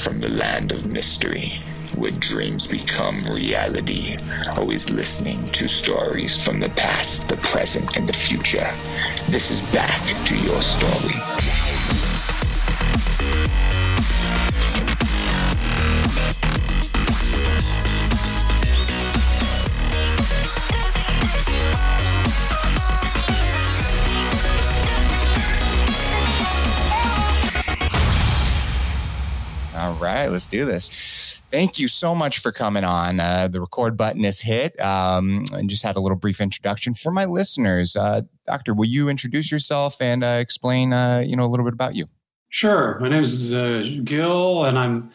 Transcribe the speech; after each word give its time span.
from 0.00 0.20
the 0.20 0.30
land 0.30 0.72
of 0.72 0.86
mystery, 0.86 1.60
where 1.94 2.10
dreams 2.12 2.66
become 2.66 3.22
reality. 3.24 4.16
Always 4.56 4.90
listening 4.90 5.46
to 5.52 5.68
stories 5.68 6.42
from 6.42 6.58
the 6.58 6.70
past, 6.70 7.28
the 7.28 7.36
present, 7.36 7.96
and 7.96 8.08
the 8.08 8.12
future. 8.12 8.68
This 9.28 9.50
is 9.50 9.60
Back 9.72 10.00
to 10.26 10.36
Your 10.38 10.62
Story. 10.62 11.79
Right, 30.20 30.30
let's 30.30 30.46
do 30.46 30.64
this. 30.64 31.42
Thank 31.50 31.78
you 31.78 31.88
so 31.88 32.14
much 32.14 32.38
for 32.38 32.52
coming 32.52 32.84
on. 32.84 33.20
Uh, 33.20 33.48
the 33.48 33.60
record 33.60 33.96
button 33.96 34.24
is 34.24 34.40
hit. 34.40 34.78
Um, 34.80 35.44
and 35.52 35.68
just 35.68 35.82
had 35.82 35.96
a 35.96 36.00
little 36.00 36.16
brief 36.16 36.40
introduction 36.40 36.94
for 36.94 37.10
my 37.10 37.24
listeners. 37.24 37.96
Uh, 37.96 38.22
doctor, 38.46 38.74
will 38.74 38.86
you 38.86 39.08
introduce 39.08 39.50
yourself 39.50 40.00
and 40.00 40.22
uh, 40.22 40.38
explain, 40.40 40.92
uh, 40.92 41.24
you 41.26 41.36
know, 41.36 41.44
a 41.44 41.48
little 41.48 41.64
bit 41.64 41.74
about 41.74 41.94
you? 41.94 42.06
Sure. 42.50 42.98
My 43.00 43.08
name 43.08 43.22
is 43.22 43.52
uh, 43.52 43.82
Gil, 44.02 44.64
and 44.64 44.78
I'm 44.78 45.10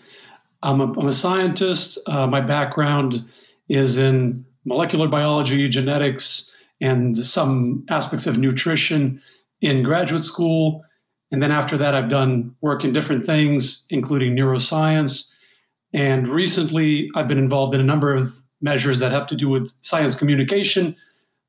I'm 0.63 0.79
a, 0.79 0.91
I'm 0.99 1.07
a 1.07 1.11
scientist. 1.11 1.99
Uh, 2.07 2.25
my 2.25 2.39
background 2.39 3.25
is 3.67 3.97
in 3.97 4.45
molecular 4.63 5.07
biology, 5.09 5.67
genetics, 5.67 6.55
and 6.79 7.15
some 7.17 7.85
aspects 7.89 8.25
of 8.25 8.37
nutrition 8.37 9.21
in 9.61 9.83
graduate 9.83 10.23
school. 10.23 10.83
And 11.31 11.41
then 11.41 11.51
after 11.51 11.77
that, 11.77 11.95
I've 11.95 12.09
done 12.09 12.55
work 12.61 12.83
in 12.83 12.93
different 12.93 13.25
things, 13.25 13.85
including 13.89 14.35
neuroscience. 14.35 15.33
And 15.93 16.27
recently, 16.27 17.09
I've 17.15 17.27
been 17.27 17.37
involved 17.37 17.73
in 17.73 17.81
a 17.81 17.83
number 17.83 18.13
of 18.13 18.41
measures 18.61 18.99
that 18.99 19.11
have 19.11 19.27
to 19.27 19.35
do 19.35 19.49
with 19.49 19.71
science 19.81 20.15
communication. 20.15 20.95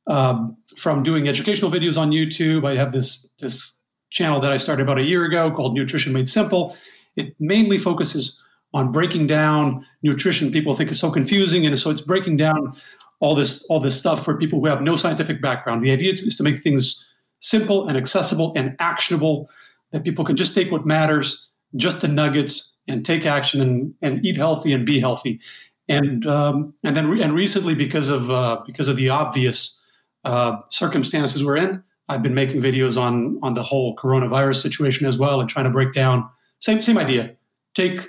Um, 0.07 0.57
from 0.77 1.03
doing 1.03 1.29
educational 1.29 1.71
videos 1.71 1.99
on 1.99 2.11
YouTube, 2.11 2.67
I 2.67 2.77
have 2.77 2.93
this 2.93 3.29
this 3.41 3.79
channel 4.11 4.41
that 4.41 4.53
I 4.53 4.57
started 4.57 4.83
about 4.85 4.99
a 4.99 5.03
year 5.03 5.25
ago 5.25 5.51
called 5.51 5.75
Nutrition 5.75 6.13
Made 6.13 6.29
Simple. 6.29 6.77
It 7.17 7.35
mainly 7.41 7.77
focuses 7.77 8.43
on 8.73 8.93
breaking 8.93 9.27
down 9.27 9.85
nutrition. 10.03 10.53
People 10.53 10.75
think 10.75 10.91
is 10.91 11.01
so 11.01 11.11
confusing, 11.11 11.67
and 11.67 11.77
so 11.79 11.91
it's 11.91 12.01
breaking 12.01 12.37
down 12.37 12.77
all 13.21 13.35
this 13.35 13.67
all 13.69 13.81
this 13.81 13.99
stuff 13.99 14.25
for 14.25 14.37
people 14.37 14.61
who 14.61 14.67
have 14.67 14.83
no 14.83 14.97
scientific 14.97 15.43
background. 15.43 15.83
The 15.83 15.91
idea 15.91 16.13
is 16.13 16.37
to 16.37 16.43
make 16.43 16.59
things 16.59 17.05
simple 17.41 17.89
and 17.89 17.97
accessible 17.97 18.53
and 18.57 18.77
actionable 18.79 19.51
that 19.97 20.05
people 20.05 20.27
can 20.27 20.37
just 20.37 20.55
take 20.55 20.71
what 20.71 20.85
matters, 20.85 21.49
just 21.75 22.03
the 22.03 22.09
nuggets, 22.09 22.77
and 22.87 23.05
take 23.05 23.25
action 23.25 23.63
and, 23.63 23.95
and 24.03 24.23
eat 24.27 24.37
healthy 24.37 24.75
and 24.75 24.85
be 24.85 25.01
healthy. 25.01 25.41
And 25.89 26.27
um, 26.27 26.75
and 26.85 26.95
then 26.95 27.09
re- 27.09 27.23
and 27.23 27.33
recently, 27.33 27.75
because 27.75 28.11
of 28.11 28.31
uh, 28.31 28.59
because 28.67 28.89
of 28.89 28.97
the 28.97 29.09
obvious 29.09 29.83
uh, 30.25 30.59
circumstances 30.69 31.43
we're 31.43 31.57
in, 31.57 31.83
I've 32.11 32.23
been 32.23 32.35
making 32.35 32.61
videos 32.61 33.01
on 33.01 33.41
on 33.43 33.55
the 33.55 33.63
whole 33.63 33.97
coronavirus 33.97 34.61
situation 34.61 35.07
as 35.07 35.17
well, 35.19 35.41
and 35.41 35.49
trying 35.49 35.65
to 35.65 35.71
break 35.71 35.95
down 35.95 36.29
same 36.59 36.83
same 36.83 36.99
idea. 36.99 37.35
Take 37.75 38.01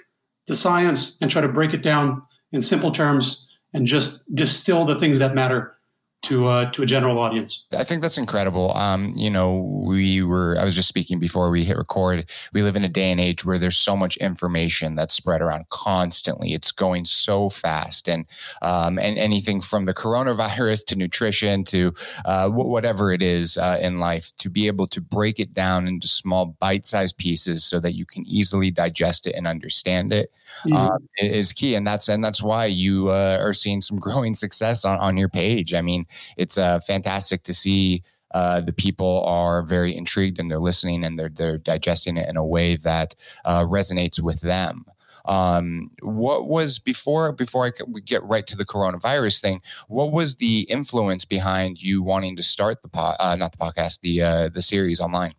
the 0.48 0.56
science 0.56 1.22
and 1.22 1.32
try 1.32 1.42
to 1.42 1.48
break 1.48 1.74
it 1.74 1.84
down 1.84 2.22
in 2.52 2.60
simple 2.60 2.92
terms, 2.92 3.48
and 3.74 3.88
just 3.88 4.36
distill 4.36 4.84
the 4.84 5.00
things 5.00 5.20
that 5.20 5.34
matter 5.34 5.77
to 6.24 6.48
uh, 6.48 6.72
to 6.72 6.84
a 6.84 6.86
general 6.86 7.20
audience. 7.20 7.68
I 7.72 7.84
think 7.84 8.02
that's 8.02 8.18
incredible. 8.18 8.76
Um, 8.76 9.14
you 9.16 9.30
know, 9.30 9.58
we 9.58 10.24
were 10.24 10.58
I 10.60 10.66
was 10.66 10.76
just 10.76 10.88
speaking 10.88 11.20
before 11.20 11.50
we 11.50 11.64
hit 11.64 11.78
record. 11.78 12.30
We 12.54 12.64
live 12.64 12.76
in 12.76 12.84
a 12.84 12.90
day 12.90 13.12
and 13.12 13.20
age 13.20 13.46
where 13.46 13.60
there's 13.60 13.78
so 13.78 13.96
much 13.96 14.18
information 14.18 14.96
that's 14.96 15.14
spread 15.14 15.42
around 15.42 15.70
constantly. 15.70 16.54
It's 16.54 16.72
going 16.72 17.06
so 17.06 17.50
fast, 17.50 18.10
and 18.10 18.26
um, 18.62 18.98
and 18.98 19.18
anything 19.18 19.62
from 19.62 19.86
the 19.86 19.94
coronavirus 19.94 20.86
to 20.88 20.96
nutrition 20.96 21.64
to 21.66 21.94
uh, 22.26 22.50
whatever 22.50 23.12
it 23.12 23.22
is 23.22 23.58
uh, 23.58 23.78
in 23.80 24.00
life, 24.00 24.34
to 24.40 24.50
be 24.50 24.68
able 24.68 24.88
to 24.88 25.02
break 25.02 25.40
it 25.40 25.54
down 25.54 25.88
into 25.88 26.08
small 26.08 26.58
bite-sized 26.60 27.18
pieces 27.18 27.64
so 27.64 27.80
that 27.80 27.94
you 27.94 28.06
can 28.06 28.26
easily 28.26 28.72
digest 28.72 29.28
it 29.28 29.36
and 29.36 29.46
understand 29.46 30.12
it 30.12 30.32
mm-hmm. 30.66 31.26
is 31.26 31.52
key, 31.54 31.76
and 31.76 31.86
that's 31.86 32.08
and 32.08 32.24
that's 32.24 32.42
why 32.42 32.66
you 32.66 33.10
uh, 33.10 33.38
are 33.40 33.54
seeing 33.54 33.82
some 33.82 33.98
growing 34.08 34.34
success 34.34 34.86
on 34.86 34.98
on 35.00 35.18
your 35.18 35.30
page. 35.30 35.74
I 35.74 35.82
mean 35.82 36.07
it's 36.38 36.58
uh, 36.58 36.80
fantastic 36.80 37.44
to 37.44 37.54
see 37.54 38.04
uh, 38.32 38.62
the 38.62 38.74
people 38.74 39.24
are 39.26 39.64
very 39.64 39.96
intrigued 39.96 40.40
and 40.40 40.52
they're 40.52 40.60
listening 40.60 41.04
and 41.04 41.18
they're 41.18 41.30
they're 41.30 41.58
digesting 41.58 42.18
it 42.18 42.28
in 42.30 42.38
a 42.38 42.46
way 42.46 42.76
that 42.76 43.16
uh, 43.46 43.64
resonates 43.64 44.20
with 44.20 44.42
them. 44.42 44.86
Um, 45.26 45.92
what 46.02 46.48
was 46.48 46.80
before 46.80 47.32
before 47.32 47.66
I 47.66 47.72
could, 47.72 47.94
we 47.94 48.02
get 48.02 48.24
right 48.24 48.46
to 48.48 48.56
the 48.56 48.66
coronavirus 48.66 49.42
thing? 49.42 49.62
What 49.88 50.12
was 50.12 50.36
the 50.36 50.62
influence 50.62 51.26
behind 51.26 51.82
you 51.82 52.02
wanting 52.02 52.36
to 52.38 52.44
start 52.44 52.82
the 52.82 52.88
po- 52.88 53.16
uh, 53.20 53.36
not 53.36 53.52
the 53.52 53.58
podcast 53.58 54.02
the 54.02 54.22
uh, 54.22 54.50
the 54.50 54.62
series 54.62 55.00
online? 55.00 55.34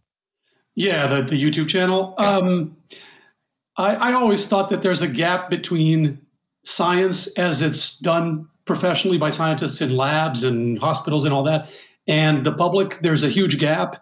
Yeah, 0.75 1.07
the 1.07 1.23
the 1.23 1.43
YouTube 1.43 1.69
channel. 1.69 2.15
Yeah. 2.19 2.37
Um, 2.37 2.77
I, 3.77 3.95
I 3.95 4.13
always 4.13 4.49
thought 4.49 4.71
that 4.71 4.83
there's 4.83 5.03
a 5.03 5.09
gap 5.09 5.51
between 5.51 6.21
science 6.65 7.29
as 7.39 7.63
it's 7.63 7.99
done 7.99 8.49
professionally 8.69 9.19
by 9.19 9.31
scientists 9.31 9.81
in 9.81 9.97
labs 9.97 10.45
and 10.45 10.79
hospitals 10.79 11.25
and 11.25 11.35
all 11.35 11.43
that. 11.43 11.69
And 12.07 12.47
the 12.47 12.53
public, 12.53 13.01
there's 13.01 13.25
a 13.25 13.29
huge 13.29 13.59
gap. 13.59 14.01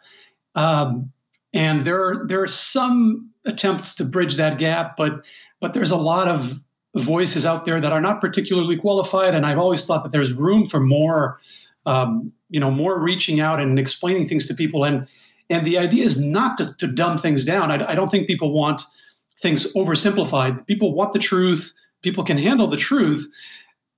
Um, 0.54 1.10
and 1.54 1.86
there 1.86 2.04
are, 2.04 2.26
there 2.26 2.42
are 2.42 2.48
some 2.48 3.30
attempts 3.46 3.94
to 3.94 4.04
bridge 4.04 4.34
that 4.36 4.58
gap, 4.58 4.96
but 4.98 5.24
but 5.60 5.72
there's 5.72 5.90
a 5.90 5.96
lot 5.96 6.28
of 6.28 6.60
voices 6.96 7.46
out 7.46 7.64
there 7.64 7.80
that 7.80 7.92
are 7.92 8.00
not 8.00 8.20
particularly 8.20 8.76
qualified. 8.76 9.34
And 9.34 9.46
I've 9.46 9.58
always 9.58 9.86
thought 9.86 10.02
that 10.02 10.12
there's 10.12 10.32
room 10.34 10.66
for 10.66 10.80
more, 10.80 11.40
um, 11.86 12.32
you 12.50 12.60
know, 12.60 12.70
more 12.70 12.98
reaching 13.00 13.40
out 13.40 13.58
and 13.58 13.78
explaining 13.78 14.28
things 14.28 14.46
to 14.48 14.54
people. 14.54 14.84
And 14.84 15.06
and 15.48 15.66
the 15.66 15.78
idea 15.78 16.04
is 16.04 16.18
not 16.18 16.58
to, 16.58 16.74
to 16.74 16.86
dumb 16.86 17.16
things 17.18 17.44
down. 17.44 17.70
I, 17.70 17.92
I 17.92 17.94
don't 17.94 18.10
think 18.10 18.26
people 18.26 18.52
want 18.52 18.82
things 19.38 19.72
oversimplified. 19.74 20.66
People 20.66 20.92
want 20.92 21.12
the 21.12 21.18
truth. 21.18 21.72
People 22.02 22.24
can 22.24 22.38
handle 22.38 22.68
the 22.68 22.76
truth, 22.76 23.26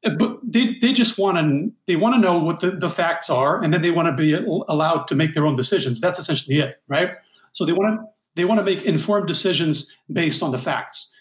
but 0.03 0.39
they, 0.45 0.77
they 0.81 0.93
just 0.93 1.19
want 1.19 1.39
to 1.39 1.73
they 1.87 1.97
want 1.97 2.15
to 2.15 2.21
know 2.21 2.39
what 2.39 2.61
the, 2.61 2.71
the 2.71 2.89
facts 2.89 3.29
are 3.29 3.63
and 3.63 3.75
then 3.75 3.83
they 3.83 3.91
want 3.91 4.07
to 4.07 4.13
be 4.13 4.33
allowed 4.69 5.09
to 5.09 5.15
make 5.15 5.35
their 5.35 5.47
own 5.47 5.57
decisions. 5.57 6.01
That's 6.01 6.19
essentially 6.19 6.59
it 6.59 6.81
right? 6.89 7.11
So 7.53 7.65
they 7.65 7.73
want 7.73 7.99
to 7.99 8.07
they 8.37 8.45
want 8.45 8.59
to 8.61 8.65
make 8.65 8.85
informed 8.85 9.27
decisions 9.27 9.93
based 10.13 10.43
on 10.43 10.53
the 10.53 10.59
facts. 10.59 11.17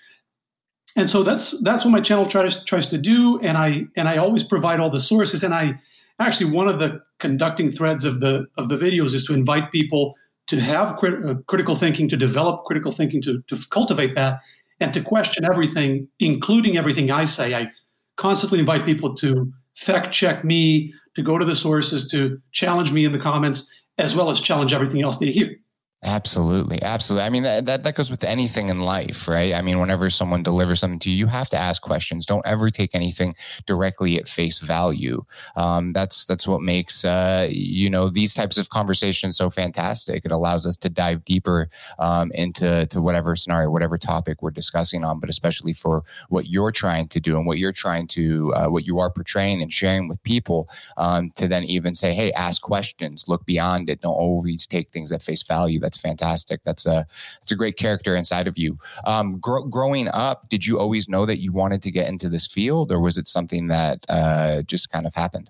And 0.95 1.09
so 1.09 1.23
that's 1.23 1.61
that's 1.63 1.83
what 1.83 1.91
my 1.91 2.01
channel 2.01 2.27
tries 2.27 2.63
tries 2.63 2.87
to 2.87 2.97
do 2.97 3.39
and 3.39 3.57
i 3.57 3.85
and 3.95 4.07
i 4.07 4.17
always 4.17 4.43
provide 4.43 4.79
all 4.79 4.89
the 4.89 4.99
sources 4.99 5.43
and 5.43 5.53
i 5.53 5.77
actually 6.19 6.51
one 6.51 6.67
of 6.67 6.79
the 6.79 6.99
conducting 7.19 7.69
threads 7.69 8.03
of 8.03 8.19
the 8.19 8.47
of 8.57 8.67
the 8.69 8.77
videos 8.77 9.13
is 9.13 9.23
to 9.25 9.33
invite 9.35 9.71
people 9.71 10.15
to 10.47 10.59
have 10.59 10.95
crit- 10.97 11.23
uh, 11.23 11.35
critical 11.45 11.75
thinking 11.75 12.07
to 12.09 12.17
develop 12.17 12.63
critical 12.65 12.91
thinking 12.91 13.21
to, 13.21 13.43
to 13.47 13.57
cultivate 13.69 14.15
that 14.15 14.39
and 14.79 14.91
to 14.93 15.01
question 15.01 15.45
everything 15.45 16.07
including 16.19 16.77
everything 16.77 17.11
i 17.11 17.25
say. 17.25 17.53
I 17.53 17.69
constantly 18.17 18.59
invite 18.59 18.85
people 18.85 19.15
to 19.15 19.51
fact 19.75 20.11
check 20.11 20.43
me, 20.43 20.93
to 21.15 21.21
go 21.21 21.37
to 21.37 21.45
the 21.45 21.55
sources, 21.55 22.09
to 22.11 22.39
challenge 22.51 22.91
me 22.91 23.05
in 23.05 23.11
the 23.11 23.19
comments, 23.19 23.73
as 23.97 24.15
well 24.15 24.29
as 24.29 24.39
challenge 24.41 24.73
everything 24.73 25.01
else 25.01 25.17
they 25.17 25.31
hear. 25.31 25.55
Absolutely. 26.03 26.79
Absolutely. 26.83 27.25
I 27.25 27.29
mean, 27.31 27.41
that, 27.41 27.65
that, 27.65 27.83
that 27.83 27.95
goes 27.95 28.11
with 28.11 28.23
anything 28.23 28.69
in 28.69 28.81
life, 28.81 29.27
right? 29.27 29.55
I 29.55 29.63
mean, 29.63 29.79
whenever 29.79 30.11
someone 30.11 30.43
delivers 30.43 30.79
something 30.79 30.99
to 30.99 31.09
you, 31.09 31.15
you 31.17 31.25
have 31.25 31.49
to 31.49 31.57
ask 31.57 31.81
questions. 31.81 32.27
Don't 32.27 32.45
ever 32.45 32.69
take 32.69 32.91
anything 32.93 33.35
directly 33.65 34.15
at 34.19 34.27
face 34.27 34.59
value. 34.59 35.25
Um, 35.55 35.93
that's, 35.93 36.23
that's 36.25 36.47
what 36.47 36.61
makes, 36.61 37.03
uh, 37.03 37.47
you 37.51 37.89
know, 37.89 38.09
these 38.09 38.35
types 38.35 38.57
of 38.59 38.69
conversations 38.69 39.37
so 39.37 39.49
fantastic. 39.49 40.23
It 40.23 40.31
allows 40.31 40.67
us 40.67 40.77
to 40.77 40.89
dive 40.89 41.25
deeper 41.25 41.67
um, 41.97 42.31
into 42.33 42.85
to 42.85 43.01
whatever 43.01 43.35
scenario, 43.35 43.71
whatever 43.71 43.97
topic 43.97 44.43
we're 44.43 44.51
discussing 44.51 45.03
on, 45.03 45.19
but 45.19 45.29
especially 45.31 45.73
for 45.73 46.03
what 46.29 46.45
you're 46.45 46.71
trying 46.71 47.07
to 47.07 47.19
do 47.19 47.37
and 47.37 47.47
what 47.47 47.57
you're 47.57 47.71
trying 47.71 48.05
to, 48.09 48.53
uh, 48.53 48.67
what 48.67 48.85
you 48.85 48.99
are 48.99 49.09
portraying 49.09 49.63
and 49.63 49.73
sharing 49.73 50.07
with 50.07 50.21
people 50.21 50.69
um, 50.97 51.31
to 51.31 51.47
then 51.47 51.63
even 51.63 51.95
say, 51.95 52.13
hey, 52.13 52.31
ask 52.33 52.61
questions, 52.61 53.25
look 53.27 53.43
beyond 53.47 53.89
it. 53.89 54.01
Don't 54.01 54.13
always 54.13 54.67
take 54.67 54.91
things 54.91 55.11
at 55.11 55.23
face 55.23 55.41
value 55.41 55.79
that's 55.87 55.97
fantastic. 55.97 56.59
That's 56.65 56.85
a 56.85 57.07
that's 57.39 57.51
a 57.51 57.55
great 57.55 57.77
character 57.77 58.13
inside 58.13 58.45
of 58.45 58.57
you. 58.57 58.77
Um, 59.05 59.39
gr- 59.39 59.67
growing 59.69 60.09
up, 60.09 60.49
did 60.49 60.65
you 60.65 60.77
always 60.77 61.07
know 61.07 61.25
that 61.25 61.39
you 61.39 61.53
wanted 61.53 61.81
to 61.83 61.91
get 61.91 62.09
into 62.09 62.27
this 62.27 62.45
field, 62.45 62.91
or 62.91 62.99
was 62.99 63.17
it 63.17 63.25
something 63.25 63.67
that 63.67 64.05
uh, 64.09 64.63
just 64.63 64.89
kind 64.89 65.07
of 65.07 65.15
happened? 65.15 65.49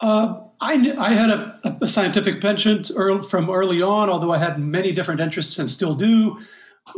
Uh, 0.00 0.40
I, 0.60 0.94
I 0.98 1.14
had 1.14 1.30
a, 1.30 1.78
a 1.80 1.88
scientific 1.88 2.42
penchant 2.42 2.90
early, 2.94 3.26
from 3.26 3.48
early 3.48 3.80
on, 3.80 4.10
although 4.10 4.32
I 4.32 4.38
had 4.38 4.58
many 4.58 4.92
different 4.92 5.20
interests 5.20 5.58
and 5.58 5.68
still 5.68 5.94
do. 5.94 6.38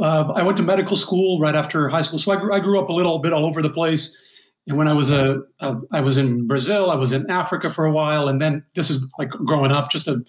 Uh, 0.01 0.33
I 0.35 0.43
went 0.43 0.57
to 0.57 0.65
medical 0.65 0.97
school 0.97 1.39
right 1.39 1.55
after 1.55 1.89
high 1.89 2.01
school, 2.01 2.19
so 2.19 2.33
I 2.33 2.37
grew, 2.37 2.53
I 2.53 2.59
grew 2.59 2.81
up 2.81 2.89
a 2.89 2.93
little 2.93 3.21
bit 3.21 3.33
all 3.33 3.47
over 3.47 3.63
the 3.63 3.71
place. 3.71 4.21
And 4.67 4.77
when 4.77 4.89
I 4.89 4.95
was 4.95 5.11
a, 5.11 5.43
a, 5.61 5.77
I 5.93 6.01
was 6.01 6.17
in 6.17 6.49
Brazil, 6.49 6.91
I 6.91 6.97
was 6.97 7.13
in 7.13 7.31
Africa 7.31 7.69
for 7.69 7.85
a 7.85 7.93
while, 7.93 8.29
and 8.29 8.41
then 8.41 8.65
this 8.75 8.91
is 8.91 9.13
like 9.17 9.29
growing 9.29 9.71
up, 9.71 9.91
just 9.91 10.09
a 10.09 10.25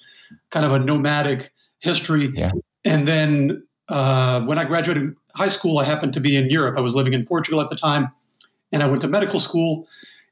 kind 0.51 0.65
of 0.65 0.73
a 0.73 0.79
nomadic 0.79 1.51
history. 1.85 2.31
Yeah. 2.33 2.51
And 2.83 3.07
then 3.07 3.63
uh, 3.87 4.41
when 4.41 4.57
I 4.57 4.65
graduated 4.65 5.15
high 5.35 5.47
school, 5.47 5.77
I 5.77 5.85
happened 5.85 6.13
to 6.13 6.19
be 6.19 6.35
in 6.35 6.49
Europe. 6.49 6.77
I 6.77 6.81
was 6.81 6.95
living 6.95 7.13
in 7.13 7.25
Portugal 7.25 7.61
at 7.61 7.69
the 7.69 7.75
time, 7.75 8.09
and 8.71 8.83
I 8.83 8.87
went 8.87 9.01
to 9.03 9.07
medical 9.07 9.39
school. 9.39 9.87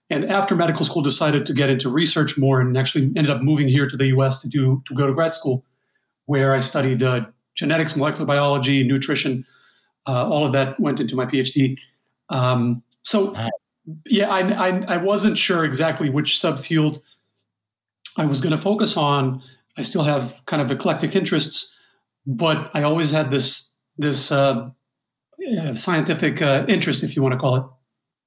And 0.09 0.25
after 0.25 0.55
medical 0.55 0.83
school, 0.83 1.01
decided 1.01 1.45
to 1.45 1.53
get 1.53 1.69
into 1.69 1.89
research 1.89 2.37
more, 2.37 2.59
and 2.59 2.77
actually 2.77 3.05
ended 3.15 3.29
up 3.29 3.41
moving 3.41 3.67
here 3.67 3.87
to 3.87 3.95
the 3.95 4.07
U.S. 4.07 4.41
to 4.41 4.49
do 4.49 4.83
to 4.85 4.93
go 4.93 5.07
to 5.07 5.13
grad 5.13 5.33
school, 5.33 5.63
where 6.25 6.53
I 6.53 6.59
studied 6.59 7.01
uh, 7.01 7.25
genetics, 7.55 7.95
molecular 7.95 8.25
biology, 8.25 8.83
nutrition. 8.83 9.45
Uh, 10.05 10.27
all 10.29 10.45
of 10.45 10.51
that 10.51 10.77
went 10.79 10.99
into 10.99 11.15
my 11.15 11.25
PhD. 11.25 11.77
Um, 12.29 12.83
so, 13.03 13.33
yeah, 14.05 14.29
I, 14.29 14.41
I, 14.67 14.69
I 14.95 14.97
wasn't 14.97 15.37
sure 15.37 15.63
exactly 15.63 16.09
which 16.09 16.33
subfield 16.33 17.01
I 18.17 18.25
was 18.25 18.41
going 18.41 18.51
to 18.51 18.61
focus 18.61 18.97
on. 18.97 19.41
I 19.77 19.81
still 19.81 20.03
have 20.03 20.39
kind 20.45 20.61
of 20.61 20.71
eclectic 20.71 21.15
interests, 21.15 21.79
but 22.25 22.69
I 22.73 22.83
always 22.83 23.11
had 23.11 23.31
this 23.31 23.73
this 23.97 24.31
uh, 24.31 24.69
scientific 25.73 26.41
uh, 26.41 26.65
interest, 26.67 27.03
if 27.03 27.15
you 27.15 27.21
want 27.21 27.33
to 27.33 27.39
call 27.39 27.55
it. 27.57 27.65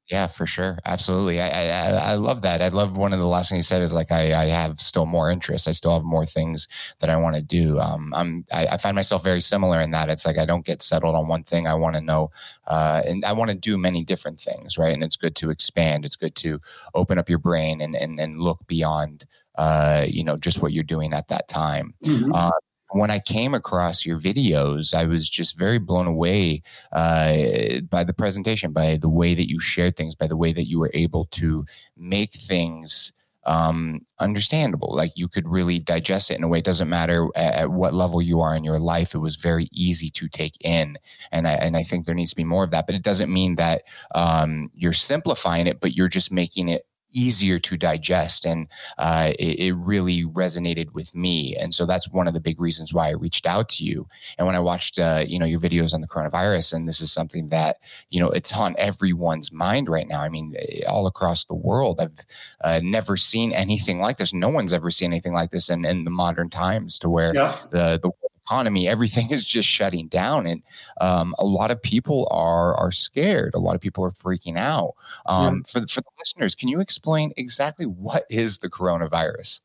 Yeah, 0.09 0.29
for 0.29 0.47
sure. 0.47 0.79
Absolutely. 0.85 1.41
I, 1.41 1.49
I, 1.49 1.89
I 2.13 2.15
love 2.15 2.43
that. 2.43 2.63
I 2.63 2.69
love 2.69 2.97
one 2.97 3.13
of 3.13 3.19
the 3.19 3.27
last 3.27 3.49
things 3.49 3.59
you 3.59 3.63
said 3.65 3.83
is 3.83 3.93
like, 3.93 4.13
I, 4.13 4.41
I 4.41 4.47
have 4.47 4.79
still 4.79 5.05
more 5.05 5.33
interest. 5.33 5.67
I 5.67 5.73
still 5.73 5.95
have 5.95 6.05
more 6.05 6.25
things 6.25 6.69
that 7.01 7.11
I 7.11 7.17
want 7.17 7.35
to 7.35 7.43
do. 7.43 7.81
Um, 7.81 8.15
I'm, 8.15 8.45
I, 8.53 8.67
I 8.69 8.77
find 8.77 8.95
myself 8.95 9.25
very 9.25 9.41
similar 9.41 9.81
in 9.81 9.91
that 9.91 10.09
it's 10.09 10.25
like, 10.25 10.39
I 10.39 10.47
don't 10.47 10.65
get 10.65 10.81
settled 10.81 11.17
on 11.17 11.27
one 11.27 11.43
thing. 11.43 11.67
I 11.67 11.75
want 11.75 11.97
to 11.97 12.01
know, 12.01 12.31
uh, 12.69 13.03
and 13.05 13.25
I 13.25 13.33
want 13.33 13.51
to 13.51 13.57
do 13.57 13.77
many 13.77 14.05
different 14.05 14.39
things. 14.39 14.79
Right. 14.79 14.95
And 14.95 15.03
it's 15.03 15.17
good 15.17 15.35
to 15.37 15.51
expand. 15.51 16.05
It's 16.05 16.15
good 16.15 16.37
to 16.37 16.61
open 16.95 17.19
up 17.19 17.29
your 17.29 17.41
brain 17.41 17.81
and, 17.81 17.97
and, 17.97 18.21
and 18.21 18.41
look 18.41 18.65
beyond, 18.69 19.27
uh, 19.57 20.07
you 20.09 20.23
know, 20.23 20.37
just 20.37 20.63
what 20.63 20.73
you're 20.73 20.85
doing 20.85 21.15
at 21.15 21.27
that 21.29 21.49
time. 21.49 21.95
Mm-hmm. 22.05 22.33
Uh, 22.33 22.51
when 22.91 23.11
I 23.11 23.19
came 23.19 23.55
across 23.55 24.07
your 24.07 24.19
videos, 24.19 24.95
I 24.95 25.05
was 25.05 25.29
just 25.29 25.59
very 25.59 25.79
blown 25.79 26.07
away 26.07 26.63
uh, 26.93 27.81
by 27.91 28.05
the 28.05 28.15
presentation, 28.15 28.73
by 28.73 28.97
the 28.97 29.09
way 29.09 29.35
that 29.35 29.49
you 29.49 29.59
shared 29.59 29.97
things, 29.97 30.15
by 30.15 30.27
the 30.27 30.37
way 30.37 30.53
that 30.53 30.69
you 30.69 30.79
were 30.79 30.91
able 30.95 31.27
to 31.33 31.65
make 31.97 32.33
things 32.33 33.13
um, 33.47 34.05
understandable. 34.19 34.95
Like 34.95 35.13
you 35.15 35.29
could 35.29 35.49
really 35.49 35.79
digest 35.79 36.31
it 36.31 36.37
in 36.37 36.45
a 36.45 36.49
way. 36.49 36.59
It 36.59 36.65
doesn't 36.65 36.89
matter 36.89 37.29
at, 37.37 37.55
at, 37.55 37.71
what 37.71 37.95
level 37.95 38.21
you 38.21 38.41
are 38.41 38.55
in 38.55 38.65
your 38.65 38.81
life. 38.81 39.15
It 39.15 39.19
was 39.19 39.37
very 39.37 39.69
easy 39.73 40.11
to 40.11 40.29
take 40.29 40.57
in, 40.61 40.99
and 41.31 41.47
I 41.47 41.53
and 41.53 41.77
I 41.77 41.85
think 41.85 42.07
there 42.07 42.15
needs 42.15 42.31
to 42.31 42.37
be 42.37 42.45
more 42.45 42.65
of 42.65 42.73
that. 42.73 42.87
But 42.87 42.97
it 42.97 43.03
doesn't 43.03 43.33
mean 43.33 43.55
that 43.57 43.85
um, 44.15 44.71
you're 44.75 44.93
simplifying 44.93 45.69
it, 45.69 45.81
but 45.81 45.95
you're 45.95 46.09
just 46.09 46.33
making 46.33 46.69
it 46.69 46.87
easier 47.17 47.59
to 47.59 47.77
digest 47.77 48.45
and 48.45 48.69
uh, 48.99 49.33
it, 49.39 49.59
it, 49.59 49.73
really 49.77 50.25
resonated 50.25 50.93
with 50.93 51.15
me 51.15 51.57
and 51.57 51.73
so 51.75 51.87
that's 51.87 52.09
one 52.11 52.27
of 52.27 52.35
the 52.35 52.41
big 52.41 52.61
reasons 52.61 52.93
why 52.93 53.09
i 53.09 53.13
reached 53.13 53.47
out 53.47 53.69
to 53.69 53.85
you. 53.85 54.07
And 54.39 54.47
when 54.47 54.57
i 54.57 54.61
watched 54.61 54.99
uh, 54.99 55.25
you 55.27 55.39
know 55.39 55.47
your 55.47 55.61
videos 55.61 55.95
on 55.95 56.01
the 56.01 56.09
coronavirus 56.09 56.75
and 56.75 56.89
this 56.89 57.01
is 57.01 57.13
something 57.13 57.49
that 57.49 57.79
you 58.11 58.21
know 58.21 58.31
it's 58.31 58.53
on 58.53 58.75
everyone's 58.79 59.53
mind 59.53 59.89
right 59.89 60.09
now. 60.09 60.21
I 60.21 60.29
mean 60.29 60.55
eh, 60.59 60.85
all 60.87 61.07
across 61.07 61.45
the 61.45 61.55
world 61.55 62.01
i've 62.01 62.19
uh, 62.63 62.81
never 62.83 63.17
seen 63.17 63.53
anything 63.53 64.01
like 64.01 64.19
this. 64.19 64.33
No 64.33 64.49
one's 64.49 64.73
ever 64.73 64.91
seen 64.91 65.13
anything 65.13 65.33
like 65.33 65.51
this 65.51 65.71
in, 65.71 65.85
in 65.85 66.05
the 66.05 66.11
modern 66.11 66.51
times 66.51 66.99
to 67.01 67.09
where 67.09 67.35
yeah. 67.35 67.59
the 67.71 67.99
the 68.03 68.11
economy, 68.47 68.89
everything 68.89 69.31
is 69.37 69.45
just 69.45 69.69
shutting 69.69 70.09
down, 70.09 70.47
and 70.47 70.63
um, 71.01 71.35
a 71.39 71.45
lot 71.45 71.71
of 71.71 71.83
people 71.83 72.29
are 72.31 72.75
are 72.77 72.93
scared. 72.93 73.55
A 73.55 73.59
lot 73.59 73.75
of 73.75 73.81
people 73.81 74.05
are 74.05 74.13
freaking 74.13 74.59
out. 74.59 74.95
Um, 75.27 75.65
yeah. 75.67 75.81
For 75.81 75.87
for 75.87 76.01
the 76.01 76.11
listeners, 76.19 76.55
can 76.55 76.69
you 76.69 76.81
explain 76.81 77.33
exactly 77.37 77.87
what 77.87 78.25
is 78.31 78.59
the 78.59 78.71
coronavirus? 78.71 79.61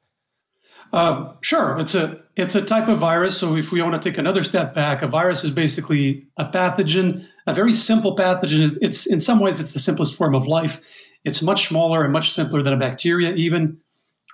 Uh, 0.94 1.32
sure, 1.42 1.78
it's 1.80 1.96
a 1.96 2.20
it's 2.36 2.56
a 2.56 2.62
type 2.62 2.88
of 2.88 2.98
virus. 2.98 3.38
So 3.38 3.56
if 3.56 3.72
we 3.72 3.82
want 3.82 4.02
to 4.02 4.10
take 4.10 4.18
another 4.18 4.44
step 4.44 4.74
back, 4.76 5.02
a 5.02 5.08
virus 5.08 5.44
is 5.44 5.52
basically 5.52 6.28
a 6.38 6.46
pathogen, 6.46 7.26
a 7.48 7.54
very 7.54 7.74
simple 7.74 8.16
pathogen. 8.16 8.62
It's, 8.62 8.78
it's 8.82 9.06
in 9.06 9.20
some 9.20 9.40
ways 9.40 9.60
it's 9.60 9.74
the 9.74 9.80
simplest 9.80 10.18
form 10.18 10.36
of 10.36 10.48
life. 10.48 10.82
It's 11.24 11.42
much 11.42 11.68
smaller 11.68 12.04
and 12.04 12.12
much 12.12 12.32
simpler 12.32 12.62
than 12.64 12.74
a 12.74 12.78
bacteria. 12.78 13.34
Even 13.36 13.78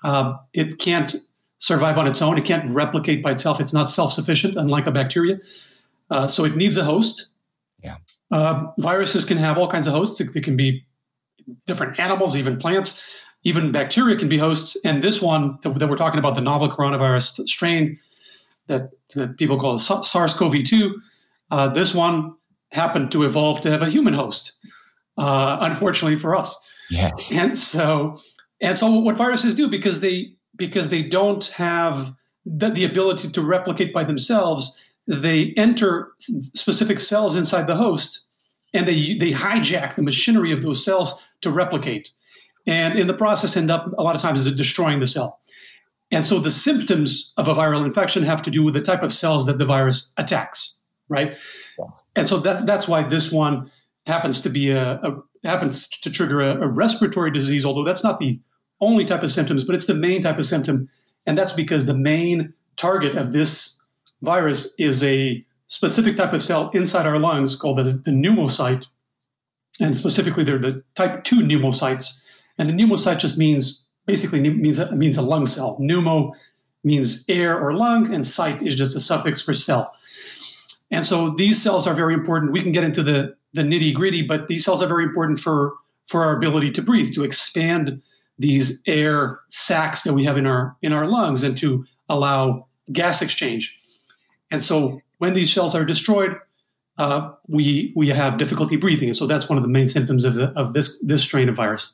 uh, 0.04 0.34
it 0.54 0.80
can't 0.80 1.16
survive 1.60 1.98
on 1.98 2.08
its 2.08 2.22
own. 2.22 2.38
It 2.38 2.46
can't 2.46 2.72
replicate 2.74 3.24
by 3.24 3.32
itself. 3.32 3.60
It's 3.60 3.74
not 3.74 3.90
self 3.90 4.14
sufficient, 4.14 4.56
unlike 4.56 4.88
a 4.88 4.92
bacteria. 4.92 5.40
Uh, 6.10 6.28
so 6.28 6.46
it 6.46 6.56
needs 6.56 6.78
a 6.78 6.84
host. 6.84 7.28
Yeah. 7.84 7.98
Uh, 8.32 8.68
viruses 8.80 9.26
can 9.26 9.38
have 9.38 9.58
all 9.58 9.70
kinds 9.70 9.88
of 9.88 9.94
hosts. 9.94 10.20
They 10.20 10.42
can 10.42 10.58
be 10.58 10.86
different 11.66 12.00
animals, 12.00 12.36
even 12.36 12.58
plants, 12.58 13.02
even 13.44 13.72
bacteria 13.72 14.18
can 14.18 14.30
be 14.30 14.38
hosts. 14.38 14.78
And 14.84 15.04
this 15.04 15.22
one 15.22 15.58
that, 15.64 15.78
that 15.80 15.88
we're 15.88 15.98
talking 15.98 16.20
about, 16.20 16.36
the 16.36 16.42
novel 16.42 16.70
coronavirus 16.70 17.48
strain 17.48 17.98
that, 18.68 18.90
that 19.16 19.38
people 19.38 19.60
call 19.60 19.78
SARS 19.78 20.34
CoV 20.34 20.64
2, 20.66 20.96
uh, 21.52 21.70
this 21.70 21.96
one 21.96 22.36
happened 22.72 23.12
to 23.14 23.24
evolve 23.24 23.62
to 23.62 23.72
have 23.72 23.82
a 23.82 23.90
human 23.90 24.14
host, 24.14 24.54
uh, 25.18 25.58
unfortunately 25.62 26.18
for 26.18 26.36
us. 26.36 26.68
Yes. 26.90 27.32
And 27.32 27.58
so, 27.58 28.18
and 28.62 28.78
so 28.78 28.92
what 29.00 29.16
viruses 29.16 29.56
do, 29.56 29.70
because 29.70 30.02
they 30.02 30.34
because 30.58 30.90
they 30.90 31.04
don't 31.04 31.46
have 31.46 32.14
the, 32.46 32.70
the 32.70 32.86
ability 32.86 33.30
to 33.30 33.42
replicate 33.42 33.94
by 33.94 34.04
themselves, 34.04 34.80
they 35.08 35.54
enter 35.58 36.12
specific 36.20 37.00
cells 37.00 37.36
inside 37.36 37.68
the 37.68 37.76
host 37.76 38.26
and 38.74 38.88
they, 38.88 39.18
they 39.18 39.32
hijack 39.32 39.96
the 39.96 40.04
machinery 40.04 40.52
of 40.52 40.62
those 40.62 40.84
cells 40.84 41.22
to 41.42 41.52
replicate. 41.52 42.10
And 42.66 43.00
in 43.00 43.08
the 43.08 43.14
process, 43.14 43.56
end 43.56 43.72
up 43.72 43.88
a 43.98 44.04
lot 44.04 44.16
of 44.16 44.22
times 44.22 44.44
destroying 44.54 45.00
the 45.00 45.06
cell. 45.06 45.40
And 46.12 46.26
so 46.26 46.40
the 46.40 46.52
symptoms 46.52 47.34
of 47.38 47.48
a 47.48 47.54
viral 47.54 47.86
infection 47.86 48.24
have 48.24 48.42
to 48.44 48.52
do 48.52 48.64
with 48.64 48.74
the 48.74 48.82
type 48.82 49.04
of 49.04 49.14
cells 49.14 49.46
that 49.46 49.58
the 49.58 49.66
virus 49.66 50.14
attacks, 50.18 50.80
right? 51.10 51.36
Yeah. 51.78 51.86
And 52.16 52.28
so 52.28 52.38
that, 52.40 52.66
that's 52.66 52.88
why 52.88 53.04
this 53.04 53.32
one 53.32 53.70
happens 54.06 54.42
to 54.42 54.50
be 54.50 54.72
a, 54.72 54.96
a 54.96 55.22
happens 55.44 55.88
to 55.88 56.10
trigger 56.10 56.42
a, 56.42 56.62
a, 56.62 56.68
respiratory 56.68 57.32
disease, 57.32 57.66
although 57.66 57.84
that's 57.84 58.04
not 58.04 58.20
the 58.20 58.40
only 58.82 59.06
type 59.06 59.24
of 59.24 59.32
symptoms, 59.32 59.64
but 59.64 59.76
it's 59.76 59.88
the 59.88 59.94
main 59.94 60.22
type 60.22 60.38
of 60.38 60.46
symptom. 60.46 60.90
And 61.26 61.38
that's 61.38 61.54
because 61.54 61.86
the 61.86 61.94
main 61.94 62.54
target 62.76 63.18
of 63.18 63.34
this 63.34 63.84
virus 64.22 64.74
is 64.78 65.04
a 65.04 65.44
specific 65.68 66.18
type 66.18 66.34
of 66.34 66.44
cell 66.44 66.70
inside 66.74 67.06
our 67.06 67.20
lungs 67.20 67.56
called 67.56 67.78
the, 67.78 67.84
the 67.84 68.12
pneumocyte. 68.12 68.86
And 69.80 69.96
specifically, 69.96 70.44
they're 70.44 70.58
the 70.58 70.84
type 70.96 71.24
2 71.24 71.42
pneumocytes. 71.42 72.24
And 72.58 72.70
the 72.70 72.74
pneumocyte 72.74 73.20
just 73.20 73.38
means 73.38 73.86
basically 74.06 74.40
means, 74.40 74.80
means 74.92 75.18
a 75.18 75.22
lung 75.22 75.46
cell. 75.46 75.78
Pneumo 75.80 76.32
means 76.84 77.26
air 77.28 77.60
or 77.60 77.74
lung, 77.74 78.14
and 78.14 78.24
cyte 78.24 78.66
is 78.66 78.76
just 78.76 78.96
a 78.96 79.00
suffix 79.00 79.42
for 79.42 79.54
cell. 79.54 79.94
And 80.90 81.06
so 81.06 81.32
these 81.32 81.62
cells 81.62 81.86
are 81.86 81.94
very 81.94 82.14
important. 82.14 82.54
We 82.54 82.64
can 82.64 82.72
get 82.72 82.86
into 82.86 83.04
the, 83.04 83.36
the 83.54 83.62
nitty 83.62 83.94
gritty, 83.94 84.22
but 84.22 84.48
these 84.48 84.64
cells 84.64 84.82
are 84.82 84.88
very 84.88 85.04
important 85.04 85.40
for, 85.40 85.74
for 86.06 86.24
our 86.24 86.38
ability 86.38 86.72
to 86.72 86.82
breathe, 86.82 87.14
to 87.16 87.24
expand 87.24 88.02
these 88.40 88.82
air 88.86 89.40
sacs 89.50 90.02
that 90.04 90.14
we 90.14 90.24
have 90.26 90.38
in 90.38 90.46
our 90.46 90.76
in 90.82 90.94
our 90.94 91.08
lungs 91.08 91.44
and 91.44 91.58
to 91.58 91.86
allow 92.10 92.68
gas 92.92 93.22
exchange. 93.22 93.76
And 94.52 94.64
so 94.64 95.02
when 95.18 95.34
these 95.34 95.52
cells 95.52 95.76
are 95.76 95.84
destroyed, 95.84 96.38
uh, 96.98 97.32
we 97.48 97.94
we 97.96 98.10
have 98.10 98.38
difficulty 98.38 98.76
breathing. 98.76 99.10
And 99.10 99.16
so 99.16 99.28
that's 99.28 99.50
one 99.50 99.58
of 99.58 99.64
the 99.64 99.70
main 99.70 99.88
symptoms 99.88 100.24
of 100.24 100.36
the, 100.36 100.48
of 100.52 100.74
this 100.74 101.02
this 101.06 101.22
strain 101.22 101.50
of 101.50 101.56
virus. 101.56 101.94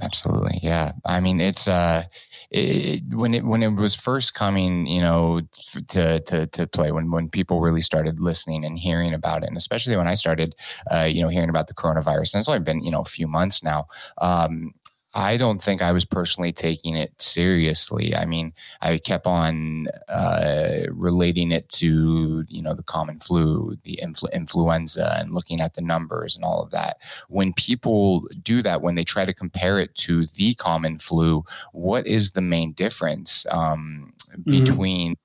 Absolutely, 0.00 0.58
yeah. 0.62 0.92
I 1.04 1.20
mean, 1.20 1.40
it's 1.40 1.68
uh, 1.68 2.04
it, 2.50 3.02
when 3.12 3.34
it 3.34 3.44
when 3.44 3.62
it 3.62 3.74
was 3.74 3.94
first 3.94 4.34
coming, 4.34 4.86
you 4.86 5.00
know, 5.00 5.42
to 5.88 6.18
to 6.20 6.46
to 6.46 6.66
play 6.66 6.92
when 6.92 7.10
when 7.10 7.28
people 7.28 7.60
really 7.60 7.82
started 7.82 8.18
listening 8.18 8.64
and 8.64 8.78
hearing 8.78 9.12
about 9.14 9.42
it, 9.42 9.48
and 9.48 9.56
especially 9.56 9.96
when 9.96 10.08
I 10.08 10.14
started, 10.14 10.56
uh, 10.90 11.04
you 11.04 11.22
know, 11.22 11.28
hearing 11.28 11.50
about 11.50 11.68
the 11.68 11.74
coronavirus, 11.74 12.34
and 12.34 12.40
it's 12.40 12.48
only 12.48 12.60
been 12.60 12.82
you 12.82 12.90
know 12.90 13.00
a 13.00 13.04
few 13.04 13.28
months 13.28 13.62
now. 13.62 13.86
Um, 14.18 14.74
I 15.14 15.36
don't 15.36 15.60
think 15.60 15.82
I 15.82 15.92
was 15.92 16.04
personally 16.04 16.52
taking 16.52 16.96
it 16.96 17.20
seriously. 17.20 18.14
I 18.14 18.24
mean, 18.24 18.54
I 18.80 18.96
kept 18.98 19.26
on 19.26 19.88
uh, 20.08 20.84
relating 20.90 21.52
it 21.52 21.68
to 21.70 22.44
you 22.48 22.62
know 22.62 22.74
the 22.74 22.82
common 22.82 23.20
flu, 23.20 23.76
the 23.84 24.00
influ- 24.02 24.32
influenza, 24.32 25.16
and 25.18 25.34
looking 25.34 25.60
at 25.60 25.74
the 25.74 25.82
numbers 25.82 26.34
and 26.34 26.44
all 26.44 26.62
of 26.62 26.70
that. 26.70 26.98
When 27.28 27.52
people 27.52 28.26
do 28.42 28.62
that, 28.62 28.80
when 28.80 28.94
they 28.94 29.04
try 29.04 29.24
to 29.24 29.34
compare 29.34 29.78
it 29.78 29.94
to 29.96 30.26
the 30.26 30.54
common 30.54 30.98
flu, 30.98 31.44
what 31.72 32.06
is 32.06 32.32
the 32.32 32.40
main 32.40 32.72
difference 32.72 33.44
um, 33.50 34.14
mm-hmm. 34.30 34.50
between 34.50 35.16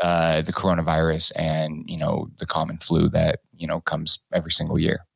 uh, 0.00 0.42
the 0.42 0.52
coronavirus 0.52 1.32
and 1.36 1.88
you 1.88 1.96
know 1.96 2.30
the 2.38 2.46
common 2.46 2.78
flu 2.78 3.08
that 3.10 3.40
you 3.56 3.66
know 3.66 3.80
comes 3.80 4.18
every 4.32 4.50
single 4.50 4.78
year? 4.78 5.06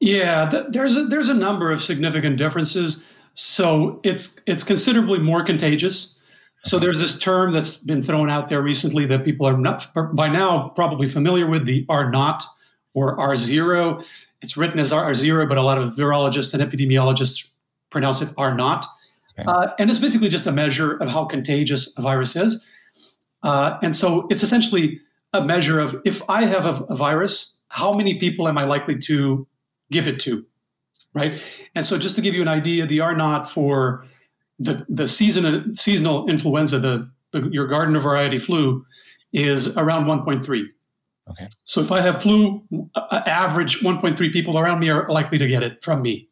Yeah, 0.00 0.50
th- 0.50 0.64
there's 0.70 0.96
a, 0.96 1.04
there's 1.04 1.28
a 1.28 1.34
number 1.34 1.70
of 1.70 1.80
significant 1.80 2.36
differences. 2.36 3.06
So 3.34 4.00
it's 4.02 4.40
it's 4.46 4.64
considerably 4.64 5.18
more 5.18 5.44
contagious. 5.44 6.18
So 6.64 6.78
there's 6.78 6.98
this 6.98 7.18
term 7.18 7.52
that's 7.52 7.78
been 7.78 8.02
thrown 8.02 8.30
out 8.30 8.48
there 8.48 8.62
recently 8.62 9.04
that 9.06 9.24
people 9.24 9.46
are 9.46 9.56
not 9.56 9.86
by 10.14 10.28
now 10.28 10.68
probably 10.76 11.08
familiar 11.08 11.46
with 11.46 11.64
the 11.64 11.84
R 11.88 12.10
naught 12.10 12.44
or 12.94 13.18
R 13.18 13.36
zero. 13.36 14.02
It's 14.42 14.56
written 14.56 14.78
as 14.78 14.92
R 14.92 15.14
zero, 15.14 15.46
but 15.46 15.58
a 15.58 15.62
lot 15.62 15.78
of 15.78 15.94
virologists 15.94 16.54
and 16.54 16.62
epidemiologists 16.62 17.48
pronounce 17.90 18.22
it 18.22 18.28
R 18.36 18.54
naught. 18.54 18.86
Okay. 19.38 19.44
Uh, 19.46 19.72
and 19.78 19.90
it's 19.90 19.98
basically 19.98 20.28
just 20.28 20.46
a 20.46 20.52
measure 20.52 20.96
of 20.98 21.08
how 21.08 21.24
contagious 21.24 21.96
a 21.96 22.02
virus 22.02 22.36
is. 22.36 22.64
Uh, 23.42 23.78
and 23.82 23.96
so 23.96 24.26
it's 24.30 24.42
essentially 24.42 25.00
a 25.32 25.42
measure 25.42 25.80
of 25.80 26.00
if 26.04 26.28
I 26.28 26.44
have 26.44 26.66
a, 26.66 26.84
a 26.84 26.94
virus, 26.94 27.60
how 27.68 27.94
many 27.94 28.18
people 28.18 28.46
am 28.46 28.58
I 28.58 28.64
likely 28.64 28.98
to 28.98 29.46
give 29.90 30.06
it 30.06 30.20
to? 30.20 30.44
Right. 31.14 31.40
And 31.74 31.84
so, 31.84 31.98
just 31.98 32.14
to 32.16 32.22
give 32.22 32.34
you 32.34 32.42
an 32.42 32.48
idea, 32.48 32.86
the 32.86 33.00
R 33.00 33.14
naught 33.14 33.50
for 33.50 34.06
the 34.58 34.86
the 34.88 35.06
season 35.06 35.74
seasonal 35.74 36.28
influenza, 36.28 36.78
the, 36.78 37.10
the 37.32 37.48
your 37.50 37.66
garden 37.66 37.98
variety 37.98 38.38
flu, 38.38 38.84
is 39.32 39.76
around 39.76 40.06
1.3. 40.06 40.64
Okay. 41.30 41.48
So 41.64 41.80
if 41.80 41.92
I 41.92 42.00
have 42.00 42.22
flu, 42.22 42.62
average 43.10 43.80
1.3 43.80 44.32
people 44.32 44.58
around 44.58 44.80
me 44.80 44.90
are 44.90 45.08
likely 45.08 45.38
to 45.38 45.46
get 45.46 45.62
it 45.62 45.82
from 45.84 46.02
me. 46.02 46.28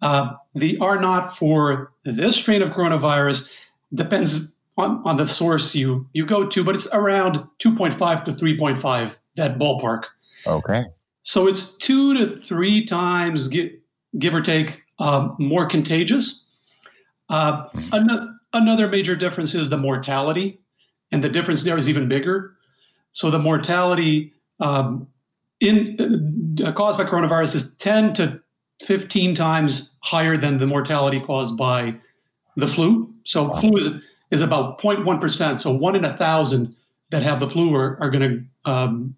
Uh, 0.00 0.34
the 0.54 0.78
R 0.78 1.00
naught 1.00 1.36
for 1.36 1.92
this 2.04 2.36
strain 2.36 2.62
of 2.62 2.70
coronavirus 2.70 3.52
depends 3.92 4.54
on, 4.76 5.02
on 5.04 5.16
the 5.16 5.26
source 5.26 5.74
you 5.74 6.06
you 6.12 6.24
go 6.24 6.46
to, 6.46 6.62
but 6.62 6.74
it's 6.74 6.88
around 6.94 7.44
2.5 7.58 8.24
to 8.24 8.32
3.5 8.32 9.18
that 9.36 9.58
ballpark. 9.58 10.04
Okay. 10.46 10.84
So 11.22 11.46
it's 11.46 11.76
two 11.76 12.14
to 12.14 12.26
three 12.26 12.84
times, 12.84 13.48
give, 13.48 13.70
give 14.18 14.34
or 14.34 14.40
take, 14.40 14.82
um, 14.98 15.36
more 15.38 15.66
contagious. 15.66 16.46
Uh, 17.28 17.66
mm-hmm. 17.68 17.92
an- 17.92 18.40
another 18.52 18.88
major 18.88 19.14
difference 19.14 19.54
is 19.54 19.70
the 19.70 19.76
mortality, 19.76 20.60
and 21.12 21.22
the 21.22 21.28
difference 21.28 21.64
there 21.64 21.78
is 21.78 21.88
even 21.88 22.08
bigger. 22.08 22.54
So 23.12 23.30
the 23.30 23.38
mortality 23.38 24.32
um, 24.60 25.08
in 25.60 26.56
uh, 26.64 26.72
caused 26.72 26.98
by 26.98 27.04
coronavirus 27.04 27.54
is 27.54 27.74
10 27.76 28.14
to 28.14 28.40
15 28.84 29.34
times 29.34 29.92
higher 30.00 30.36
than 30.36 30.58
the 30.58 30.66
mortality 30.66 31.20
caused 31.20 31.56
by 31.56 31.94
the 32.56 32.66
flu. 32.66 33.12
So 33.24 33.48
wow. 33.48 33.54
flu 33.56 33.76
is 33.76 33.88
is 34.30 34.40
about 34.40 34.80
0.1 34.80 35.20
percent. 35.20 35.60
So 35.60 35.74
one 35.74 35.96
in 35.96 36.04
a 36.04 36.16
thousand 36.16 36.74
that 37.10 37.22
have 37.22 37.40
the 37.40 37.46
flu 37.46 37.74
are, 37.74 38.00
are 38.00 38.10
going 38.10 38.48
to 38.64 38.70
um, 38.70 39.16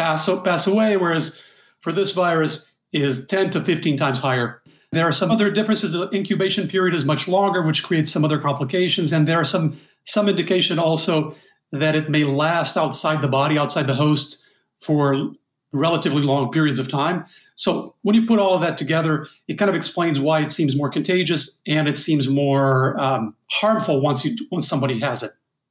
pass 0.00 0.30
pass 0.42 0.66
away, 0.66 0.96
whereas 0.96 1.42
for 1.80 1.92
this 1.92 2.12
virus 2.12 2.72
is 2.92 3.26
10 3.26 3.50
to 3.50 3.64
15 3.64 3.96
times 3.96 4.18
higher. 4.18 4.62
There 4.92 5.06
are 5.06 5.12
some 5.12 5.30
other 5.30 5.50
differences. 5.50 5.92
The 5.92 6.08
incubation 6.10 6.66
period 6.68 6.96
is 6.96 7.04
much 7.04 7.28
longer, 7.28 7.62
which 7.62 7.84
creates 7.84 8.10
some 8.10 8.24
other 8.24 8.38
complications, 8.40 9.12
and 9.12 9.28
there 9.28 9.38
are 9.38 9.44
some 9.44 9.78
some 10.04 10.28
indication 10.28 10.78
also 10.78 11.36
that 11.72 11.94
it 11.94 12.10
may 12.10 12.24
last 12.24 12.76
outside 12.76 13.22
the 13.22 13.28
body, 13.28 13.58
outside 13.58 13.86
the 13.86 13.94
host, 13.94 14.44
for 14.80 15.32
relatively 15.72 16.22
long 16.22 16.50
periods 16.50 16.80
of 16.80 16.90
time. 16.90 17.24
So 17.54 17.94
when 18.02 18.16
you 18.16 18.26
put 18.26 18.40
all 18.40 18.54
of 18.54 18.62
that 18.62 18.76
together, 18.76 19.26
it 19.46 19.54
kind 19.54 19.68
of 19.68 19.76
explains 19.76 20.18
why 20.18 20.40
it 20.40 20.50
seems 20.50 20.74
more 20.74 20.90
contagious 20.90 21.60
and 21.66 21.86
it 21.86 21.96
seems 21.96 22.28
more 22.28 23.00
um, 23.00 23.36
harmful 23.50 24.00
once 24.00 24.24
you 24.24 24.34
once 24.50 24.66
somebody 24.66 24.98
has 24.98 25.22
it. 25.22 25.30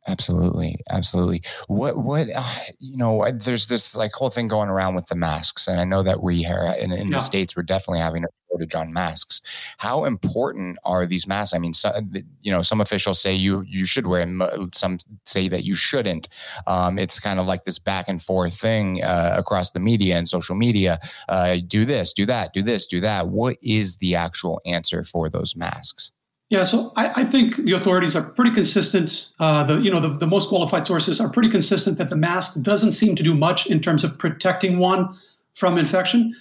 Absolutely, 0.10 0.75
absolutely. 0.89 1.44
What 1.68 1.98
what 1.98 2.28
uh, 2.36 2.54
you 2.80 2.98
know? 2.98 3.30
There's 3.32 3.68
this 3.68 3.96
like 3.96 4.12
whole 4.12 4.32
thing 4.32 4.48
going 4.48 4.70
around 4.70 4.96
with 4.96 5.06
the 5.06 5.16
masks, 5.16 5.68
and 5.68 5.80
I 5.80 5.84
know 5.84 6.01
that 6.01 6.24
we 6.24 6.42
here 6.42 6.74
in, 6.80 6.92
in 6.92 7.10
yeah. 7.10 7.18
the 7.18 7.20
states 7.20 7.56
we're 7.56 7.62
definitely 7.62 8.00
having 8.00 8.24
a 8.24 8.28
shortage 8.50 8.74
on 8.74 8.92
masks. 8.92 9.44
How 9.78 10.06
important 10.06 10.80
are 10.84 11.06
these 11.06 11.28
masks? 11.28 11.54
I 11.54 11.60
mean, 11.60 11.74
so, 11.74 11.94
you 12.42 12.51
know, 12.51 12.63
some 12.63 12.82
officials 12.82 13.22
say 13.22 13.36
you 13.36 13.63
you 13.68 13.86
should 13.86 14.08
wear 14.08 14.25
them. 14.25 14.42
Uh, 14.42 14.66
some 14.74 14.98
say 15.25 15.48
that 15.48 15.63
you 15.63 15.75
shouldn't. 15.75 16.28
Um, 16.66 16.98
it's 16.98 17.20
kind 17.20 17.39
of 17.39 17.46
like 17.46 17.66
this 17.66 17.78
back 17.78 18.10
and 18.10 18.22
forth 18.22 18.56
thing 18.60 19.04
uh, 19.04 19.36
across 19.38 19.72
the 19.72 19.80
media 19.80 20.18
and 20.18 20.28
social 20.28 20.56
media. 20.56 21.00
Uh, 21.28 21.58
do 21.68 21.86
this, 21.86 22.13
do 22.13 22.25
that, 22.25 22.51
do 22.51 22.63
this, 22.63 22.88
do 22.88 23.00
that. 23.01 23.28
What 23.28 23.58
is 23.62 23.98
the 23.98 24.16
actual 24.16 24.60
answer 24.66 25.04
for 25.04 25.30
those 25.30 25.56
masks? 25.56 26.12
Yeah, 26.50 26.63
so 26.63 26.91
I, 26.96 27.22
I, 27.22 27.25
think 27.25 27.58
the 27.58 27.74
authorities 27.74 28.15
are 28.15 28.24
pretty 28.24 28.51
consistent. 28.51 29.27
Uh, 29.39 29.63
the 29.63 29.77
you 29.77 29.91
know 29.91 30.00
the, 30.00 30.10
the 30.10 30.25
most 30.25 30.50
qualified 30.50 30.84
sources 30.84 31.22
are 31.22 31.29
pretty 31.29 31.50
consistent 31.50 32.00
that 32.00 32.10
the 32.10 32.15
mask 32.15 32.60
doesn't 32.63 32.94
seem 32.94 33.15
to 33.18 33.24
do 33.24 33.36
much 33.36 33.68
in 33.68 33.79
terms 33.79 34.03
of 34.03 34.18
protecting 34.18 34.79
one 34.79 35.15
from 35.53 35.77
infection. 35.77 36.36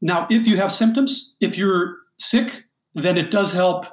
Now, 0.00 0.28
if 0.30 0.46
you 0.46 0.56
have 0.58 0.70
symptoms, 0.70 1.34
if 1.40 1.58
you're 1.58 1.96
sick, 2.18 2.66
then 2.94 3.18
it 3.18 3.32
does 3.32 3.52
help 3.52 3.86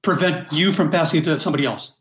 prevent 0.00 0.50
you 0.50 0.72
from 0.72 0.90
passing 0.90 1.20
it 1.20 1.24
to 1.26 1.36
somebody 1.36 1.66
else. 1.66 2.00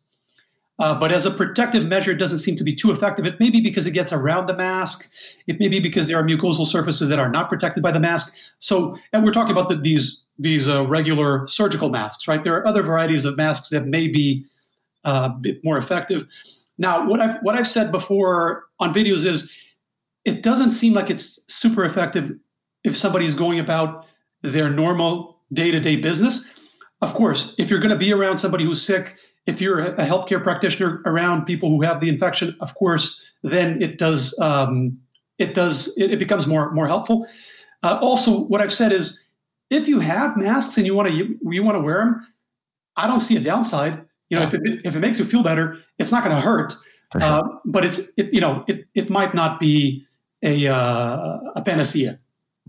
Uh, 0.80 1.00
but 1.00 1.12
as 1.12 1.25
a 1.25 1.32
protective 1.32 1.88
measure, 1.88 2.12
it 2.12 2.18
doesn't 2.18 2.40
seem 2.40 2.56
to 2.56 2.63
be 2.63 2.75
too 2.75 2.92
effective. 2.92 3.25
It 3.25 3.40
may 3.40 3.51
be 3.51 3.62
because 3.62 3.86
it 3.86 3.92
gets 3.92 4.12
around 4.12 4.48
the 4.48 4.56
mask. 4.56 5.12
It 5.46 5.60
may 5.60 5.68
be 5.68 5.80
because 5.80 6.08
there 6.08 6.18
are 6.18 6.24
mucosal 6.24 6.66
surfaces 6.66 7.08
that 7.10 7.20
are 7.20 7.30
not 7.30 7.50
protected 7.50 7.84
by 7.84 7.92
the 7.92 8.00
mask. 8.00 8.36
So, 8.60 8.98
and 9.13 9.24
we're 9.24 9.34
talking 9.34 9.51
about 9.51 9.70
the, 9.70 9.75
these 9.75 10.25
these 10.40 10.68
uh, 10.68 10.88
regular 10.88 11.46
surgical 11.46 11.90
masks, 11.90 12.28
right? 12.28 12.44
There 12.44 12.56
are 12.56 12.66
other 12.66 12.82
varieties 12.82 13.25
of 13.25 13.38
masks 13.38 13.70
that 13.70 13.86
may 13.86 14.08
be 14.08 14.44
uh, 15.04 15.30
a 15.32 15.40
bit 15.40 15.63
more 15.63 15.78
effective. 15.78 16.25
Now, 16.80 17.08
what 17.08 17.20
I've 17.20 17.38
what 17.44 17.56
I've 17.56 17.68
said 17.68 17.92
before 17.92 18.63
on 18.80 18.92
videos 18.92 19.25
is, 19.25 19.56
it 20.25 20.42
doesn't 20.42 20.72
seem 20.72 20.94
like 20.94 21.12
it's 21.12 21.44
super 21.48 21.86
effective 21.86 22.32
if 22.84 22.98
somebody 22.98 23.25
is 23.25 23.36
going 23.36 23.60
about 23.60 24.08
their 24.42 24.70
normal 24.70 25.38
day 25.54 25.70
to 25.70 25.80
day 25.80 25.96
business. 25.96 26.51
Of 27.01 27.13
course, 27.13 27.54
if 27.60 27.70
you're 27.70 27.80
going 27.80 27.92
to 27.92 27.98
be 27.98 28.13
around 28.13 28.38
somebody 28.38 28.63
who's 28.63 28.82
sick, 28.82 29.18
if 29.48 29.62
you're 29.62 29.80
a 29.80 30.06
healthcare 30.06 30.42
practitioner 30.42 31.02
around 31.06 31.46
people 31.46 31.70
who 31.70 31.82
have 31.82 32.00
the 32.00 32.10
infection, 32.10 32.56
of 32.60 32.76
course, 32.76 33.24
then 33.44 33.82
it 33.82 33.98
does 33.98 34.38
um, 34.40 35.00
it 35.38 35.54
does 35.54 35.96
it, 35.98 36.12
it, 36.12 36.20
becomes 36.20 36.46
more 36.48 36.72
more 36.72 36.88
helpful. 36.88 37.28
Uh, 37.84 37.98
also, 38.02 38.42
what 38.46 38.62
I've 38.62 38.74
said 38.74 38.92
is 38.92 39.26
if 39.70 39.88
you 39.88 40.00
have 40.00 40.38
masks 40.38 40.78
and 40.78 40.86
you 40.86 40.94
want 40.94 41.10
to 41.10 41.16
you, 41.16 41.40
you 41.44 41.64
want 41.64 41.76
to 41.76 41.82
wear 41.82 41.98
them, 42.00 42.28
I 42.96 43.08
don't 43.08 43.20
see 43.20 43.36
a 43.36 43.40
downside. 43.40 44.06
You 44.30 44.38
know, 44.38 44.44
yeah. 44.44 44.48
if 44.48 44.54
it 44.54 44.62
if 44.84 44.96
it 44.96 45.00
makes 45.00 45.18
you 45.18 45.26
feel 45.26 45.44
better, 45.44 45.78
it's 45.98 46.12
not 46.12 46.24
going 46.24 46.36
to 46.36 46.42
hurt. 46.42 46.74
Sure. 47.12 47.22
Uh, 47.24 47.42
but 47.66 47.84
it's 47.84 48.12
it, 48.18 48.34
you 48.34 48.40
know 48.40 48.64
it 48.68 48.86
it 48.94 49.10
might 49.10 49.34
not 49.34 49.60
be 49.60 50.06
a 50.44 50.68
uh, 50.68 51.40
a 51.56 51.62
panacea. 51.64 52.20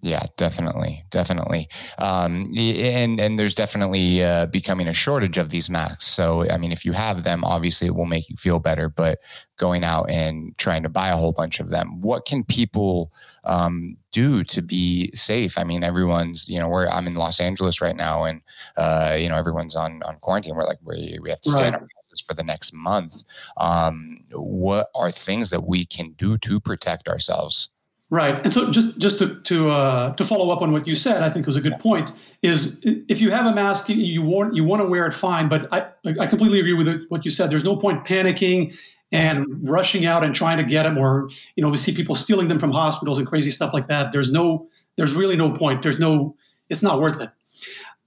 Yeah, 0.05 0.27
definitely, 0.37 1.05
definitely, 1.11 1.69
um, 1.99 2.53
and 2.57 3.21
and 3.21 3.39
there's 3.39 3.55
definitely 3.55 4.21
uh, 4.21 4.47
becoming 4.47 4.89
a 4.89 4.93
shortage 4.93 5.39
of 5.39 5.51
these 5.51 5.71
masks. 5.71 6.07
So, 6.07 6.45
I 6.51 6.59
mean, 6.59 6.73
if 6.73 6.85
you 6.85 6.91
have 6.91 7.23
them, 7.23 7.45
obviously 7.45 7.87
it 7.87 7.95
will 7.95 8.07
make 8.07 8.29
you 8.29 8.35
feel 8.37 8.59
better. 8.59 8.89
But 8.89 9.21
going 9.59 9.85
out 9.85 10.11
and 10.11 10.59
trying 10.59 10.83
to 10.83 10.89
buy 10.89 11.11
a 11.11 11.17
whole 11.17 11.31
bunch 11.31 11.61
of 11.61 11.71
them, 11.71 12.01
what 12.01 12.27
can 12.27 12.43
people 12.43 13.13
um, 13.45 13.97
do 14.11 14.43
to 14.43 14.61
be 14.61 15.13
safe? 15.15 15.57
I 15.57 15.63
mean, 15.63 15.85
everyone's 15.85 16.49
you 16.49 16.59
know, 16.59 16.69
where 16.69 16.93
I'm 16.93 17.07
in 17.07 17.15
Los 17.15 17.39
Angeles 17.39 17.81
right 17.81 17.95
now, 17.95 18.25
and 18.25 18.41
uh, 18.77 19.17
you 19.17 19.29
know, 19.29 19.37
everyone's 19.37 19.77
on 19.77 20.03
on 20.03 20.17
quarantine. 20.17 20.57
We're 20.57 20.65
like 20.65 20.81
we 20.83 21.21
we 21.23 21.31
have 21.31 21.41
to 21.43 21.51
stay 21.53 21.63
right. 21.63 21.69
in 21.69 21.75
our 21.75 21.81
houses 21.81 22.25
for 22.27 22.35
the 22.35 22.43
next 22.43 22.75
month. 22.75 23.23
Um, 23.57 24.25
what 24.33 24.89
are 24.97 25.13
things 25.13 25.51
that 25.51 25.63
we 25.63 25.87
can 25.87 26.11
do 26.15 26.39
to 26.39 26.59
protect 26.59 27.07
ourselves? 27.07 27.69
Right, 28.13 28.45
and 28.45 28.53
so 28.53 28.71
just 28.71 28.99
just 28.99 29.19
to 29.21 29.41
to 29.41 29.71
uh, 29.71 30.15
to 30.17 30.25
follow 30.25 30.51
up 30.51 30.61
on 30.61 30.71
what 30.71 30.87
you 30.87 30.95
said, 30.95 31.23
I 31.23 31.31
think 31.31 31.47
was 31.47 31.57
a 31.57 31.63
good 31.63 31.79
point. 31.79 32.13
Is 32.43 32.83
if 32.85 33.23
you 33.23 33.31
have 33.31 33.47
a 33.47 33.55
mask, 33.55 33.89
you 33.89 34.21
want 34.21 34.55
you 34.55 34.65
want 34.65 34.83
to 34.83 34.87
wear 34.87 35.07
it 35.07 35.15
fine, 35.15 35.49
but 35.49 35.67
I 35.73 35.87
I 36.21 36.27
completely 36.27 36.61
agree 36.61 36.75
with 36.75 37.07
what 37.09 37.25
you 37.25 37.31
said. 37.31 37.49
There's 37.49 37.65
no 37.65 37.75
point 37.75 38.05
panicking 38.05 38.77
and 39.13 39.47
rushing 39.67 40.05
out 40.05 40.25
and 40.25 40.35
trying 40.35 40.59
to 40.59 40.63
get 40.63 40.83
them, 40.83 40.99
or 40.99 41.31
you 41.57 41.63
know 41.63 41.71
we 41.71 41.79
see 41.79 41.95
people 41.95 42.15
stealing 42.15 42.49
them 42.49 42.59
from 42.59 42.71
hospitals 42.71 43.17
and 43.17 43.27
crazy 43.27 43.51
stuff 43.51 43.73
like 43.73 43.89
that. 43.89 44.13
There's 44.13 44.31
no 44.31 44.69
there's 44.99 45.15
really 45.15 45.37
no 45.37 45.57
point. 45.57 45.81
There's 45.81 45.99
no 45.99 46.37
it's 46.69 46.83
not 46.83 47.01
worth 47.01 47.19
it. 47.19 47.31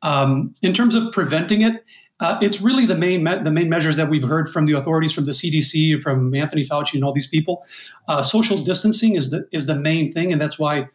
Um, 0.04 0.54
in 0.62 0.72
terms 0.72 0.94
of 0.94 1.12
preventing 1.14 1.64
it, 1.64 1.84
uh, 2.22 2.38
it's 2.42 2.62
really 2.62 2.86
the 2.86 2.96
main 2.96 3.24
me- 3.24 3.40
the 3.44 3.52
main 3.52 3.70
measures 3.70 3.98
that 3.98 4.10
we've 4.10 4.24
heard 4.24 4.48
from 4.48 4.66
the 4.66 4.74
authorities, 4.74 5.12
from 5.12 5.26
the 5.26 5.32
CDC, 5.32 6.02
from 6.02 6.34
Anthony 6.34 6.64
Fauci, 6.64 6.94
and 6.94 7.04
all 7.04 7.14
these 7.14 7.28
people. 7.28 7.66
Uh, 8.08 8.22
social 8.22 8.58
distancing 8.58 9.16
is 9.16 9.32
the 9.32 9.48
is 9.52 9.66
the 9.66 9.76
main 9.76 10.12
thing, 10.12 10.32
and 10.32 10.42
that's 10.42 10.58
why 10.58 10.88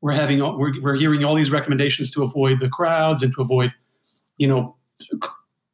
we're 0.00 0.12
having 0.12 0.40
we're, 0.40 0.80
we're 0.82 0.96
hearing 0.96 1.24
all 1.24 1.34
these 1.34 1.52
recommendations 1.52 2.10
to 2.12 2.22
avoid 2.22 2.58
the 2.58 2.68
crowds 2.68 3.22
and 3.22 3.32
to 3.34 3.40
avoid, 3.40 3.72
you 4.36 4.48
know, 4.48 4.76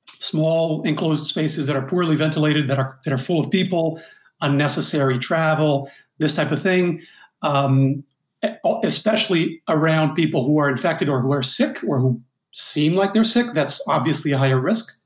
small 0.06 0.82
enclosed 0.82 1.24
spaces 1.24 1.66
that 1.66 1.76
are 1.76 1.86
poorly 1.86 2.14
ventilated, 2.14 2.68
that 2.68 2.78
are 2.78 2.98
that 3.04 3.12
are 3.12 3.18
full 3.18 3.40
of 3.40 3.50
people, 3.50 4.00
unnecessary 4.42 5.18
travel, 5.18 5.90
this 6.18 6.34
type 6.34 6.52
of 6.52 6.60
thing. 6.60 7.00
Um, 7.42 8.04
especially 8.84 9.62
around 9.68 10.14
people 10.14 10.46
who 10.46 10.58
are 10.58 10.70
infected 10.70 11.08
or 11.08 11.20
who 11.20 11.32
are 11.32 11.42
sick 11.42 11.78
or 11.86 11.98
who 11.98 12.20
seem 12.52 12.94
like 12.94 13.14
they're 13.14 13.24
sick, 13.24 13.48
that's 13.54 13.82
obviously 13.88 14.32
a 14.32 14.38
higher 14.38 14.60
risk. 14.60 15.00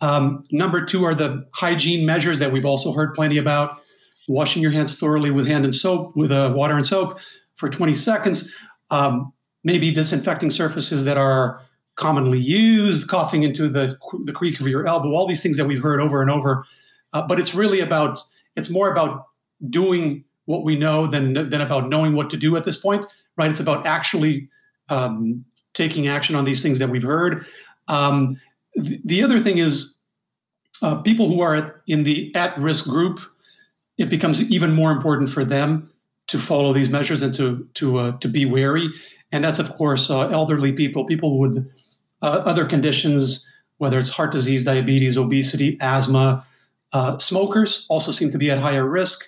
Um, 0.00 0.44
number 0.50 0.84
two 0.84 1.04
are 1.04 1.14
the 1.14 1.46
hygiene 1.52 2.06
measures 2.06 2.38
that 2.38 2.52
we've 2.52 2.64
also 2.64 2.92
heard 2.92 3.14
plenty 3.14 3.38
about. 3.38 3.82
Washing 4.28 4.62
your 4.62 4.70
hands 4.70 4.98
thoroughly 4.98 5.30
with 5.30 5.46
hand 5.46 5.64
and 5.64 5.74
soap, 5.74 6.16
with 6.16 6.30
uh, 6.30 6.52
water 6.54 6.74
and 6.74 6.86
soap 6.86 7.18
for 7.54 7.68
20 7.68 7.94
seconds. 7.94 8.54
Um, 8.90 9.32
maybe 9.64 9.92
disinfecting 9.92 10.50
surfaces 10.50 11.04
that 11.04 11.18
are 11.18 11.60
commonly 11.96 12.38
used, 12.38 13.08
coughing 13.08 13.42
into 13.42 13.68
the, 13.68 13.96
the 14.24 14.32
creak 14.32 14.58
of 14.60 14.66
your 14.66 14.86
elbow, 14.86 15.12
all 15.14 15.26
these 15.26 15.42
things 15.42 15.56
that 15.58 15.66
we've 15.66 15.82
heard 15.82 16.00
over 16.00 16.22
and 16.22 16.30
over. 16.30 16.64
Uh, 17.12 17.26
but 17.26 17.38
it's 17.38 17.54
really 17.54 17.80
about, 17.80 18.18
it's 18.56 18.70
more 18.70 18.90
about 18.90 19.26
doing 19.68 20.24
what 20.46 20.64
we 20.64 20.76
know 20.76 21.06
than, 21.06 21.34
than 21.34 21.60
about 21.60 21.88
knowing 21.88 22.14
what 22.14 22.30
to 22.30 22.36
do 22.36 22.56
at 22.56 22.64
this 22.64 22.78
point, 22.78 23.04
right? 23.36 23.50
It's 23.50 23.60
about 23.60 23.86
actually 23.86 24.48
um, 24.88 25.44
taking 25.74 26.08
action 26.08 26.34
on 26.34 26.44
these 26.44 26.62
things 26.62 26.78
that 26.78 26.88
we've 26.88 27.02
heard. 27.02 27.46
Um, 27.88 28.40
th- 28.82 29.00
the 29.04 29.22
other 29.22 29.40
thing 29.40 29.58
is 29.58 29.96
uh, 30.82 30.96
people 30.96 31.28
who 31.28 31.40
are 31.40 31.82
in 31.86 32.04
the 32.04 32.34
at 32.34 32.56
risk 32.58 32.88
group. 32.88 33.20
it 33.98 34.08
becomes 34.08 34.50
even 34.50 34.72
more 34.72 34.90
important 34.92 35.28
for 35.28 35.44
them 35.44 35.90
to 36.26 36.38
follow 36.38 36.72
these 36.72 36.88
measures 36.88 37.22
and 37.22 37.34
to 37.34 37.68
to 37.74 37.98
uh, 37.98 38.18
to 38.18 38.28
be 38.28 38.46
wary. 38.46 38.88
And 39.32 39.44
that's 39.44 39.58
of 39.58 39.68
course 39.76 40.10
uh, 40.10 40.28
elderly 40.28 40.72
people, 40.72 41.04
people 41.04 41.38
with 41.38 41.70
uh, 42.22 42.42
other 42.46 42.64
conditions, 42.64 43.48
whether 43.78 43.98
it's 43.98 44.10
heart 44.10 44.32
disease, 44.32 44.64
diabetes, 44.64 45.18
obesity, 45.18 45.76
asthma. 45.80 46.44
Uh, 46.92 47.18
smokers 47.18 47.86
also 47.88 48.12
seem 48.12 48.30
to 48.30 48.38
be 48.38 48.50
at 48.50 48.58
higher 48.58 48.88
risk. 48.88 49.26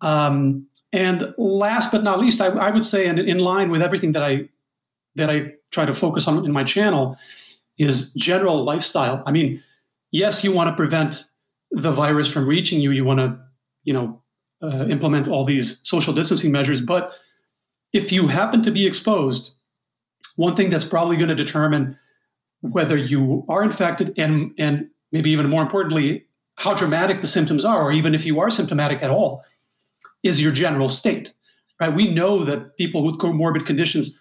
Um, 0.00 0.66
and 0.92 1.34
last 1.36 1.92
but 1.92 2.02
not 2.04 2.20
least, 2.20 2.40
I, 2.40 2.46
I 2.46 2.70
would 2.70 2.84
say, 2.84 3.06
and 3.06 3.18
in 3.18 3.38
line 3.38 3.70
with 3.70 3.82
everything 3.82 4.12
that 4.12 4.22
I 4.22 4.48
that 5.16 5.30
I 5.30 5.52
try 5.76 5.84
to 5.84 5.94
focus 5.94 6.26
on 6.28 6.44
in 6.46 6.52
my 6.52 6.64
channel, 6.64 7.02
is 7.78 8.12
general 8.14 8.64
lifestyle. 8.64 9.22
I 9.28 9.30
mean, 9.36 9.62
yes, 10.10 10.42
you 10.44 10.52
want 10.52 10.68
to 10.70 10.76
prevent 10.82 11.12
the 11.70 11.92
virus 12.02 12.28
from 12.32 12.46
reaching 12.46 12.80
you. 12.80 12.90
You 12.98 13.04
want 13.04 13.20
to, 13.20 13.28
you 13.84 13.94
know, 13.96 14.06
uh, 14.62 14.86
implement 14.96 15.28
all 15.28 15.44
these 15.44 15.68
social 15.86 16.14
distancing 16.14 16.52
measures. 16.52 16.80
But 16.80 17.12
if 17.92 18.10
you 18.10 18.28
happen 18.28 18.62
to 18.62 18.70
be 18.70 18.86
exposed, 18.86 19.54
one 20.36 20.54
thing 20.56 20.70
that's 20.70 20.88
probably 20.94 21.16
going 21.16 21.36
to 21.36 21.44
determine 21.44 21.98
whether 22.60 22.96
you 22.96 23.44
are 23.48 23.62
infected 23.62 24.18
and 24.18 24.52
and 24.58 24.88
maybe 25.12 25.30
even 25.30 25.48
more 25.50 25.62
importantly, 25.62 26.24
how 26.56 26.72
dramatic 26.74 27.20
the 27.20 27.26
symptoms 27.26 27.64
are, 27.64 27.82
or 27.82 27.92
even 27.92 28.14
if 28.14 28.24
you 28.24 28.40
are 28.40 28.50
symptomatic 28.50 29.02
at 29.02 29.10
all, 29.10 29.44
is 30.22 30.40
your 30.40 30.52
general 30.52 30.88
state. 30.88 31.32
Right? 31.80 31.94
We 31.94 32.06
know 32.18 32.44
that 32.44 32.76
people 32.76 33.04
with 33.04 33.18
comorbid 33.18 33.66
conditions 33.66 34.18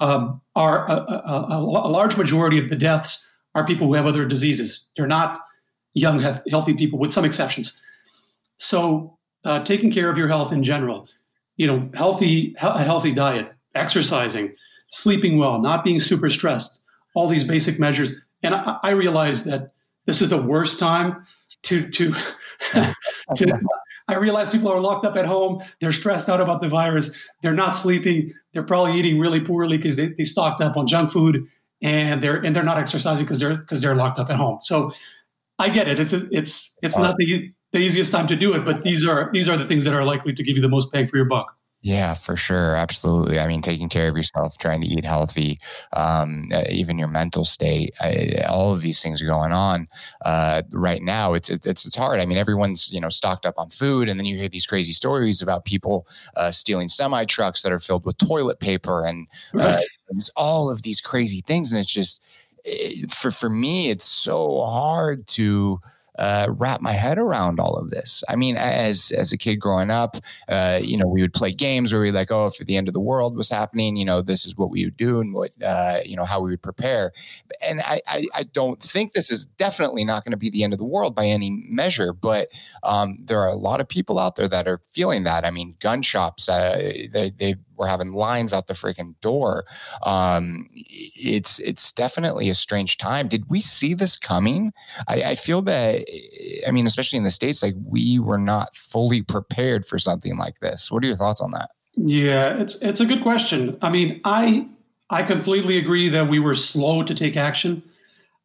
um, 0.00 0.40
are 0.54 0.88
a, 0.88 0.94
a, 0.94 1.46
a, 1.50 1.60
large 1.60 2.16
majority 2.16 2.58
of 2.58 2.68
the 2.68 2.76
deaths 2.76 3.28
are 3.54 3.66
people 3.66 3.86
who 3.86 3.94
have 3.94 4.06
other 4.06 4.24
diseases. 4.24 4.86
They're 4.96 5.06
not 5.06 5.40
young, 5.94 6.20
healthy 6.48 6.74
people, 6.74 6.98
with 6.98 7.12
some 7.12 7.24
exceptions. 7.24 7.80
So, 8.58 9.18
uh, 9.44 9.64
taking 9.64 9.90
care 9.90 10.10
of 10.10 10.18
your 10.18 10.28
health 10.28 10.52
in 10.52 10.62
general, 10.62 11.08
you 11.56 11.66
know, 11.66 11.90
healthy, 11.94 12.54
a 12.60 12.82
healthy 12.82 13.12
diet, 13.12 13.52
exercising, 13.74 14.54
sleeping 14.88 15.38
well, 15.38 15.60
not 15.60 15.84
being 15.84 16.00
super 16.00 16.28
stressed, 16.28 16.82
all 17.14 17.28
these 17.28 17.44
basic 17.44 17.78
measures. 17.78 18.14
And 18.42 18.54
I, 18.54 18.78
I 18.82 18.90
realize 18.90 19.44
that 19.44 19.72
this 20.06 20.22
is 20.22 20.28
the 20.28 20.40
worst 20.40 20.78
time 20.78 21.26
to 21.64 21.88
to 21.90 22.14
to 23.36 23.60
I 24.08 24.16
realize 24.16 24.48
people 24.48 24.72
are 24.72 24.80
locked 24.80 25.04
up 25.04 25.16
at 25.16 25.26
home. 25.26 25.62
They're 25.80 25.92
stressed 25.92 26.30
out 26.30 26.40
about 26.40 26.62
the 26.62 26.68
virus. 26.68 27.14
They're 27.42 27.52
not 27.52 27.76
sleeping. 27.76 28.32
They're 28.58 28.66
probably 28.66 28.98
eating 28.98 29.20
really 29.20 29.38
poorly 29.38 29.76
because 29.76 29.94
they, 29.94 30.08
they 30.08 30.24
stocked 30.24 30.60
up 30.60 30.76
on 30.76 30.88
junk 30.88 31.12
food 31.12 31.46
and 31.80 32.20
they're 32.20 32.44
and 32.44 32.56
they're 32.56 32.64
not 32.64 32.76
exercising 32.76 33.24
because 33.24 33.38
they're 33.38 33.56
because 33.56 33.80
they're 33.80 33.94
locked 33.94 34.18
up 34.18 34.30
at 34.30 34.36
home. 34.36 34.58
So 34.60 34.90
I 35.60 35.68
get 35.68 35.86
it. 35.86 36.00
It's 36.00 36.12
it's 36.12 36.76
it's 36.82 36.98
not 36.98 37.14
the 37.18 37.52
the 37.70 37.78
easiest 37.78 38.10
time 38.10 38.26
to 38.26 38.34
do 38.34 38.54
it, 38.54 38.64
but 38.64 38.82
these 38.82 39.06
are 39.06 39.30
these 39.32 39.48
are 39.48 39.56
the 39.56 39.64
things 39.64 39.84
that 39.84 39.94
are 39.94 40.04
likely 40.04 40.32
to 40.32 40.42
give 40.42 40.56
you 40.56 40.60
the 40.60 40.68
most 40.68 40.90
bang 40.90 41.06
for 41.06 41.16
your 41.18 41.26
buck. 41.26 41.56
Yeah, 41.80 42.14
for 42.14 42.34
sure. 42.34 42.74
Absolutely. 42.74 43.38
I 43.38 43.46
mean, 43.46 43.62
taking 43.62 43.88
care 43.88 44.08
of 44.08 44.16
yourself, 44.16 44.58
trying 44.58 44.80
to 44.80 44.86
eat 44.88 45.04
healthy, 45.04 45.60
um, 45.92 46.50
even 46.68 46.98
your 46.98 47.06
mental 47.06 47.44
state, 47.44 47.94
I, 48.00 48.44
all 48.48 48.72
of 48.74 48.80
these 48.82 49.00
things 49.00 49.22
are 49.22 49.26
going 49.26 49.52
on 49.52 49.86
uh, 50.24 50.62
right 50.72 51.00
now. 51.00 51.34
It's, 51.34 51.48
it's, 51.48 51.86
it's 51.86 51.94
hard. 51.94 52.18
I 52.18 52.26
mean, 52.26 52.36
everyone's, 52.36 52.90
you 52.92 53.00
know, 53.00 53.08
stocked 53.08 53.46
up 53.46 53.54
on 53.58 53.70
food. 53.70 54.08
And 54.08 54.18
then 54.18 54.26
you 54.26 54.36
hear 54.36 54.48
these 54.48 54.66
crazy 54.66 54.90
stories 54.90 55.40
about 55.40 55.64
people 55.66 56.08
uh, 56.36 56.50
stealing 56.50 56.88
semi 56.88 57.24
trucks 57.24 57.62
that 57.62 57.70
are 57.70 57.78
filled 57.80 58.04
with 58.04 58.18
toilet 58.18 58.58
paper 58.58 59.06
and 59.06 59.28
uh, 59.54 59.78
right. 60.10 60.30
all 60.34 60.70
of 60.70 60.82
these 60.82 61.00
crazy 61.00 61.42
things. 61.46 61.70
And 61.70 61.80
it's 61.80 61.92
just, 61.92 62.20
it, 62.64 63.12
for, 63.12 63.30
for 63.30 63.48
me, 63.48 63.88
it's 63.90 64.04
so 64.04 64.62
hard 64.62 65.28
to, 65.28 65.80
uh, 66.18 66.48
wrap 66.50 66.80
my 66.80 66.92
head 66.92 67.18
around 67.18 67.60
all 67.60 67.76
of 67.76 67.90
this. 67.90 68.22
I 68.28 68.36
mean, 68.36 68.56
as 68.56 69.12
as 69.12 69.32
a 69.32 69.38
kid 69.38 69.56
growing 69.56 69.90
up, 69.90 70.16
uh, 70.48 70.80
you 70.82 70.96
know, 70.96 71.06
we 71.06 71.22
would 71.22 71.32
play 71.32 71.52
games 71.52 71.92
where 71.92 72.02
we 72.02 72.10
like, 72.10 72.30
oh, 72.30 72.46
if 72.46 72.58
the 72.58 72.76
end 72.76 72.88
of 72.88 72.94
the 72.94 73.00
world 73.00 73.36
was 73.36 73.48
happening, 73.48 73.96
you 73.96 74.04
know, 74.04 74.20
this 74.20 74.44
is 74.44 74.56
what 74.56 74.70
we 74.70 74.84
would 74.84 74.96
do 74.96 75.20
and 75.20 75.32
what 75.32 75.50
uh, 75.62 76.00
you 76.04 76.16
know 76.16 76.24
how 76.24 76.40
we 76.40 76.50
would 76.50 76.62
prepare. 76.62 77.12
And 77.62 77.80
I, 77.82 78.00
I, 78.06 78.26
I 78.34 78.42
don't 78.42 78.82
think 78.82 79.12
this 79.12 79.30
is 79.30 79.46
definitely 79.46 80.04
not 80.04 80.24
going 80.24 80.32
to 80.32 80.36
be 80.36 80.50
the 80.50 80.64
end 80.64 80.72
of 80.72 80.78
the 80.78 80.84
world 80.84 81.14
by 81.14 81.26
any 81.26 81.50
measure, 81.68 82.12
but 82.12 82.48
um, 82.82 83.18
there 83.24 83.40
are 83.40 83.48
a 83.48 83.56
lot 83.56 83.80
of 83.80 83.88
people 83.88 84.18
out 84.18 84.36
there 84.36 84.48
that 84.48 84.66
are 84.66 84.80
feeling 84.88 85.24
that. 85.24 85.44
I 85.44 85.50
mean, 85.50 85.76
gun 85.78 86.02
shops, 86.02 86.48
uh, 86.48 86.92
they 87.12 87.32
they 87.36 87.54
we're 87.78 87.86
having 87.86 88.12
lines 88.12 88.52
out 88.52 88.66
the 88.66 88.74
freaking 88.74 89.14
door. 89.20 89.64
Um, 90.02 90.68
it's 90.74 91.58
it's 91.60 91.92
definitely 91.92 92.50
a 92.50 92.54
strange 92.54 92.98
time. 92.98 93.28
Did 93.28 93.48
we 93.48 93.60
see 93.60 93.94
this 93.94 94.16
coming? 94.16 94.72
I, 95.06 95.22
I 95.22 95.34
feel 95.34 95.62
that 95.62 96.04
I 96.66 96.70
mean, 96.70 96.86
especially 96.86 97.16
in 97.16 97.24
the 97.24 97.30
states, 97.30 97.62
like 97.62 97.74
we 97.84 98.18
were 98.18 98.38
not 98.38 98.76
fully 98.76 99.22
prepared 99.22 99.86
for 99.86 99.98
something 99.98 100.36
like 100.36 100.60
this. 100.60 100.90
What 100.90 101.04
are 101.04 101.06
your 101.06 101.16
thoughts 101.16 101.40
on 101.40 101.52
that? 101.52 101.70
Yeah, 101.96 102.58
it's 102.58 102.80
it's 102.82 103.00
a 103.00 103.06
good 103.06 103.22
question. 103.22 103.76
I 103.82 103.90
mean, 103.90 104.20
I 104.24 104.68
I 105.10 105.22
completely 105.22 105.78
agree 105.78 106.08
that 106.08 106.28
we 106.28 106.38
were 106.38 106.54
slow 106.54 107.02
to 107.02 107.14
take 107.14 107.36
action, 107.36 107.82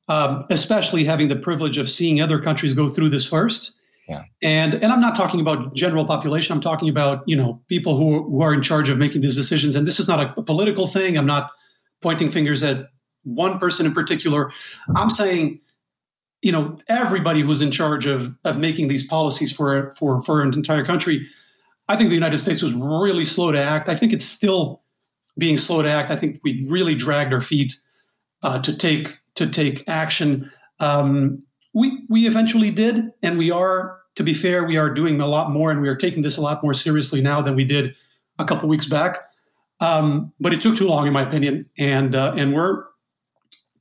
um, 0.08 0.46
especially 0.50 1.04
having 1.04 1.28
the 1.28 1.36
privilege 1.36 1.78
of 1.78 1.90
seeing 1.90 2.22
other 2.22 2.40
countries 2.40 2.74
go 2.74 2.90
through 2.90 3.10
this 3.10 3.28
first. 3.28 3.74
Yeah. 4.08 4.24
And 4.42 4.74
and 4.76 4.92
I'm 4.92 5.00
not 5.00 5.16
talking 5.16 5.40
about 5.40 5.74
general 5.74 6.06
population. 6.06 6.54
I'm 6.54 6.62
talking 6.62 6.90
about 6.90 7.24
you 7.26 7.36
know 7.36 7.62
people 7.68 7.98
who 7.98 8.24
who 8.24 8.42
are 8.42 8.54
in 8.54 8.62
charge 8.62 8.90
of 8.90 8.98
making 8.98 9.22
these 9.22 9.36
decisions. 9.36 9.76
And 9.76 9.88
this 9.88 10.00
is 10.00 10.08
not 10.08 10.38
a, 10.38 10.42
political 10.42 10.88
thing. 10.88 11.18
I'm 11.18 11.26
not 11.26 11.52
pointing 12.02 12.30
fingers 12.30 12.64
at 12.64 12.90
one 13.24 13.60
person 13.60 13.86
in 13.86 13.94
particular. 13.94 14.52
I'm 14.96 15.10
saying, 15.10 15.62
you 16.42 16.52
know, 16.52 16.78
everybody 16.90 17.42
who's 17.42 17.62
in 17.62 17.72
charge 17.72 18.06
of 18.06 18.36
of 18.44 18.58
making 18.60 18.90
these 18.90 19.08
policies 19.08 19.56
for 19.56 19.92
for 19.92 20.22
for 20.24 20.42
an 20.42 20.54
entire 20.54 20.86
country. 20.86 21.26
I 21.88 21.96
think 21.96 22.10
the 22.10 22.16
United 22.16 22.38
States 22.38 22.62
was 22.62 22.74
really 22.74 23.26
slow 23.26 23.52
to 23.52 23.62
act. 23.62 23.90
I 23.90 23.96
think 23.96 24.14
it's 24.14 24.26
still 24.26 24.82
being 25.38 25.58
slow 25.58 25.82
to 25.82 25.90
act. 25.90 26.12
I 26.12 26.16
think 26.16 26.40
we 26.44 26.66
really 26.70 26.96
dragged 26.96 27.34
our 27.34 27.42
feet 27.42 27.74
uh, 28.42 28.62
to 28.62 28.76
take 28.76 29.18
to 29.36 29.48
take 29.48 29.84
action. 29.88 30.52
Um, 30.80 31.44
we 31.74 32.06
we 32.10 32.28
eventually 32.28 32.72
did, 32.72 33.12
and 33.22 33.38
we 33.38 33.52
are. 33.52 34.00
To 34.16 34.24
be 34.24 34.36
fair, 34.36 34.64
we 34.64 34.78
are 34.78 34.94
doing 34.94 35.20
a 35.22 35.26
lot 35.26 35.50
more, 35.50 35.72
and 35.72 35.82
we 35.82 35.90
are 35.90 35.96
taking 35.96 36.22
this 36.22 36.38
a 36.38 36.42
lot 36.42 36.62
more 36.62 36.76
seriously 36.76 37.20
now 37.20 37.42
than 37.42 37.56
we 37.56 37.64
did 37.64 37.96
a 38.38 38.46
couple 38.46 38.70
weeks 38.70 38.86
back. 38.86 39.18
Um, 39.80 40.32
but 40.40 40.54
it 40.54 40.62
took 40.62 40.78
too 40.78 40.88
long, 40.88 41.08
in 41.08 41.14
my 41.14 41.24
opinion, 41.24 41.68
and 41.80 42.14
uh, 42.16 42.36
and 42.38 42.54
we're 42.54 42.84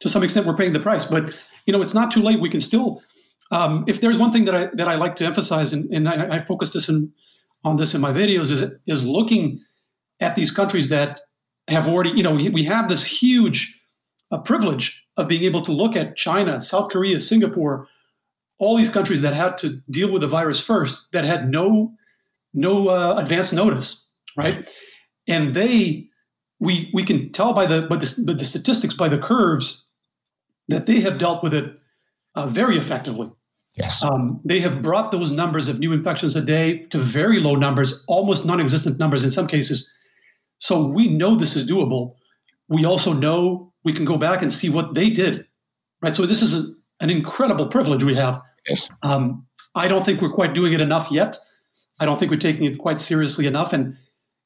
to 0.01 0.09
some 0.09 0.23
extent 0.23 0.47
we're 0.47 0.57
paying 0.57 0.73
the 0.73 0.81
price. 0.81 1.05
But 1.05 1.35
you 1.67 1.73
know, 1.73 1.83
it's 1.83 1.95
not 1.95 2.11
too 2.11 2.23
late. 2.23 2.41
We 2.41 2.49
can 2.49 2.61
still. 2.61 3.03
Um, 3.51 3.85
if 3.87 4.01
there's 4.01 4.19
one 4.19 4.33
thing 4.33 4.47
that 4.47 4.55
I 4.55 4.69
that 4.75 4.89
I 4.89 4.95
like 4.95 5.17
to 5.17 5.25
emphasize, 5.25 5.75
and, 5.75 5.93
and 5.93 6.09
I, 6.09 6.37
I 6.37 6.39
focus 6.39 6.73
this 6.73 6.89
in, 6.89 7.13
on 7.63 7.77
this 7.77 7.95
in 7.95 8.01
my 8.01 8.11
videos, 8.11 8.51
is 8.51 8.65
is 8.87 9.07
looking 9.07 9.61
at 10.21 10.35
these 10.35 10.51
countries 10.51 10.89
that 10.89 11.21
have 11.69 11.89
already, 11.89 12.11
you 12.11 12.23
know, 12.23 12.35
we, 12.35 12.49
we 12.49 12.65
have 12.65 12.89
this 12.89 13.05
huge 13.05 13.81
uh, 14.31 14.39
privilege 14.39 15.02
of 15.17 15.29
being 15.29 15.45
able 15.45 15.63
to 15.63 15.73
look 15.73 15.97
at 15.97 16.17
China, 16.17 16.61
South 16.61 16.91
Korea, 16.91 17.21
Singapore, 17.21 17.89
all 18.59 18.77
these 18.77 18.91
countries 18.91 19.23
that 19.23 19.35
had 19.35 19.59
to 19.59 19.81
deal 19.91 20.11
with 20.11 20.23
the 20.23 20.29
virus 20.29 20.65
first, 20.65 21.11
that 21.13 21.25
had 21.25 21.51
no 21.51 21.93
no 22.55 22.89
uh, 22.89 23.17
advance 23.17 23.53
notice, 23.53 24.09
right? 24.37 24.69
And 25.27 25.55
they, 25.55 26.09
we 26.61 26.91
we 26.93 27.05
can 27.05 27.33
tell 27.33 27.53
by 27.53 27.67
the 27.67 27.83
by 27.83 27.97
the, 27.97 28.25
by 28.27 28.35
the 28.35 28.45
statistics, 28.45 28.95
by 28.95 29.09
the 29.09 29.19
curves, 29.19 29.87
that 30.69 30.87
they 30.87 31.01
have 31.01 31.19
dealt 31.19 31.43
with 31.43 31.55
it 31.55 31.73
uh, 32.35 32.47
very 32.47 32.79
effectively. 32.79 33.31
Yes. 33.75 34.03
Um, 34.03 34.41
they 34.45 34.61
have 34.61 34.83
brought 34.83 35.13
those 35.13 35.33
numbers 35.33 35.69
of 35.69 35.79
new 35.79 35.93
infections 35.93 36.37
a 36.37 36.45
day 36.45 36.81
to 36.91 36.99
very 36.99 37.41
low 37.41 37.55
numbers, 37.55 38.05
almost 38.07 38.45
non 38.45 38.61
existent 38.61 38.99
numbers 38.99 39.25
in 39.25 39.31
some 39.31 39.47
cases. 39.47 39.93
So 40.59 40.87
we 40.87 41.09
know 41.09 41.37
this 41.37 41.57
is 41.57 41.69
doable. 41.69 42.15
We 42.69 42.85
also 42.85 43.13
know 43.13 43.72
we 43.85 43.93
can 43.93 44.05
go 44.05 44.17
back 44.17 44.43
and 44.43 44.53
see 44.53 44.71
what 44.71 44.95
they 44.95 45.11
did, 45.11 45.47
right? 46.01 46.15
So 46.15 46.27
this 46.27 46.43
is 46.43 46.55
a, 46.55 46.73
an 47.01 47.11
incredible 47.11 47.67
privilege 47.67 48.05
we 48.05 48.15
have. 48.15 48.41
Yes. 48.69 48.89
Um, 49.03 49.47
I 49.75 49.89
don't 49.89 50.05
think 50.05 50.21
we're 50.21 50.33
quite 50.33 50.55
doing 50.55 50.73
it 50.73 50.81
enough 50.81 51.11
yet. 51.11 51.37
I 52.01 52.07
don't 52.07 52.19
think 52.19 52.31
we're 52.31 52.39
taking 52.39 52.65
it 52.65 52.79
quite 52.79 53.01
seriously 53.01 53.47
enough. 53.47 53.73
And 53.73 53.97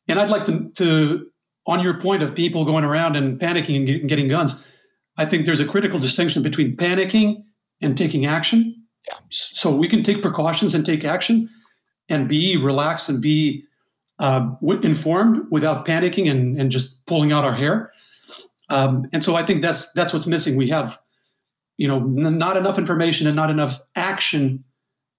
and 0.08 0.20
I'd 0.20 0.30
like 0.30 0.44
to, 0.46 0.70
to 0.76 1.26
on 1.66 1.80
your 1.80 2.00
point 2.00 2.22
of 2.22 2.34
people 2.34 2.64
going 2.64 2.84
around 2.84 3.16
and 3.16 3.40
panicking 3.40 3.76
and, 3.76 3.86
get, 3.86 4.00
and 4.00 4.08
getting 4.08 4.28
guns, 4.28 4.66
I 5.16 5.26
think 5.26 5.46
there's 5.46 5.60
a 5.60 5.66
critical 5.66 5.98
distinction 5.98 6.42
between 6.42 6.76
panicking 6.76 7.42
and 7.80 7.98
taking 7.98 8.26
action. 8.26 8.74
Yeah. 9.08 9.18
So 9.30 9.74
we 9.74 9.88
can 9.88 10.02
take 10.02 10.22
precautions 10.22 10.74
and 10.74 10.86
take 10.86 11.04
action, 11.04 11.48
and 12.08 12.28
be 12.28 12.56
relaxed 12.56 13.08
and 13.08 13.20
be 13.20 13.64
uh, 14.18 14.48
informed 14.82 15.46
without 15.50 15.84
panicking 15.84 16.30
and, 16.30 16.58
and 16.58 16.70
just 16.70 17.04
pulling 17.06 17.32
out 17.32 17.44
our 17.44 17.54
hair. 17.54 17.92
Um, 18.68 19.06
and 19.12 19.22
so 19.22 19.34
I 19.34 19.44
think 19.44 19.62
that's 19.62 19.92
that's 19.92 20.12
what's 20.12 20.26
missing. 20.26 20.56
We 20.56 20.68
have, 20.70 20.98
you 21.76 21.88
know, 21.88 21.98
n- 21.98 22.38
not 22.38 22.56
enough 22.56 22.78
information 22.78 23.26
and 23.26 23.36
not 23.36 23.50
enough 23.50 23.80
action, 23.94 24.64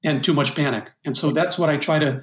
and 0.03 0.23
too 0.23 0.33
much 0.33 0.55
panic. 0.55 0.89
And 1.05 1.15
so 1.15 1.31
that's 1.31 1.57
what 1.57 1.69
I 1.69 1.77
try 1.77 1.99
to, 1.99 2.21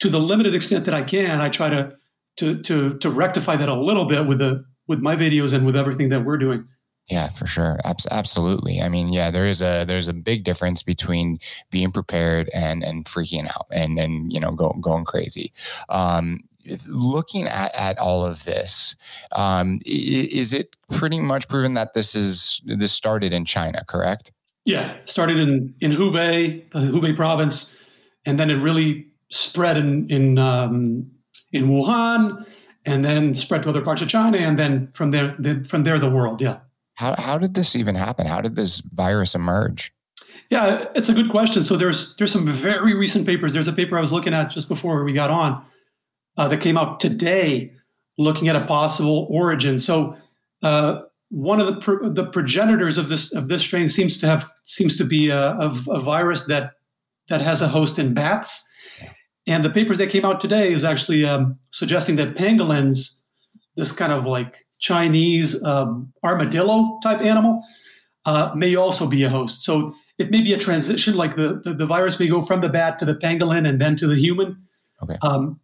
to 0.00 0.10
the 0.10 0.20
limited 0.20 0.54
extent 0.54 0.84
that 0.84 0.94
I 0.94 1.02
can, 1.02 1.40
I 1.40 1.48
try 1.48 1.68
to 1.70 1.96
to 2.36 2.62
to 2.62 2.98
to 2.98 3.10
rectify 3.10 3.56
that 3.56 3.68
a 3.68 3.74
little 3.74 4.06
bit 4.06 4.26
with 4.26 4.38
the 4.38 4.64
with 4.86 5.00
my 5.00 5.16
videos 5.16 5.52
and 5.52 5.66
with 5.66 5.76
everything 5.76 6.08
that 6.10 6.24
we're 6.24 6.38
doing. 6.38 6.66
Yeah, 7.08 7.28
for 7.28 7.46
sure. 7.46 7.78
Abs- 7.84 8.06
absolutely. 8.10 8.82
I 8.82 8.90
mean, 8.90 9.12
yeah, 9.12 9.30
there 9.30 9.46
is 9.46 9.62
a 9.62 9.84
there's 9.86 10.08
a 10.08 10.12
big 10.12 10.44
difference 10.44 10.82
between 10.82 11.38
being 11.70 11.90
prepared 11.90 12.50
and 12.52 12.84
and 12.84 13.06
freaking 13.06 13.48
out 13.48 13.66
and 13.72 13.98
and 13.98 14.32
you 14.32 14.40
know 14.40 14.52
go, 14.52 14.76
going 14.80 15.04
crazy. 15.04 15.52
Um, 15.88 16.40
looking 16.86 17.46
at, 17.46 17.74
at 17.74 17.98
all 17.98 18.24
of 18.24 18.44
this, 18.44 18.94
um, 19.32 19.80
is 19.84 20.52
it 20.52 20.76
pretty 20.90 21.20
much 21.20 21.48
proven 21.48 21.74
that 21.74 21.94
this 21.94 22.14
is 22.14 22.60
this 22.64 22.92
started 22.92 23.32
in 23.32 23.44
China, 23.44 23.84
correct? 23.86 24.32
Yeah, 24.64 24.96
started 25.04 25.38
in 25.38 25.74
in 25.80 25.92
Hubei, 25.92 26.70
the 26.70 26.80
Hubei 26.80 27.16
province, 27.16 27.76
and 28.26 28.38
then 28.38 28.50
it 28.50 28.56
really 28.56 29.06
spread 29.30 29.76
in 29.76 30.08
in 30.10 30.38
um, 30.38 31.10
in 31.52 31.68
Wuhan, 31.68 32.46
and 32.84 33.04
then 33.04 33.34
spread 33.34 33.62
to 33.62 33.68
other 33.68 33.82
parts 33.82 34.02
of 34.02 34.08
China, 34.08 34.38
and 34.38 34.58
then 34.58 34.88
from 34.92 35.10
there 35.10 35.34
the, 35.38 35.64
from 35.68 35.84
there 35.84 35.98
the 35.98 36.10
world. 36.10 36.40
Yeah. 36.40 36.58
How 36.94 37.14
how 37.16 37.38
did 37.38 37.54
this 37.54 37.76
even 37.76 37.94
happen? 37.94 38.26
How 38.26 38.40
did 38.40 38.56
this 38.56 38.80
virus 38.80 39.34
emerge? 39.34 39.92
Yeah, 40.50 40.86
it's 40.94 41.08
a 41.08 41.14
good 41.14 41.30
question. 41.30 41.62
So 41.62 41.76
there's 41.76 42.16
there's 42.16 42.32
some 42.32 42.46
very 42.46 42.94
recent 42.94 43.26
papers. 43.26 43.52
There's 43.52 43.68
a 43.68 43.72
paper 43.72 43.96
I 43.96 44.00
was 44.00 44.12
looking 44.12 44.34
at 44.34 44.50
just 44.50 44.68
before 44.68 45.04
we 45.04 45.12
got 45.12 45.30
on 45.30 45.64
uh, 46.38 46.48
that 46.48 46.60
came 46.60 46.78
out 46.78 47.00
today, 47.00 47.72
looking 48.16 48.48
at 48.48 48.56
a 48.56 48.64
possible 48.64 49.26
origin. 49.28 49.78
So 49.78 50.16
uh, 50.62 51.02
one 51.30 51.60
of 51.60 51.66
the 51.66 51.80
pro- 51.80 52.08
the 52.08 52.24
progenitors 52.24 52.96
of 52.96 53.08
this 53.08 53.34
of 53.34 53.48
this 53.48 53.60
strain 53.60 53.88
seems 53.88 54.18
to 54.18 54.26
have 54.26 54.48
seems 54.62 54.96
to 54.96 55.04
be 55.04 55.28
a, 55.28 55.52
a, 55.58 55.66
a 55.90 56.00
virus 56.00 56.46
that 56.46 56.72
that 57.28 57.42
has 57.42 57.60
a 57.60 57.68
host 57.68 57.98
in 57.98 58.14
bats. 58.14 58.64
And 59.46 59.64
the 59.64 59.70
papers 59.70 59.98
that 59.98 60.10
came 60.10 60.24
out 60.24 60.40
today 60.40 60.72
is 60.72 60.84
actually 60.84 61.24
um, 61.24 61.58
suggesting 61.70 62.16
that 62.16 62.36
pangolins, 62.36 63.22
this 63.76 63.92
kind 63.92 64.12
of 64.12 64.26
like 64.26 64.54
Chinese 64.78 65.62
um, 65.64 66.12
armadillo 66.22 66.98
type 67.02 67.20
animal, 67.22 67.62
uh, 68.26 68.52
may 68.54 68.76
also 68.76 69.06
be 69.06 69.22
a 69.24 69.30
host. 69.30 69.62
So 69.62 69.94
it 70.18 70.30
may 70.30 70.42
be 70.42 70.52
a 70.52 70.58
transition, 70.58 71.14
like 71.14 71.34
the, 71.36 71.62
the, 71.64 71.72
the, 71.72 71.86
virus 71.86 72.20
may 72.20 72.28
go 72.28 72.42
from 72.42 72.60
the 72.60 72.68
bat 72.68 72.98
to 72.98 73.06
the 73.06 73.14
pangolin 73.14 73.66
and 73.66 73.80
then 73.80 73.96
to 73.96 74.06
the 74.06 74.16
human. 74.16 74.62
Okay. 75.02 75.16
Um, 75.22 75.58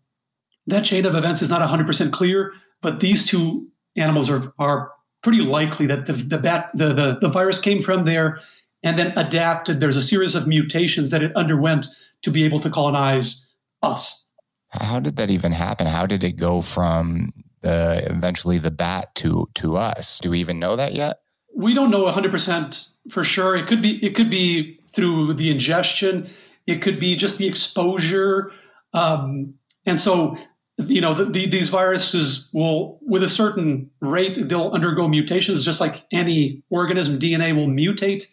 that 0.67 0.85
chain 0.85 1.07
of 1.07 1.15
events 1.15 1.43
is 1.43 1.51
not 1.51 1.67
100% 1.69 2.13
clear, 2.13 2.53
but 2.81 3.01
these 3.01 3.27
two 3.27 3.69
animals 3.97 4.31
are, 4.31 4.53
are 4.59 4.91
pretty 5.23 5.41
likely 5.41 5.87
that 5.87 6.07
the, 6.07 6.13
the 6.13 6.39
bat 6.39 6.71
the, 6.75 6.93
the, 6.93 7.19
the 7.21 7.29
virus 7.29 7.61
came 7.61 7.83
from 7.83 8.05
there 8.05 8.41
and 8.83 8.99
then 8.99 9.13
adapted. 9.17 9.81
There's 9.81 9.97
a 9.97 10.03
series 10.03 10.35
of 10.35 10.47
mutations 10.47 11.11
that 11.11 11.23
it 11.23 11.35
underwent 11.37 11.87
to 12.23 12.31
be 12.31 12.45
able 12.45 12.61
to 12.61 12.71
colonize 12.71 13.51
us. 13.83 14.31
How 14.69 15.01
did 15.01 15.17
that 15.17 15.31
even 15.31 15.53
happen? 15.53 15.87
How 15.87 16.07
did 16.07 16.25
it 16.25 16.33
go 16.33 16.61
from 16.61 17.33
the 17.63 18.05
eventually 18.11 18.59
the 18.59 18.71
bat 18.71 19.15
to 19.17 19.49
to 19.55 19.77
us? 19.77 20.19
Do 20.21 20.31
we 20.31 20.41
even 20.41 20.59
know 20.59 20.77
that 20.77 20.95
yet? 20.95 21.21
We 21.57 21.73
don't 21.75 21.91
know 21.91 22.05
100% 22.05 22.89
for 23.11 23.23
sure. 23.23 23.55
It 23.55 23.67
could 23.67 23.81
be 23.81 24.05
it 24.05 24.15
could 24.15 24.31
be 24.31 24.81
through 24.93 25.35
the 25.35 25.51
ingestion. 25.51 26.29
It 26.67 26.83
could 26.83 26.99
be 26.99 27.15
just 27.15 27.39
the 27.39 27.47
exposure. 27.47 28.51
Um, 28.93 29.55
and 29.87 30.01
so 30.01 30.37
you 30.79 31.01
know, 31.01 31.15
the, 31.15 31.27
the, 31.27 31.47
these 31.47 31.69
viruses 31.69 32.49
will, 32.53 32.99
with 33.03 33.23
a 33.23 33.29
certain 33.29 33.91
rate, 34.01 34.49
they'll 34.49 34.71
undergo 34.71 35.07
mutations, 35.09 35.65
just 35.65 35.81
like 35.81 36.05
any 36.11 36.63
organism. 36.71 37.19
DNA 37.19 37.55
will 37.55 37.69
mutate 37.69 38.25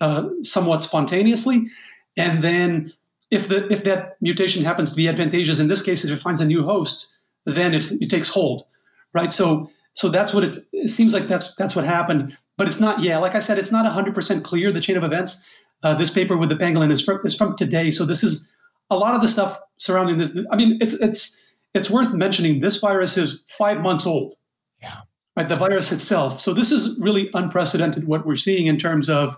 uh, 0.00 0.28
somewhat 0.42 0.82
spontaneously, 0.82 1.68
and 2.16 2.42
then 2.44 2.92
if 3.30 3.48
the 3.48 3.70
if 3.72 3.84
that 3.84 4.16
mutation 4.20 4.62
happens 4.64 4.90
to 4.90 4.96
be 4.96 5.08
advantageous 5.08 5.58
in 5.58 5.68
this 5.68 5.82
case, 5.82 6.04
if 6.04 6.10
it 6.10 6.20
finds 6.20 6.40
a 6.40 6.46
new 6.46 6.64
host, 6.64 7.16
then 7.44 7.74
it, 7.74 7.90
it 7.92 8.10
takes 8.10 8.28
hold, 8.28 8.66
right? 9.14 9.32
So 9.32 9.70
so 9.94 10.10
that's 10.10 10.34
what 10.34 10.44
it's, 10.44 10.66
it 10.72 10.90
seems 10.90 11.14
like 11.14 11.26
that's 11.26 11.54
that's 11.56 11.74
what 11.74 11.86
happened, 11.86 12.36
but 12.58 12.68
it's 12.68 12.80
not. 12.80 13.02
Yeah, 13.02 13.16
like 13.18 13.34
I 13.34 13.38
said, 13.38 13.58
it's 13.58 13.72
not 13.72 13.90
hundred 13.90 14.14
percent 14.14 14.44
clear 14.44 14.70
the 14.70 14.80
chain 14.80 14.96
of 14.96 15.04
events. 15.04 15.44
Uh, 15.82 15.94
this 15.94 16.10
paper 16.10 16.36
with 16.36 16.50
the 16.50 16.56
pangolin 16.56 16.90
is 16.90 17.02
from 17.02 17.20
is 17.24 17.34
from 17.34 17.56
today, 17.56 17.90
so 17.90 18.04
this 18.04 18.22
is 18.22 18.50
a 18.90 18.96
lot 18.96 19.14
of 19.14 19.22
the 19.22 19.28
stuff 19.28 19.58
surrounding 19.78 20.18
this. 20.18 20.36
I 20.50 20.56
mean, 20.56 20.78
it's 20.82 20.94
it's 20.94 21.42
it's 21.76 21.90
worth 21.90 22.12
mentioning 22.14 22.60
this 22.60 22.78
virus 22.78 23.18
is 23.18 23.44
five 23.46 23.80
months 23.80 24.06
old. 24.06 24.34
Yeah. 24.80 25.00
Right, 25.36 25.48
the 25.48 25.56
virus 25.56 25.92
itself. 25.92 26.40
So 26.40 26.54
this 26.54 26.72
is 26.72 26.98
really 26.98 27.28
unprecedented 27.34 28.06
what 28.06 28.24
we're 28.24 28.36
seeing 28.36 28.66
in 28.66 28.78
terms 28.78 29.10
of 29.10 29.36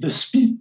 the 0.00 0.10
speed. 0.10 0.58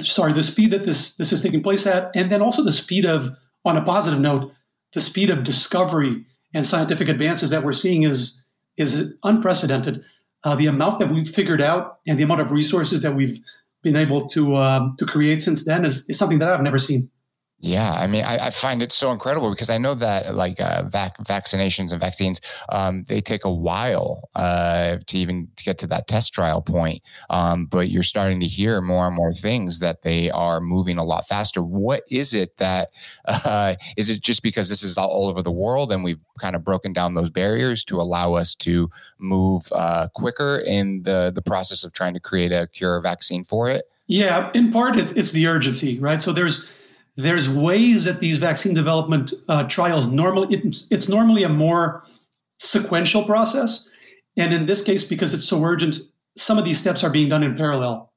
Sorry, 0.00 0.32
the 0.32 0.42
speed 0.42 0.72
that 0.72 0.84
this 0.84 1.16
this 1.16 1.32
is 1.32 1.42
taking 1.42 1.62
place 1.62 1.86
at, 1.86 2.10
and 2.14 2.30
then 2.30 2.42
also 2.42 2.64
the 2.64 2.72
speed 2.72 3.04
of, 3.04 3.30
on 3.64 3.76
a 3.76 3.82
positive 3.82 4.20
note, 4.20 4.52
the 4.94 5.00
speed 5.00 5.30
of 5.30 5.44
discovery 5.44 6.24
and 6.52 6.66
scientific 6.66 7.08
advances 7.08 7.50
that 7.50 7.62
we're 7.62 7.72
seeing 7.72 8.02
is 8.02 8.42
is 8.76 9.14
unprecedented. 9.22 10.04
Uh, 10.42 10.56
the 10.56 10.66
amount 10.66 10.98
that 10.98 11.10
we've 11.10 11.28
figured 11.28 11.60
out 11.60 11.98
and 12.06 12.18
the 12.18 12.24
amount 12.24 12.40
of 12.40 12.50
resources 12.50 13.02
that 13.02 13.14
we've 13.14 13.38
been 13.82 13.96
able 13.96 14.26
to 14.28 14.56
um, 14.56 14.96
to 14.98 15.06
create 15.06 15.42
since 15.42 15.64
then 15.64 15.84
is, 15.84 16.08
is 16.08 16.18
something 16.18 16.40
that 16.40 16.48
I've 16.48 16.62
never 16.62 16.78
seen. 16.78 17.10
Yeah, 17.62 17.92
I 17.92 18.06
mean, 18.06 18.24
I, 18.24 18.46
I, 18.46 18.50
find 18.50 18.82
it 18.82 18.90
so 18.90 19.12
incredible 19.12 19.50
because 19.50 19.68
I 19.68 19.76
know 19.76 19.94
that 19.96 20.34
like 20.34 20.58
uh, 20.58 20.84
vac- 20.84 21.18
vaccinations 21.18 21.92
and 21.92 22.00
vaccines, 22.00 22.40
um, 22.70 23.04
they 23.06 23.20
take 23.20 23.44
a 23.44 23.52
while 23.52 24.30
uh, 24.34 24.96
to 25.06 25.18
even 25.18 25.46
to 25.56 25.64
get 25.64 25.76
to 25.80 25.86
that 25.88 26.08
test 26.08 26.32
trial 26.32 26.62
point. 26.62 27.02
Um, 27.28 27.66
but 27.66 27.90
you're 27.90 28.02
starting 28.02 28.40
to 28.40 28.46
hear 28.46 28.80
more 28.80 29.06
and 29.06 29.14
more 29.14 29.34
things 29.34 29.78
that 29.80 30.00
they 30.00 30.30
are 30.30 30.58
moving 30.58 30.96
a 30.96 31.04
lot 31.04 31.28
faster. 31.28 31.62
What 31.62 32.04
is 32.10 32.32
it 32.32 32.56
that 32.56 32.92
uh, 33.26 33.74
is 33.98 34.08
it 34.08 34.22
just 34.22 34.42
because 34.42 34.70
this 34.70 34.82
is 34.82 34.96
all, 34.96 35.28
over 35.28 35.42
the 35.42 35.52
world 35.52 35.92
and 35.92 36.02
we've 36.02 36.20
kind 36.40 36.56
of 36.56 36.64
broken 36.64 36.94
down 36.94 37.12
those 37.12 37.28
barriers 37.28 37.84
to 37.84 38.00
allow 38.00 38.32
us 38.32 38.54
to 38.54 38.88
move 39.18 39.70
uh, 39.72 40.08
quicker 40.14 40.62
in 40.66 41.02
the 41.02 41.30
the 41.34 41.42
process 41.42 41.84
of 41.84 41.92
trying 41.92 42.14
to 42.14 42.20
create 42.20 42.52
a 42.52 42.68
cure 42.68 42.96
or 42.96 43.02
vaccine 43.02 43.44
for 43.44 43.68
it? 43.68 43.84
Yeah, 44.06 44.50
in 44.54 44.72
part 44.72 44.98
it's 44.98 45.12
it's 45.12 45.32
the 45.32 45.46
urgency, 45.46 45.98
right? 45.98 46.22
So 46.22 46.32
there's 46.32 46.72
there's 47.22 47.48
ways 47.48 48.04
that 48.04 48.20
these 48.20 48.38
vaccine 48.38 48.74
development 48.74 49.32
uh, 49.48 49.64
trials 49.64 50.06
normally 50.06 50.56
it's, 50.56 50.86
it's 50.90 51.08
normally 51.08 51.42
a 51.42 51.48
more 51.48 52.02
sequential 52.58 53.24
process, 53.24 53.90
and 54.36 54.52
in 54.52 54.66
this 54.66 54.82
case, 54.84 55.04
because 55.04 55.34
it's 55.34 55.44
so 55.44 55.62
urgent, 55.64 55.98
some 56.36 56.58
of 56.58 56.64
these 56.64 56.78
steps 56.78 57.02
are 57.02 57.10
being 57.10 57.28
done 57.28 57.42
in 57.42 57.56
parallel. 57.56 58.12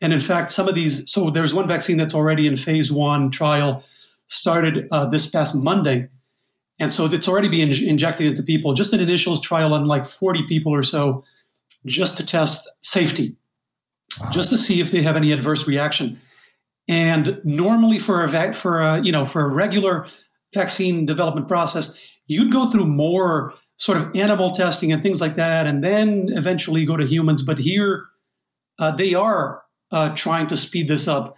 And 0.00 0.12
in 0.12 0.20
fact, 0.20 0.50
some 0.50 0.68
of 0.68 0.74
these 0.74 1.10
so 1.10 1.30
there's 1.30 1.54
one 1.54 1.68
vaccine 1.68 1.96
that's 1.96 2.14
already 2.14 2.46
in 2.46 2.56
phase 2.56 2.90
one 2.90 3.30
trial, 3.30 3.84
started 4.28 4.88
uh, 4.90 5.06
this 5.06 5.28
past 5.28 5.54
Monday. 5.54 6.08
And 6.78 6.92
so 6.92 7.06
it's 7.06 7.28
already 7.28 7.48
being 7.48 7.70
injected 7.70 8.26
into 8.26 8.42
people, 8.42 8.74
just 8.74 8.92
an 8.92 9.00
initial 9.00 9.36
trial 9.36 9.74
on 9.74 9.86
like 9.86 10.06
40 10.06 10.46
people 10.48 10.74
or 10.74 10.82
so, 10.82 11.22
just 11.86 12.16
to 12.16 12.26
test 12.26 12.68
safety, 12.80 13.36
wow. 14.20 14.30
just 14.30 14.50
to 14.50 14.58
see 14.58 14.80
if 14.80 14.90
they 14.90 15.02
have 15.02 15.16
any 15.16 15.32
adverse 15.32 15.68
reaction. 15.68 16.20
And 16.88 17.40
normally 17.44 17.98
for 17.98 18.24
a 18.24 18.28
vac- 18.28 18.54
for 18.54 18.80
a, 18.80 19.00
you 19.02 19.12
know 19.12 19.24
for 19.24 19.42
a 19.42 19.48
regular 19.48 20.06
vaccine 20.54 21.06
development 21.06 21.48
process, 21.48 21.98
you'd 22.26 22.52
go 22.52 22.70
through 22.70 22.86
more 22.86 23.54
sort 23.76 23.98
of 23.98 24.14
animal 24.14 24.50
testing 24.50 24.92
and 24.92 25.02
things 25.02 25.20
like 25.20 25.36
that, 25.36 25.66
and 25.66 25.82
then 25.82 26.28
eventually 26.32 26.84
go 26.84 26.96
to 26.96 27.06
humans. 27.06 27.42
But 27.42 27.58
here, 27.58 28.04
uh, 28.78 28.90
they 28.92 29.14
are 29.14 29.62
uh, 29.90 30.14
trying 30.14 30.48
to 30.48 30.56
speed 30.56 30.88
this 30.88 31.06
up. 31.06 31.36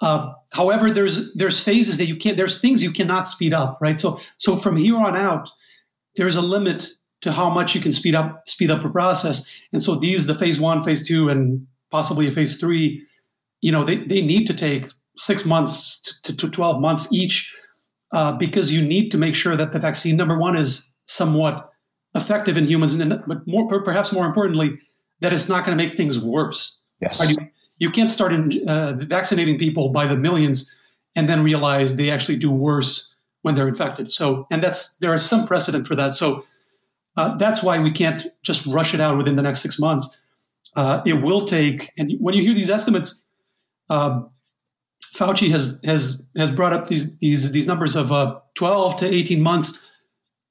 Uh, 0.00 0.32
however, 0.52 0.90
there's 0.90 1.34
there's 1.34 1.62
phases 1.62 1.98
that 1.98 2.06
you 2.06 2.16
can't. 2.16 2.36
There's 2.36 2.60
things 2.60 2.82
you 2.82 2.92
cannot 2.92 3.26
speed 3.26 3.52
up, 3.52 3.78
right? 3.80 4.00
So 4.00 4.20
so 4.38 4.56
from 4.56 4.76
here 4.76 4.96
on 4.96 5.16
out, 5.16 5.50
there's 6.16 6.36
a 6.36 6.42
limit 6.42 6.88
to 7.22 7.32
how 7.32 7.50
much 7.50 7.74
you 7.74 7.80
can 7.80 7.92
speed 7.92 8.14
up 8.14 8.48
speed 8.48 8.70
up 8.70 8.84
a 8.84 8.88
process. 8.88 9.50
And 9.72 9.82
so 9.82 9.96
these, 9.96 10.26
the 10.26 10.34
phase 10.34 10.60
one, 10.60 10.82
phase 10.82 11.06
two, 11.06 11.28
and 11.28 11.66
possibly 11.90 12.28
a 12.28 12.30
phase 12.30 12.58
three, 12.58 13.04
you 13.60 13.72
know, 13.72 13.84
they, 13.84 13.96
they 13.96 14.20
need 14.20 14.46
to 14.46 14.54
take 14.54 14.86
six 15.16 15.44
months 15.44 16.20
to, 16.22 16.36
to 16.36 16.48
12 16.48 16.80
months 16.80 17.12
each 17.12 17.52
uh, 18.12 18.32
because 18.32 18.72
you 18.72 18.86
need 18.86 19.10
to 19.10 19.18
make 19.18 19.34
sure 19.34 19.56
that 19.56 19.72
the 19.72 19.78
vaccine, 19.78 20.16
number 20.16 20.38
one, 20.38 20.56
is 20.56 20.94
somewhat 21.06 21.70
effective 22.14 22.56
in 22.56 22.66
humans, 22.66 22.94
and 22.94 23.22
but 23.26 23.46
more, 23.46 23.82
perhaps 23.82 24.12
more 24.12 24.26
importantly, 24.26 24.78
that 25.20 25.32
it's 25.32 25.48
not 25.48 25.64
going 25.64 25.76
to 25.76 25.82
make 25.82 25.94
things 25.94 26.18
worse. 26.18 26.82
Yes. 27.00 27.20
Right? 27.20 27.30
You, 27.30 27.48
you, 27.78 27.90
can't 27.90 28.10
start 28.10 28.32
in, 28.32 28.68
uh, 28.68 28.94
vaccinating 28.94 29.58
people 29.58 29.90
by 29.90 30.06
the 30.06 30.16
millions 30.16 30.74
and 31.16 31.28
then 31.28 31.42
realize 31.42 31.96
they 31.96 32.10
actually 32.10 32.38
do 32.38 32.50
worse 32.50 33.14
when 33.42 33.54
they're 33.54 33.68
infected. 33.68 34.10
So, 34.10 34.46
and 34.50 34.62
that's 34.62 34.96
there 34.96 35.14
is 35.14 35.24
some 35.24 35.46
precedent 35.46 35.86
for 35.86 35.94
that. 35.96 36.14
So, 36.14 36.44
uh, 37.16 37.36
that's 37.36 37.62
why 37.62 37.78
we 37.80 37.90
can't 37.90 38.26
just 38.42 38.64
rush 38.66 38.94
it 38.94 39.00
out 39.00 39.18
within 39.18 39.36
the 39.36 39.42
next 39.42 39.60
six 39.60 39.78
months. 39.78 40.20
Uh, 40.76 41.02
it 41.04 41.14
will 41.14 41.46
take, 41.46 41.90
and 41.98 42.12
when 42.20 42.34
you 42.34 42.42
hear 42.42 42.54
these 42.54 42.70
estimates, 42.70 43.24
uh, 43.90 44.22
Fauci 45.14 45.50
has 45.50 45.80
has 45.84 46.26
has 46.36 46.50
brought 46.50 46.72
up 46.72 46.88
these 46.88 47.16
these 47.18 47.50
these 47.52 47.66
numbers 47.66 47.96
of 47.96 48.12
uh, 48.12 48.38
12 48.54 48.98
to 48.98 49.12
18 49.12 49.40
months. 49.40 49.86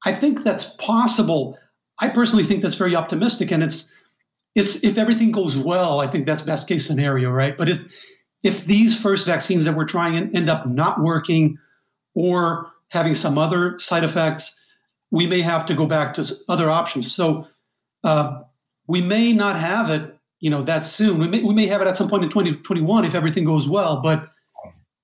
I 0.06 0.14
think 0.14 0.44
that's 0.44 0.76
possible. 0.76 1.58
I 2.00 2.10
personally 2.10 2.44
think 2.44 2.62
that's 2.62 2.76
very 2.76 2.96
optimistic, 2.96 3.52
and 3.52 3.64
it's 3.64 3.94
it's 4.56 4.84
if 4.84 4.98
everything 4.98 5.32
goes 5.32 5.58
well, 5.58 6.00
I 6.00 6.08
think 6.08 6.26
that's 6.26 6.42
best 6.42 6.68
case 6.68 6.86
scenario, 6.86 7.30
right? 7.30 7.58
But 7.58 7.70
if 7.70 7.94
if 8.44 8.66
these 8.66 9.00
first 9.00 9.26
vaccines 9.26 9.66
that 9.66 9.76
we're 9.76 9.86
trying 9.86 10.36
end 10.36 10.50
up 10.50 10.68
not 10.68 11.02
working 11.02 11.58
or 12.16 12.72
having 12.90 13.16
some 13.16 13.38
other 13.38 13.78
side 13.78 14.04
effects, 14.04 14.60
we 15.12 15.28
may 15.28 15.42
have 15.42 15.66
to 15.68 15.76
go 15.76 15.86
back 15.86 16.14
to 16.16 16.36
other 16.50 16.70
options. 16.70 17.14
So 17.14 17.48
uh, 18.04 18.42
we 18.88 19.02
may 19.02 19.34
not 19.34 19.58
have 19.58 19.90
it, 19.90 20.17
you 20.40 20.50
know, 20.50 20.64
that 20.64 20.86
soon. 20.86 21.20
We 21.20 21.28
may 21.28 21.44
we 21.44 21.54
may 21.54 21.68
have 21.68 21.82
it 21.82 21.88
at 21.88 21.96
some 21.96 22.10
point 22.10 22.24
in 22.24 22.30
2021 22.30 23.06
if 23.06 23.16
everything 23.16 23.46
goes 23.46 23.68
well, 23.68 24.02
but 24.02 24.28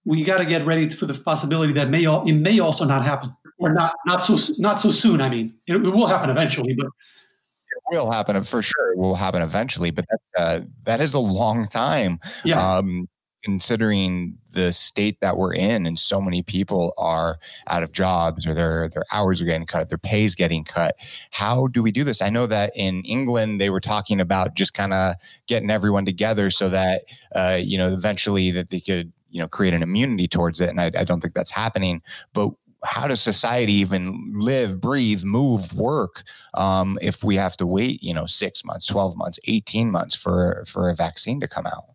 we 0.05 0.23
got 0.23 0.39
to 0.39 0.45
get 0.45 0.65
ready 0.65 0.89
for 0.89 1.05
the 1.05 1.13
possibility 1.13 1.73
that 1.73 1.89
may 1.89 2.05
all, 2.05 2.27
it 2.27 2.33
may 2.33 2.59
also 2.59 2.85
not 2.85 3.05
happen 3.05 3.33
or 3.57 3.73
not 3.73 3.95
not 4.05 4.23
so 4.23 4.37
not 4.59 4.79
so 4.79 4.91
soon. 4.91 5.21
I 5.21 5.29
mean, 5.29 5.55
it, 5.67 5.75
it 5.75 5.79
will 5.79 6.07
happen 6.07 6.29
eventually, 6.29 6.73
but 6.73 6.87
it 6.87 7.97
will 7.97 8.11
happen 8.11 8.43
for 8.43 8.61
sure. 8.61 8.93
It 8.93 8.97
will 8.97 9.15
happen 9.15 9.41
eventually, 9.41 9.91
but 9.91 10.05
that's 10.09 10.45
uh, 10.45 10.65
that 10.83 11.01
is 11.01 11.13
a 11.13 11.19
long 11.19 11.67
time. 11.67 12.19
Yeah. 12.43 12.77
Um, 12.77 13.07
considering 13.43 14.37
the 14.51 14.71
state 14.71 15.19
that 15.21 15.37
we're 15.37 15.53
in 15.53 15.85
and 15.85 15.99
so 15.99 16.21
many 16.21 16.41
people 16.41 16.93
are 16.97 17.39
out 17.67 17.83
of 17.83 17.91
jobs 17.91 18.47
or 18.47 18.53
their 18.53 18.89
their 18.89 19.03
hours 19.11 19.41
are 19.41 19.45
getting 19.45 19.65
cut 19.65 19.89
their 19.89 19.97
pay 19.97 20.23
is 20.23 20.35
getting 20.35 20.63
cut. 20.63 20.95
How 21.31 21.67
do 21.67 21.83
we 21.83 21.91
do 21.91 22.03
this? 22.03 22.21
I 22.21 22.29
know 22.29 22.47
that 22.47 22.71
in 22.75 23.03
england 23.03 23.59
they 23.61 23.69
were 23.69 23.79
talking 23.81 24.19
about 24.21 24.55
just 24.55 24.73
kind 24.73 24.93
of 24.93 25.15
getting 25.47 25.69
everyone 25.69 26.05
together 26.05 26.49
so 26.51 26.69
that 26.69 27.03
uh, 27.35 27.59
you 27.61 27.77
know 27.77 27.91
eventually 27.91 28.51
that 28.51 28.69
they 28.69 28.79
could 28.79 29.11
you 29.29 29.41
know 29.41 29.47
create 29.47 29.73
an 29.73 29.83
immunity 29.83 30.27
towards 30.27 30.61
it 30.61 30.69
and 30.69 30.79
I, 30.79 30.91
I 30.95 31.03
don't 31.03 31.21
think 31.21 31.33
that's 31.33 31.51
happening. 31.51 32.01
But 32.33 32.51
how 32.83 33.07
does 33.07 33.21
society 33.21 33.73
even 33.73 34.33
live, 34.35 34.81
breathe, 34.81 35.23
move, 35.23 35.73
work 35.73 36.23
um, 36.53 36.99
if 37.01 37.23
we 37.23 37.35
have 37.35 37.55
to 37.57 37.65
wait, 37.65 38.03
you 38.03 38.13
know, 38.13 38.25
six 38.25 38.65
months, 38.65 38.85
twelve 38.85 39.15
months, 39.15 39.39
eighteen 39.45 39.89
months 39.91 40.15
for 40.15 40.63
for 40.67 40.89
a 40.89 40.95
vaccine 40.95 41.39
to 41.39 41.47
come 41.47 41.65
out? 41.65 41.92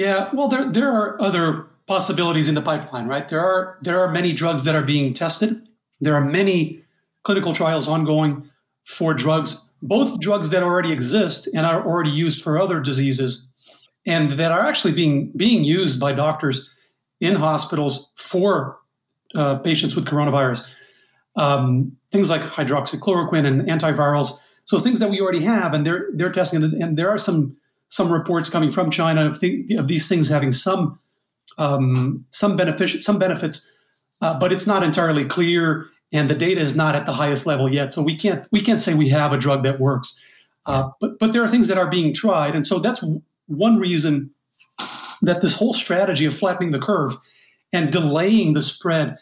Yeah, 0.00 0.30
well, 0.32 0.48
there 0.48 0.64
there 0.64 0.90
are 0.90 1.20
other 1.20 1.66
possibilities 1.86 2.48
in 2.48 2.54
the 2.54 2.62
pipeline, 2.62 3.06
right? 3.06 3.28
There 3.28 3.44
are 3.44 3.76
there 3.82 4.00
are 4.00 4.08
many 4.10 4.32
drugs 4.32 4.64
that 4.64 4.74
are 4.74 4.82
being 4.82 5.12
tested. 5.12 5.60
There 6.00 6.14
are 6.14 6.24
many 6.24 6.82
clinical 7.24 7.52
trials 7.54 7.86
ongoing 7.86 8.50
for 8.84 9.12
drugs, 9.12 9.70
both 9.82 10.18
drugs 10.18 10.48
that 10.50 10.62
already 10.62 10.90
exist 10.90 11.50
and 11.54 11.66
are 11.66 11.84
already 11.86 12.08
used 12.08 12.42
for 12.42 12.58
other 12.58 12.80
diseases, 12.80 13.50
and 14.06 14.32
that 14.40 14.50
are 14.50 14.66
actually 14.66 14.94
being 14.94 15.32
being 15.36 15.64
used 15.64 16.00
by 16.00 16.14
doctors 16.14 16.72
in 17.20 17.34
hospitals 17.34 18.10
for 18.16 18.78
uh, 19.34 19.56
patients 19.58 19.94
with 19.94 20.06
coronavirus. 20.06 20.66
Um, 21.36 21.94
things 22.10 22.30
like 22.30 22.40
hydroxychloroquine 22.40 23.46
and 23.46 23.68
antivirals. 23.68 24.40
So 24.64 24.80
things 24.80 24.98
that 25.00 25.10
we 25.10 25.20
already 25.20 25.44
have, 25.44 25.74
and 25.74 25.84
they're 25.84 26.08
they're 26.14 26.32
testing, 26.32 26.64
and 26.64 26.96
there 26.96 27.10
are 27.10 27.18
some 27.18 27.59
some 27.90 28.10
reports 28.10 28.48
coming 28.48 28.70
from 28.70 28.90
China 28.90 29.26
of, 29.26 29.38
th- 29.38 29.70
of 29.72 29.86
these 29.88 30.08
things 30.08 30.28
having 30.28 30.52
some 30.52 30.98
um, 31.58 32.24
some 32.30 32.56
benefit 32.56 33.02
some 33.02 33.18
benefits, 33.18 33.72
uh, 34.22 34.38
but 34.38 34.52
it's 34.52 34.66
not 34.66 34.82
entirely 34.82 35.24
clear, 35.24 35.86
and 36.12 36.30
the 36.30 36.34
data 36.34 36.60
is 36.60 36.74
not 36.74 36.94
at 36.94 37.04
the 37.04 37.12
highest 37.12 37.46
level 37.46 37.72
yet. 37.72 37.92
So 37.92 38.02
we 38.02 38.16
can't 38.16 38.46
we 38.50 38.62
can't 38.62 38.80
say 38.80 38.94
we 38.94 39.10
have 39.10 39.32
a 39.32 39.38
drug 39.38 39.62
that 39.64 39.78
works. 39.78 40.22
Uh, 40.66 40.90
but 41.00 41.18
but 41.18 41.32
there 41.32 41.42
are 41.42 41.48
things 41.48 41.68
that 41.68 41.76
are 41.76 41.90
being 41.90 42.14
tried, 42.14 42.54
and 42.54 42.66
so 42.66 42.78
that's 42.78 43.04
one 43.46 43.78
reason 43.78 44.30
that 45.22 45.40
this 45.42 45.54
whole 45.54 45.74
strategy 45.74 46.24
of 46.24 46.34
flattening 46.34 46.70
the 46.70 46.78
curve 46.78 47.14
and 47.72 47.92
delaying 47.92 48.54
the 48.54 48.62
spread 48.62 49.18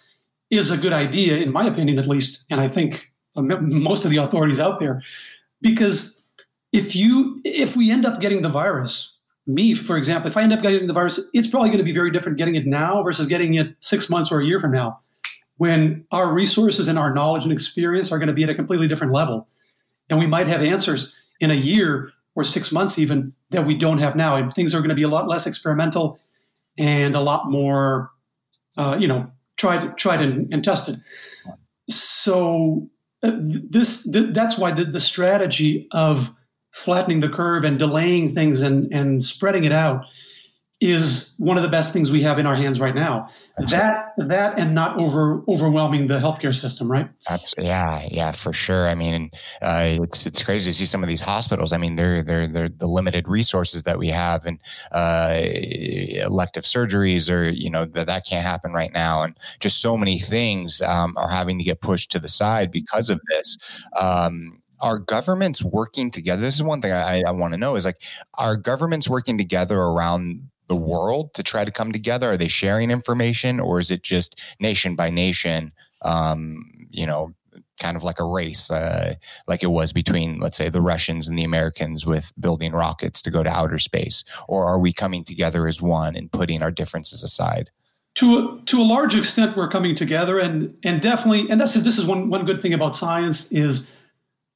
is 0.51 0.71
a 0.71 0.77
good 0.77 0.93
idea, 0.93 1.37
in 1.39 1.53
my 1.53 1.67
opinion, 1.67 1.99
at 1.99 2.07
least, 2.07 2.45
and 2.51 2.61
I 2.61 2.69
think 2.69 3.07
most 3.37 4.05
of 4.05 4.11
the 4.11 4.17
authorities 4.19 4.61
out 4.61 4.81
there, 4.81 5.03
because 5.61 6.18
if 6.79 6.97
you 6.97 7.41
if 7.45 7.77
we 7.77 7.91
end 7.91 8.07
up 8.07 8.21
getting 8.21 8.43
the 8.43 8.49
virus 8.49 9.17
me 9.47 9.75
for 9.75 9.97
example 9.97 10.31
if 10.31 10.37
i 10.37 10.43
end 10.43 10.53
up 10.53 10.63
getting 10.63 10.87
the 10.87 10.93
virus 10.93 11.31
it's 11.33 11.49
probably 11.49 11.69
going 11.69 11.79
to 11.79 11.85
be 11.85 11.93
very 11.93 12.11
different 12.11 12.39
getting 12.39 12.55
it 12.55 12.67
now 12.67 13.03
versus 13.03 13.27
getting 13.27 13.55
it 13.55 13.75
six 13.81 14.11
months 14.11 14.31
or 14.31 14.41
a 14.41 14.45
year 14.45 14.59
from 14.59 14.73
now 14.73 15.01
when 15.59 16.05
our 16.13 16.33
resources 16.33 16.89
and 16.89 16.99
our 16.99 17.13
knowledge 17.13 17.43
and 17.43 17.53
experience 17.53 18.11
are 18.11 18.19
going 18.19 18.29
to 18.29 18.33
be 18.33 18.45
at 18.45 18.49
a 18.49 18.55
completely 18.55 18.89
different 18.89 19.13
level. 19.13 19.47
And 20.09 20.19
we 20.19 20.27
might 20.27 20.47
have 20.47 20.63
answers 20.63 21.15
in 21.41 21.51
a 21.51 21.55
year 21.55 22.13
or 22.35 22.45
six 22.45 22.73
months 22.73 22.99
even 22.99 23.35
that 23.51 23.67
we 23.67 23.77
don't 23.77 23.99
have 23.99 24.17
now. 24.17 24.37
And 24.37 24.55
things 24.55 24.75
are 24.75 24.79
going 24.79 24.89
to 24.89 24.95
be 24.95 25.03
a 25.03 25.09
lot 25.09 25.29
less 25.29 25.47
experimental 25.47 26.19
and 26.79 27.15
a 27.15 27.21
lot 27.21 27.51
more 27.51 28.11
uh, 28.77 28.97
you 28.99 29.09
know 29.09 29.31
tried 29.57 29.99
tried 29.99 30.23
and, 30.23 30.53
and 30.55 30.65
tested. 30.65 31.01
So 31.91 32.89
uh, 33.25 33.33
this 33.41 34.09
th- 34.11 34.33
that's 34.33 34.57
why 34.57 34.71
the, 34.71 34.85
the 34.85 35.01
strategy 35.01 35.89
of 35.91 36.33
flattening 36.79 37.21
the 37.21 37.29
curve 37.29 37.65
and 37.65 37.79
delaying 37.79 38.35
things 38.35 38.61
and, 38.61 38.93
and 38.93 39.23
spreading 39.25 39.65
it 39.65 39.73
out 39.73 40.05
is 40.81 41.35
one 41.39 41.57
of 41.57 41.65
the 41.65 41.69
best 41.69 41.93
things 41.93 42.13
we 42.13 42.23
have 42.23 42.39
in 42.39 42.47
our 42.47 42.55
hands 42.55 42.79
right 42.79 42.95
now. 42.95 43.29
That's 43.59 43.73
that 43.73 44.15
right. 44.17 44.29
that 44.29 44.59
and 44.61 44.77
not 44.77 44.97
over 44.97 45.43
overwhelming 45.49 46.07
the 46.07 46.21
healthcare 46.21 46.55
system, 46.55 46.89
right? 46.89 47.11
Absolutely. 47.29 47.69
Yeah, 47.69 48.07
yeah, 48.13 48.31
for 48.31 48.53
sure. 48.53 48.89
I 48.89 48.95
mean, 48.95 49.33
uh, 49.61 49.99
it's 50.03 50.25
it's 50.25 50.41
crazy 50.41 50.71
to 50.71 50.79
see 50.79 50.87
some 50.87 51.03
of 51.03 51.09
these 51.09 51.21
hospitals. 51.21 51.73
I 51.73 51.79
mean, 51.79 51.97
they're 51.97 52.23
they're 52.23 52.47
they're 52.47 52.69
the 52.69 52.87
limited 52.87 53.27
resources 53.27 53.83
that 53.83 53.99
we 53.99 54.09
have, 54.11 54.47
and 54.47 54.61
uh, 54.93 55.41
elective 55.43 56.63
surgeries, 56.63 57.29
or 57.29 57.49
you 57.49 57.71
know 57.71 57.85
that 57.85 58.07
that 58.07 58.25
can't 58.25 58.47
happen 58.47 58.73
right 58.73 58.93
now, 58.93 59.25
and 59.25 59.37
just 59.59 59.81
so 59.81 59.97
many 59.97 60.21
things 60.21 60.81
um, 60.83 61.17
are 61.17 61.29
having 61.29 61.59
to 61.59 61.65
get 61.65 61.81
pushed 61.81 62.13
to 62.13 62.21
the 62.21 62.29
side 62.29 62.71
because 62.71 63.11
of 63.11 63.21
this. 63.31 63.59
Um, 63.99 64.63
are 64.81 64.99
governments 64.99 65.63
working 65.63 66.11
together? 66.11 66.43
This 66.43 66.55
is 66.55 66.63
one 66.63 66.81
thing 66.81 66.93
I, 66.93 67.23
I 67.23 67.31
want 67.31 67.53
to 67.55 67.59
know 67.59 67.77
is 67.77 67.85
like, 67.85 68.01
are 68.35 68.57
governments 68.57 69.09
working 69.09 69.39
together 69.39 69.79
around 69.79 70.49
the 70.69 70.77
world 70.77 71.35
to 71.35 71.43
try 71.43 71.65
to 71.65 71.71
come 71.71 71.93
together? 71.93 72.33
Are 72.33 72.37
they 72.37 72.49
sharing 72.49 72.91
information 72.91 73.61
or 73.61 73.81
is 73.81 73.91
it 73.91 74.03
just 74.03 74.41
nation 74.61 74.95
by 74.95 75.11
nation, 75.11 75.73
um, 76.03 76.65
you 76.91 77.07
know, 77.07 77.35
kind 77.81 77.97
of 77.97 78.03
like 78.03 78.19
a 78.21 78.25
race, 78.25 78.71
uh, 78.71 79.15
like 79.47 79.63
it 79.63 79.71
was 79.71 79.93
between, 79.93 80.41
let's 80.41 80.57
say, 80.57 80.69
the 80.69 80.81
Russians 80.81 81.29
and 81.29 81.39
the 81.39 81.45
Americans 81.45 82.05
with 82.05 82.33
building 82.39 82.73
rockets 82.73 83.23
to 83.23 83.31
go 83.31 83.43
to 83.43 83.51
outer 83.51 83.79
space? 83.79 84.25
Or 84.49 84.67
are 84.67 84.79
we 84.79 84.93
coming 84.93 85.25
together 85.25 85.67
as 85.67 85.81
one 85.81 86.17
and 86.17 86.31
putting 86.31 86.63
our 86.63 86.71
differences 86.71 87.23
aside? 87.23 87.71
To 88.17 88.61
to 88.63 88.81
a 88.81 88.83
large 88.83 89.15
extent, 89.15 89.57
we're 89.57 89.69
coming 89.69 89.95
together, 89.95 90.41
and 90.41 90.77
and 90.83 91.01
definitely, 91.01 91.49
and 91.49 91.61
this 91.61 91.77
is 91.77 91.85
this 91.85 91.99
is 91.99 92.05
one 92.05 92.31
one 92.31 92.45
good 92.45 92.59
thing 92.59 92.75
about 92.75 92.97
science 92.97 93.53
is 93.53 93.93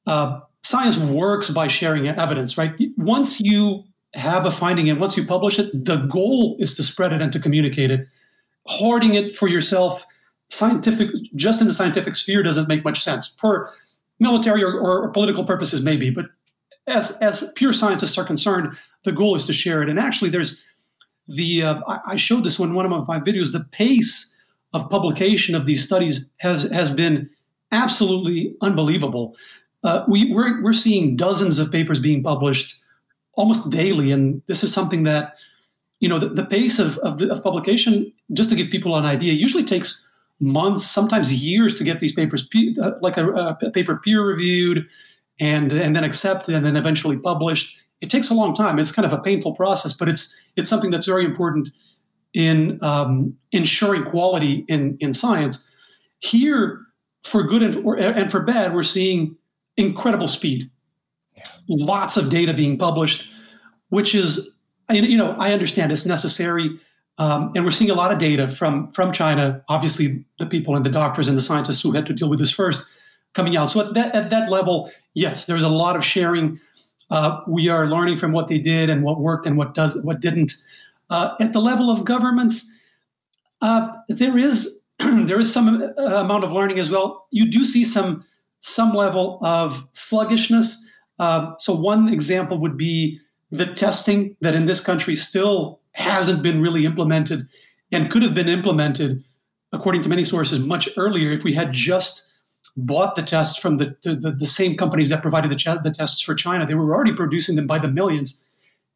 uh, 0.07 0.39
science 0.63 0.97
works 0.97 1.49
by 1.49 1.67
sharing 1.67 2.07
evidence, 2.07 2.57
right? 2.57 2.73
Once 2.97 3.39
you 3.39 3.83
have 4.13 4.45
a 4.45 4.51
finding 4.51 4.89
and 4.89 4.99
once 4.99 5.17
you 5.17 5.25
publish 5.25 5.59
it, 5.59 5.71
the 5.85 5.97
goal 5.97 6.55
is 6.59 6.75
to 6.75 6.83
spread 6.83 7.13
it 7.13 7.21
and 7.21 7.31
to 7.33 7.39
communicate 7.39 7.91
it. 7.91 8.07
Hoarding 8.65 9.15
it 9.15 9.35
for 9.35 9.47
yourself, 9.47 10.05
scientific, 10.49 11.09
just 11.35 11.61
in 11.61 11.67
the 11.67 11.73
scientific 11.73 12.15
sphere, 12.15 12.43
doesn't 12.43 12.67
make 12.67 12.83
much 12.85 13.03
sense. 13.03 13.35
For 13.39 13.71
military 14.19 14.63
or, 14.63 14.79
or 14.79 15.09
political 15.09 15.43
purposes, 15.43 15.81
maybe, 15.81 16.09
but 16.09 16.27
as 16.87 17.17
as 17.19 17.51
pure 17.55 17.73
scientists 17.73 18.17
are 18.17 18.25
concerned, 18.25 18.75
the 19.03 19.11
goal 19.11 19.35
is 19.35 19.45
to 19.47 19.53
share 19.53 19.81
it. 19.81 19.89
And 19.89 19.99
actually, 19.99 20.29
there's 20.29 20.63
the 21.27 21.63
uh, 21.63 21.81
I 22.05 22.15
showed 22.15 22.43
this 22.43 22.59
in 22.59 22.73
one 22.73 22.85
of 22.85 23.07
my 23.07 23.19
videos. 23.19 23.51
The 23.51 23.65
pace 23.71 24.37
of 24.73 24.89
publication 24.89 25.55
of 25.55 25.65
these 25.65 25.83
studies 25.83 26.29
has 26.37 26.63
has 26.63 26.93
been 26.93 27.29
absolutely 27.71 28.55
unbelievable 28.61 29.35
uh, 29.83 30.05
we, 30.07 30.31
we're, 30.31 30.61
we're 30.61 30.73
seeing 30.73 31.15
dozens 31.15 31.59
of 31.59 31.71
papers 31.71 31.99
being 31.99 32.23
published 32.23 32.81
almost 33.33 33.69
daily. 33.69 34.11
And 34.11 34.41
this 34.47 34.63
is 34.63 34.73
something 34.73 35.03
that, 35.03 35.35
you 35.99 36.07
know, 36.07 36.19
the, 36.19 36.29
the 36.29 36.45
pace 36.45 36.79
of, 36.79 36.97
of, 36.99 37.17
the, 37.17 37.31
of, 37.31 37.43
publication, 37.43 38.11
just 38.31 38.49
to 38.49 38.55
give 38.55 38.69
people 38.69 38.95
an 38.95 39.05
idea, 39.05 39.33
usually 39.33 39.63
takes 39.63 40.07
months, 40.39 40.85
sometimes 40.85 41.33
years 41.33 41.77
to 41.77 41.83
get 41.83 41.99
these 41.99 42.13
papers, 42.13 42.47
uh, 42.81 42.91
like 43.01 43.17
a, 43.17 43.27
a, 43.61 43.71
paper 43.71 43.97
peer 44.03 44.25
reviewed 44.25 44.87
and, 45.39 45.71
and 45.73 45.95
then 45.95 46.03
accepted 46.03 46.53
and 46.53 46.65
then 46.65 46.75
eventually 46.75 47.17
published. 47.17 47.81
It 48.01 48.09
takes 48.09 48.29
a 48.29 48.33
long 48.33 48.53
time. 48.53 48.79
It's 48.79 48.91
kind 48.91 49.05
of 49.05 49.13
a 49.13 49.21
painful 49.21 49.55
process, 49.55 49.93
but 49.93 50.09
it's, 50.09 50.39
it's 50.55 50.69
something 50.69 50.91
that's 50.91 51.05
very 51.05 51.25
important 51.25 51.69
in 52.33 52.79
um, 52.81 53.35
ensuring 53.51 54.03
quality 54.03 54.65
in, 54.67 54.97
in 54.99 55.13
science. 55.13 55.71
Here, 56.19 56.81
for 57.23 57.43
good 57.43 57.63
and 57.63 57.73
for, 57.75 57.95
and 57.95 58.29
for 58.29 58.41
bad, 58.41 58.73
we're 58.73 58.83
seeing 58.83 59.37
incredible 59.77 60.27
speed. 60.27 60.69
Yeah. 61.35 61.43
Lots 61.67 62.17
of 62.17 62.29
data 62.29 62.53
being 62.53 62.77
published, 62.77 63.31
which 63.89 64.15
is, 64.15 64.55
you 64.89 65.17
know, 65.17 65.35
I 65.39 65.53
understand 65.53 65.91
it's 65.91 66.05
necessary. 66.05 66.79
Um, 67.19 67.51
and 67.55 67.63
we're 67.63 67.71
seeing 67.71 67.91
a 67.91 67.95
lot 67.95 68.11
of 68.11 68.17
data 68.17 68.47
from 68.47 68.91
from 68.91 69.11
China. 69.11 69.63
Obviously, 69.69 70.25
the 70.39 70.47
people 70.47 70.75
and 70.75 70.83
the 70.83 70.89
doctors 70.89 71.27
and 71.27 71.37
the 71.37 71.41
scientists 71.41 71.81
who 71.81 71.91
had 71.91 72.05
to 72.07 72.13
deal 72.13 72.29
with 72.29 72.39
this 72.39 72.51
first 72.51 72.89
coming 73.33 73.55
out. 73.55 73.69
So 73.69 73.81
at 73.81 73.93
that 73.93 74.15
at 74.15 74.29
that 74.31 74.49
level, 74.49 74.91
yes, 75.13 75.45
there's 75.45 75.63
a 75.63 75.69
lot 75.69 75.95
of 75.95 76.03
sharing. 76.03 76.59
Uh, 77.11 77.41
we 77.47 77.69
are 77.69 77.85
learning 77.85 78.17
from 78.17 78.31
what 78.31 78.47
they 78.47 78.57
did 78.57 78.89
and 78.89 79.03
what 79.03 79.19
worked 79.19 79.45
and 79.45 79.57
what 79.57 79.75
does 79.75 80.01
what 80.03 80.21
didn't. 80.21 80.53
Uh, 81.11 81.35
at 81.39 81.53
the 81.53 81.61
level 81.61 81.91
of 81.91 82.03
governments, 82.03 82.75
uh, 83.61 83.89
there 84.09 84.37
is 84.37 84.81
there 84.99 85.39
is 85.39 85.53
some 85.53 85.83
uh, 85.97 86.01
amount 86.01 86.43
of 86.43 86.51
learning 86.51 86.79
as 86.79 86.89
well. 86.89 87.27
You 87.29 87.51
do 87.51 87.63
see 87.63 87.85
some 87.85 88.25
some 88.63 88.93
level 88.93 89.39
of 89.41 89.87
sluggishness. 89.91 90.89
Uh, 91.19 91.53
so, 91.59 91.75
one 91.75 92.09
example 92.09 92.57
would 92.57 92.77
be 92.77 93.19
the 93.51 93.67
testing 93.67 94.35
that 94.41 94.55
in 94.55 94.65
this 94.65 94.79
country 94.79 95.15
still 95.15 95.79
hasn't 95.91 96.41
been 96.41 96.61
really 96.61 96.85
implemented 96.85 97.47
and 97.91 98.09
could 98.09 98.23
have 98.23 98.33
been 98.33 98.49
implemented, 98.49 99.23
according 99.71 100.01
to 100.01 100.09
many 100.09 100.23
sources, 100.23 100.59
much 100.59 100.89
earlier 100.97 101.31
if 101.31 101.43
we 101.43 101.53
had 101.53 101.71
just 101.71 102.31
bought 102.75 103.15
the 103.15 103.21
tests 103.21 103.59
from 103.59 103.77
the, 103.77 103.95
the, 104.03 104.31
the 104.31 104.47
same 104.47 104.75
companies 104.75 105.09
that 105.09 105.21
provided 105.21 105.51
the, 105.51 105.55
ch- 105.55 105.83
the 105.83 105.93
tests 105.95 106.21
for 106.21 106.33
China. 106.33 106.65
They 106.65 106.73
were 106.73 106.95
already 106.95 107.13
producing 107.13 107.55
them 107.55 107.67
by 107.67 107.77
the 107.77 107.87
millions. 107.87 108.43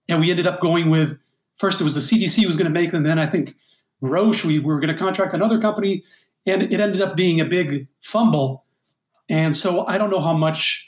And 0.09 0.19
we 0.19 0.31
ended 0.31 0.47
up 0.47 0.59
going 0.59 0.89
with 0.89 1.19
first 1.57 1.81
it 1.81 1.83
was 1.83 1.93
the 1.93 1.99
CDC 1.99 2.45
was 2.45 2.55
going 2.55 2.71
to 2.71 2.79
make 2.79 2.91
them, 2.91 3.03
then 3.03 3.19
I 3.19 3.27
think 3.27 3.55
Roche, 4.01 4.45
we 4.45 4.59
were 4.59 4.79
going 4.79 4.93
to 4.93 4.99
contract 4.99 5.33
another 5.33 5.59
company, 5.59 6.03
and 6.45 6.63
it 6.63 6.79
ended 6.79 7.01
up 7.01 7.15
being 7.15 7.41
a 7.41 7.45
big 7.45 7.87
fumble. 8.01 8.63
And 9.29 9.55
so 9.55 9.85
I 9.87 9.97
don't 9.97 10.09
know 10.09 10.19
how 10.19 10.33
much 10.33 10.87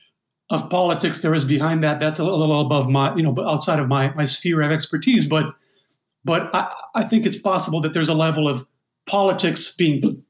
of 0.50 0.70
politics 0.70 1.22
there 1.22 1.36
is 1.36 1.46
behind 1.46 1.84
that. 1.84 2.00
That's 2.00 2.20
a 2.20 2.24
little 2.24 2.62
above 2.62 2.90
my, 2.90 3.16
you 3.16 3.24
know, 3.24 3.36
outside 3.46 3.80
of 3.80 3.88
my, 3.88 4.12
my 4.14 4.26
sphere 4.26 4.62
of 4.62 4.72
expertise. 4.72 5.28
But 5.28 5.54
but 6.26 6.54
I, 6.54 6.72
I 6.96 7.04
think 7.06 7.26
it's 7.26 7.38
possible 7.38 7.82
that 7.82 7.94
there's 7.94 8.10
a 8.10 8.14
level 8.14 8.48
of 8.48 8.68
politics 9.08 9.76
being 9.76 10.24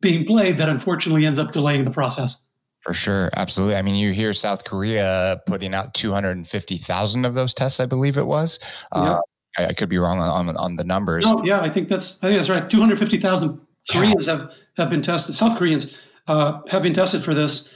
being 0.00 0.24
played 0.24 0.58
that 0.58 0.68
unfortunately 0.68 1.26
ends 1.26 1.38
up 1.38 1.52
delaying 1.52 1.84
the 1.84 1.90
process. 1.90 2.46
For 2.80 2.94
sure, 2.94 3.30
absolutely. 3.34 3.76
I 3.76 3.82
mean, 3.82 3.96
you 3.96 4.12
hear 4.12 4.32
South 4.32 4.64
Korea 4.64 5.40
putting 5.46 5.74
out 5.74 5.94
250,000 5.94 7.24
of 7.24 7.34
those 7.34 7.52
tests, 7.52 7.80
I 7.80 7.86
believe 7.86 8.16
it 8.16 8.26
was. 8.26 8.60
Uh, 8.92 9.18
I, 9.58 9.66
I, 9.66 9.72
could 9.72 9.88
be 9.88 9.98
wrong 9.98 10.20
on, 10.20 10.48
on, 10.48 10.56
on 10.56 10.76
the 10.76 10.84
numbers. 10.84 11.24
No, 11.24 11.42
yeah, 11.44 11.60
I 11.60 11.68
think 11.68 11.88
that's 11.88 12.22
I 12.22 12.28
think 12.28 12.38
that's 12.38 12.48
right. 12.48 12.68
250,000 12.70 13.60
Koreans 13.90 14.26
yeah. 14.26 14.36
have 14.36 14.52
have 14.76 14.90
been 14.90 15.02
tested. 15.02 15.34
South 15.34 15.58
Koreans 15.58 15.96
uh, 16.28 16.60
have 16.68 16.82
been 16.82 16.94
tested 16.94 17.22
for 17.22 17.34
this, 17.34 17.72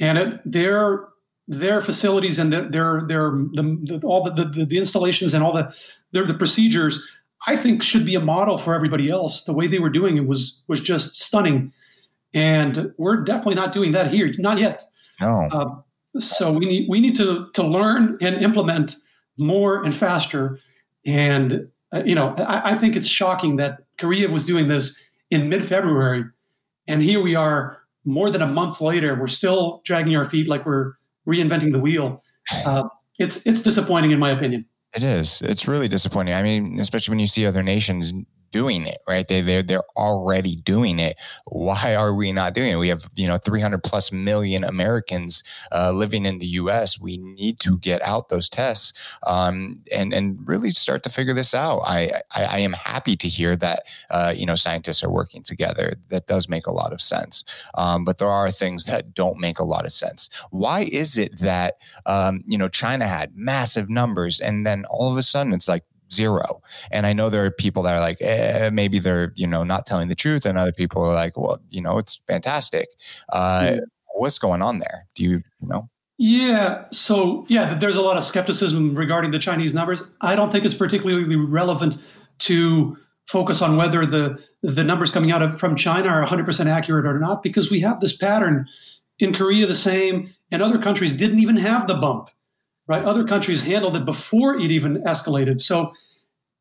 and 0.00 0.18
it, 0.18 0.40
their 0.44 1.08
their 1.46 1.80
facilities 1.80 2.38
and 2.38 2.52
their 2.52 2.68
their, 2.68 3.02
their 3.06 3.30
the, 3.52 3.78
the, 3.82 4.06
all 4.06 4.22
the, 4.22 4.44
the, 4.44 4.64
the 4.64 4.78
installations 4.78 5.34
and 5.34 5.42
all 5.42 5.52
the 5.52 5.72
their, 6.12 6.26
the 6.26 6.34
procedures 6.34 7.06
I 7.46 7.56
think 7.56 7.82
should 7.82 8.04
be 8.04 8.14
a 8.14 8.20
model 8.20 8.58
for 8.58 8.74
everybody 8.74 9.10
else. 9.10 9.44
The 9.44 9.52
way 9.52 9.66
they 9.66 9.78
were 9.78 9.90
doing 9.90 10.16
it 10.16 10.26
was 10.26 10.62
was 10.68 10.80
just 10.80 11.22
stunning, 11.22 11.72
and 12.34 12.92
we're 12.98 13.22
definitely 13.22 13.54
not 13.54 13.72
doing 13.72 13.92
that 13.92 14.12
here, 14.12 14.30
not 14.38 14.58
yet. 14.58 14.84
No. 15.20 15.48
Uh, 15.50 15.74
so 16.18 16.52
we 16.52 16.66
need 16.66 16.88
we 16.88 17.00
need 17.00 17.16
to 17.16 17.48
to 17.54 17.62
learn 17.62 18.18
and 18.20 18.42
implement 18.42 18.96
more 19.38 19.84
and 19.84 19.94
faster. 19.94 20.58
And 21.06 21.68
uh, 21.94 22.02
you 22.04 22.14
know, 22.14 22.34
I, 22.36 22.72
I 22.72 22.74
think 22.74 22.96
it's 22.96 23.08
shocking 23.08 23.56
that 23.56 23.84
Korea 23.98 24.28
was 24.28 24.44
doing 24.44 24.68
this 24.68 25.00
in 25.30 25.48
mid 25.48 25.64
February, 25.64 26.24
and 26.86 27.02
here 27.02 27.22
we 27.22 27.34
are 27.34 27.78
more 28.08 28.30
than 28.30 28.42
a 28.42 28.46
month 28.46 28.80
later. 28.80 29.16
We're 29.18 29.26
still 29.28 29.82
dragging 29.84 30.16
our 30.16 30.24
feet 30.24 30.48
like 30.48 30.66
we're 30.66 30.94
reinventing 31.26 31.72
the 31.72 31.78
wheel. 31.78 32.22
Uh, 32.64 32.84
it's 33.18 33.46
it's 33.46 33.62
disappointing 33.62 34.10
in 34.10 34.18
my 34.18 34.30
opinion. 34.30 34.64
It 34.94 35.02
is. 35.02 35.42
It's 35.42 35.68
really 35.68 35.86
disappointing. 35.86 36.34
I 36.34 36.42
mean, 36.42 36.80
especially 36.80 37.12
when 37.12 37.18
you 37.18 37.26
see 37.26 37.46
other 37.46 37.62
nations 37.62 38.12
doing 38.52 38.86
it, 38.86 38.98
right? 39.06 39.26
They 39.26 39.40
they're 39.40 39.62
they're 39.62 39.88
already 39.96 40.56
doing 40.56 40.98
it. 40.98 41.16
Why 41.46 41.94
are 41.94 42.14
we 42.14 42.32
not 42.32 42.54
doing 42.54 42.72
it? 42.72 42.76
We 42.76 42.88
have 42.88 43.08
you 43.16 43.26
know 43.26 43.38
300 43.38 43.82
plus 43.82 44.12
million 44.12 44.64
Americans 44.64 45.42
uh, 45.72 45.92
living 45.92 46.26
in 46.26 46.38
the 46.38 46.46
U.S. 46.46 47.00
We 47.00 47.18
need 47.18 47.60
to 47.60 47.78
get 47.78 48.02
out 48.02 48.28
those 48.28 48.48
tests 48.48 48.92
um, 49.26 49.80
and 49.92 50.12
and 50.12 50.38
really 50.46 50.70
start 50.70 51.02
to 51.04 51.10
figure 51.10 51.34
this 51.34 51.54
out. 51.54 51.80
I 51.80 52.22
I, 52.32 52.44
I 52.44 52.58
am 52.58 52.72
happy 52.72 53.16
to 53.16 53.28
hear 53.28 53.56
that 53.56 53.84
uh, 54.10 54.32
you 54.36 54.46
know 54.46 54.54
scientists 54.54 55.02
are 55.02 55.10
working 55.10 55.42
together. 55.42 55.96
That 56.08 56.26
does 56.26 56.48
make 56.48 56.66
a 56.66 56.72
lot 56.72 56.92
of 56.92 57.00
sense. 57.00 57.44
Um, 57.74 58.04
but 58.04 58.18
there 58.18 58.28
are 58.28 58.50
things 58.50 58.84
that 58.86 59.14
don't 59.14 59.38
make 59.38 59.58
a 59.58 59.64
lot 59.64 59.84
of 59.84 59.92
sense. 59.92 60.30
Why 60.50 60.88
is 60.92 61.18
it 61.18 61.38
that 61.40 61.78
um, 62.06 62.42
you 62.46 62.58
know 62.58 62.68
China 62.68 63.06
had 63.06 63.36
massive 63.36 63.88
numbers 63.88 64.40
and 64.40 64.66
then 64.66 64.84
all 64.86 65.10
of 65.10 65.18
a 65.18 65.22
sudden 65.22 65.52
it's 65.52 65.68
like 65.68 65.84
zero. 66.12 66.62
And 66.90 67.06
I 67.06 67.12
know 67.12 67.28
there 67.30 67.44
are 67.44 67.50
people 67.50 67.82
that 67.84 67.94
are 67.94 68.00
like, 68.00 68.18
eh, 68.20 68.70
maybe 68.72 68.98
they're, 68.98 69.32
you 69.36 69.46
know, 69.46 69.64
not 69.64 69.86
telling 69.86 70.08
the 70.08 70.14
truth. 70.14 70.44
And 70.44 70.58
other 70.58 70.72
people 70.72 71.02
are 71.04 71.14
like, 71.14 71.36
well, 71.36 71.60
you 71.70 71.80
know, 71.80 71.98
it's 71.98 72.20
fantastic. 72.26 72.88
Uh, 73.30 73.72
yeah. 73.74 73.80
What's 74.14 74.38
going 74.38 74.62
on 74.62 74.80
there? 74.80 75.06
Do 75.14 75.22
you, 75.22 75.42
you 75.60 75.68
know? 75.68 75.88
Yeah. 76.18 76.84
So, 76.90 77.46
yeah, 77.48 77.74
there's 77.74 77.96
a 77.96 78.02
lot 78.02 78.16
of 78.16 78.24
skepticism 78.24 78.94
regarding 78.96 79.30
the 79.30 79.38
Chinese 79.38 79.72
numbers. 79.74 80.02
I 80.20 80.34
don't 80.34 80.50
think 80.50 80.64
it's 80.64 80.74
particularly 80.74 81.36
relevant 81.36 82.04
to 82.40 82.96
focus 83.26 83.62
on 83.62 83.76
whether 83.76 84.06
the 84.06 84.42
the 84.62 84.82
numbers 84.82 85.12
coming 85.12 85.30
out 85.30 85.42
of, 85.42 85.60
from 85.60 85.76
China 85.76 86.08
are 86.08 86.26
100% 86.26 86.66
accurate 86.66 87.06
or 87.06 87.20
not, 87.20 87.44
because 87.44 87.70
we 87.70 87.78
have 87.78 88.00
this 88.00 88.16
pattern 88.16 88.66
in 89.20 89.32
Korea 89.32 89.66
the 89.66 89.74
same, 89.74 90.34
and 90.50 90.60
other 90.62 90.78
countries 90.78 91.16
didn't 91.16 91.38
even 91.38 91.56
have 91.56 91.86
the 91.86 91.94
bump 91.94 92.30
right? 92.88 93.04
Other 93.04 93.24
countries 93.24 93.60
handled 93.60 93.96
it 93.96 94.04
before 94.04 94.58
it 94.58 94.70
even 94.70 95.02
escalated. 95.04 95.60
So 95.60 95.92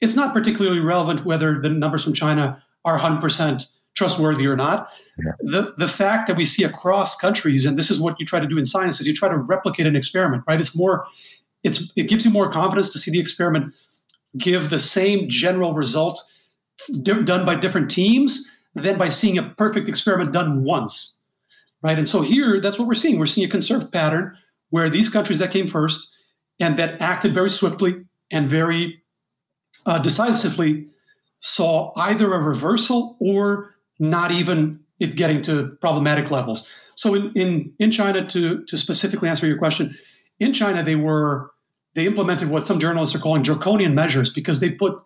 it's 0.02 0.16
not 0.16 0.34
particularly 0.34 0.80
relevant 0.80 1.26
whether 1.26 1.60
the 1.60 1.70
numbers 1.70 2.04
from 2.04 2.14
China 2.14 2.62
are 2.86 3.00
100% 3.00 3.66
trustworthy 3.96 4.46
or 4.46 4.56
not. 4.56 4.90
Yeah. 5.18 5.32
The, 5.40 5.74
the 5.78 5.88
fact 5.88 6.28
that 6.28 6.38
we 6.38 6.46
see 6.46 6.64
across 6.64 7.18
countries, 7.18 7.66
and 7.66 7.78
this 7.78 7.90
is 7.90 8.00
what 8.00 8.16
you 8.20 8.26
try 8.26 8.40
to 8.40 8.46
do 8.46 8.58
in 8.58 8.66
science, 8.66 9.02
is 9.02 9.08
you 9.08 9.16
try 9.16 9.30
to 9.30 9.38
replicate 9.38 9.88
an 9.88 9.96
experiment, 9.96 10.44
right? 10.48 10.62
It's 10.62 10.76
more, 10.76 11.08
it's 11.64 11.92
it 11.96 12.04
gives 12.04 12.24
you 12.24 12.30
more 12.30 12.52
confidence 12.52 12.92
to 12.92 13.00
see 13.00 13.10
the 13.10 13.20
experiment 13.20 13.74
give 14.38 14.70
the 14.70 14.78
same 14.78 15.28
general 15.30 15.74
result 15.74 16.24
d- 17.02 17.24
done 17.24 17.44
by 17.44 17.56
different 17.56 17.90
teams 17.90 18.52
than 18.76 18.98
by 18.98 19.10
seeing 19.10 19.40
a 19.40 19.44
perfect 19.58 19.90
experiment 19.90 20.32
done 20.32 20.64
once, 20.64 21.22
right? 21.82 21.98
And 21.98 22.08
so 22.08 22.22
here, 22.22 22.62
that's 22.62 22.78
what 22.78 22.88
we're 22.88 22.94
seeing. 22.94 23.18
We're 23.18 23.26
seeing 23.26 23.48
a 23.48 23.50
conserved 23.50 23.92
pattern 23.92 24.38
where 24.70 24.90
these 24.90 25.10
countries 25.10 25.40
that 25.40 25.50
came 25.50 25.66
first 25.66 26.14
and 26.60 26.78
that 26.78 27.02
acted 27.02 27.34
very 27.34 27.50
swiftly 27.50 28.06
and 28.32 28.48
very 28.48 29.02
uh, 29.86 30.00
decisively 30.00 30.88
saw 31.40 31.94
either 31.96 32.34
a 32.34 32.40
reversal 32.40 33.16
or 33.20 33.76
not 34.00 34.32
even 34.32 34.80
it 35.00 35.16
getting 35.16 35.42
to 35.44 35.78
problematic 35.82 36.32
levels. 36.32 36.68
So 36.96 37.14
in, 37.14 37.32
in, 37.34 37.74
in 37.80 37.92
China, 37.92 38.26
to, 38.26 38.64
to 38.66 38.78
specifically 38.78 39.30
answer 39.30 39.46
your 39.46 39.58
question, 39.58 39.96
in 40.40 40.54
China 40.54 40.84
they 40.84 40.96
were 40.96 41.52
they 41.94 42.06
implemented 42.06 42.50
what 42.50 42.68
some 42.68 42.80
journalists 42.80 43.16
are 43.16 43.20
calling 43.20 43.42
draconian 43.42 43.96
measures 43.96 44.32
because 44.32 44.60
they 44.60 44.70
put 44.70 45.02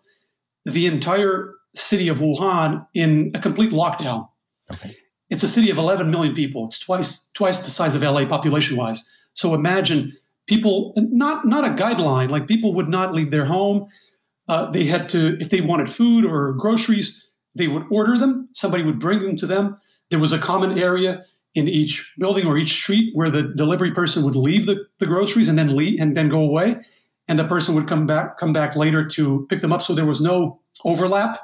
the 0.66 0.86
entire 0.86 1.54
city 1.74 2.08
of 2.08 2.18
Wuhan 2.18 2.86
in 2.92 3.30
a 3.34 3.40
complete 3.40 3.72
lockdown. 3.72 4.28
Okay. 4.70 4.94
It's 5.30 5.42
a 5.42 5.48
city 5.48 5.70
of 5.70 5.78
11 5.78 6.10
million 6.10 6.34
people. 6.34 6.66
It's 6.66 6.78
twice 6.78 7.30
twice 7.32 7.62
the 7.62 7.70
size 7.70 7.94
of 7.94 8.02
LA 8.02 8.26
population 8.26 8.76
wise. 8.76 9.10
So 9.32 9.54
imagine 9.54 10.14
people 10.46 10.92
not 10.96 11.46
not 11.46 11.64
a 11.64 11.70
guideline 11.70 12.30
like 12.30 12.46
people 12.46 12.74
would 12.74 12.88
not 12.88 13.14
leave 13.14 13.30
their 13.30 13.44
home. 13.44 13.88
Uh, 14.48 14.70
they 14.70 14.84
had 14.84 15.08
to 15.08 15.38
if 15.40 15.50
they 15.50 15.60
wanted 15.60 15.88
food 15.88 16.24
or 16.24 16.52
groceries 16.54 17.28
they 17.54 17.68
would 17.68 17.84
order 17.90 18.16
them. 18.16 18.48
Somebody 18.52 18.82
would 18.82 18.98
bring 18.98 19.20
them 19.20 19.36
to 19.36 19.46
them. 19.46 19.76
There 20.10 20.18
was 20.18 20.32
a 20.32 20.38
common 20.38 20.78
area 20.78 21.22
in 21.54 21.68
each 21.68 22.14
building 22.18 22.46
or 22.46 22.56
each 22.56 22.72
street 22.72 23.14
where 23.14 23.30
the 23.30 23.42
delivery 23.42 23.92
person 23.92 24.24
would 24.24 24.36
leave 24.36 24.64
the, 24.64 24.86
the 25.00 25.06
groceries 25.06 25.48
and 25.48 25.58
then 25.58 25.76
leave 25.76 26.00
and 26.00 26.16
then 26.16 26.30
go 26.30 26.38
away. 26.38 26.76
And 27.28 27.38
the 27.38 27.46
person 27.46 27.74
would 27.74 27.86
come 27.86 28.06
back 28.06 28.38
come 28.38 28.52
back 28.52 28.74
later 28.74 29.06
to 29.08 29.46
pick 29.48 29.60
them 29.60 29.72
up. 29.72 29.82
So 29.82 29.94
there 29.94 30.06
was 30.06 30.20
no 30.20 30.60
overlap 30.84 31.38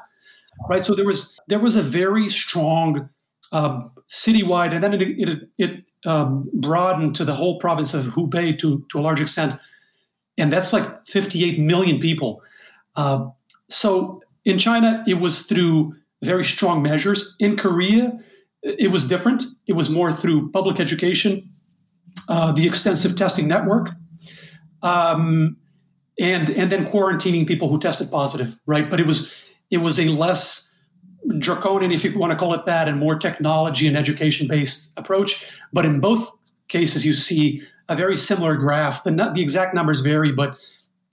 right? 0.67 0.83
So 0.83 0.95
there 0.95 1.05
was 1.05 1.39
there 1.47 1.59
was 1.59 1.75
a 1.75 1.81
very 1.81 2.27
strong 2.29 3.09
um, 3.51 3.91
citywide 4.09 4.73
and 4.73 4.83
then 4.83 4.93
it, 4.93 5.01
it, 5.01 5.49
it 5.57 5.85
um, 6.05 6.49
broadened 6.53 7.15
to 7.15 7.25
the 7.25 7.35
whole 7.35 7.59
province 7.59 7.93
of 7.93 8.05
Hubei 8.05 8.57
to, 8.59 8.85
to 8.89 8.99
a 8.99 9.01
large 9.01 9.21
extent. 9.21 9.59
And 10.37 10.51
that's 10.51 10.71
like 10.71 11.07
58 11.07 11.59
million 11.59 11.99
people. 11.99 12.41
Uh, 12.95 13.27
so 13.69 14.21
in 14.45 14.57
China, 14.57 15.03
it 15.07 15.15
was 15.15 15.45
through 15.45 15.95
very 16.23 16.43
strong 16.43 16.81
measures. 16.81 17.35
In 17.39 17.57
Korea, 17.57 18.17
it 18.63 18.91
was 18.91 19.07
different. 19.07 19.43
It 19.67 19.73
was 19.73 19.89
more 19.89 20.11
through 20.11 20.51
public 20.51 20.79
education, 20.79 21.47
uh, 22.27 22.51
the 22.51 22.67
extensive 22.67 23.17
testing 23.17 23.47
network, 23.47 23.89
um, 24.81 25.55
and 26.19 26.49
and 26.49 26.71
then 26.71 26.85
quarantining 26.85 27.47
people 27.47 27.69
who 27.69 27.79
tested 27.79 28.11
positive. 28.11 28.57
Right, 28.65 28.89
but 28.89 28.99
it 28.99 29.07
was 29.07 29.33
it 29.71 29.77
was 29.77 29.99
a 29.99 30.09
less 30.09 30.68
draconian, 31.37 31.91
if 31.91 32.03
you 32.03 32.17
want 32.17 32.31
to 32.31 32.37
call 32.37 32.53
it 32.53 32.65
that, 32.65 32.87
and 32.87 32.97
more 32.97 33.17
technology 33.17 33.87
and 33.87 33.95
education 33.95 34.47
based 34.47 34.93
approach. 34.97 35.45
But 35.71 35.85
in 35.85 35.99
both 35.99 36.31
cases, 36.67 37.05
you 37.05 37.13
see 37.13 37.61
a 37.87 37.95
very 37.95 38.17
similar 38.17 38.55
graph. 38.55 39.03
The, 39.03 39.11
the 39.11 39.41
exact 39.41 39.73
numbers 39.73 40.01
vary, 40.01 40.31
but 40.31 40.57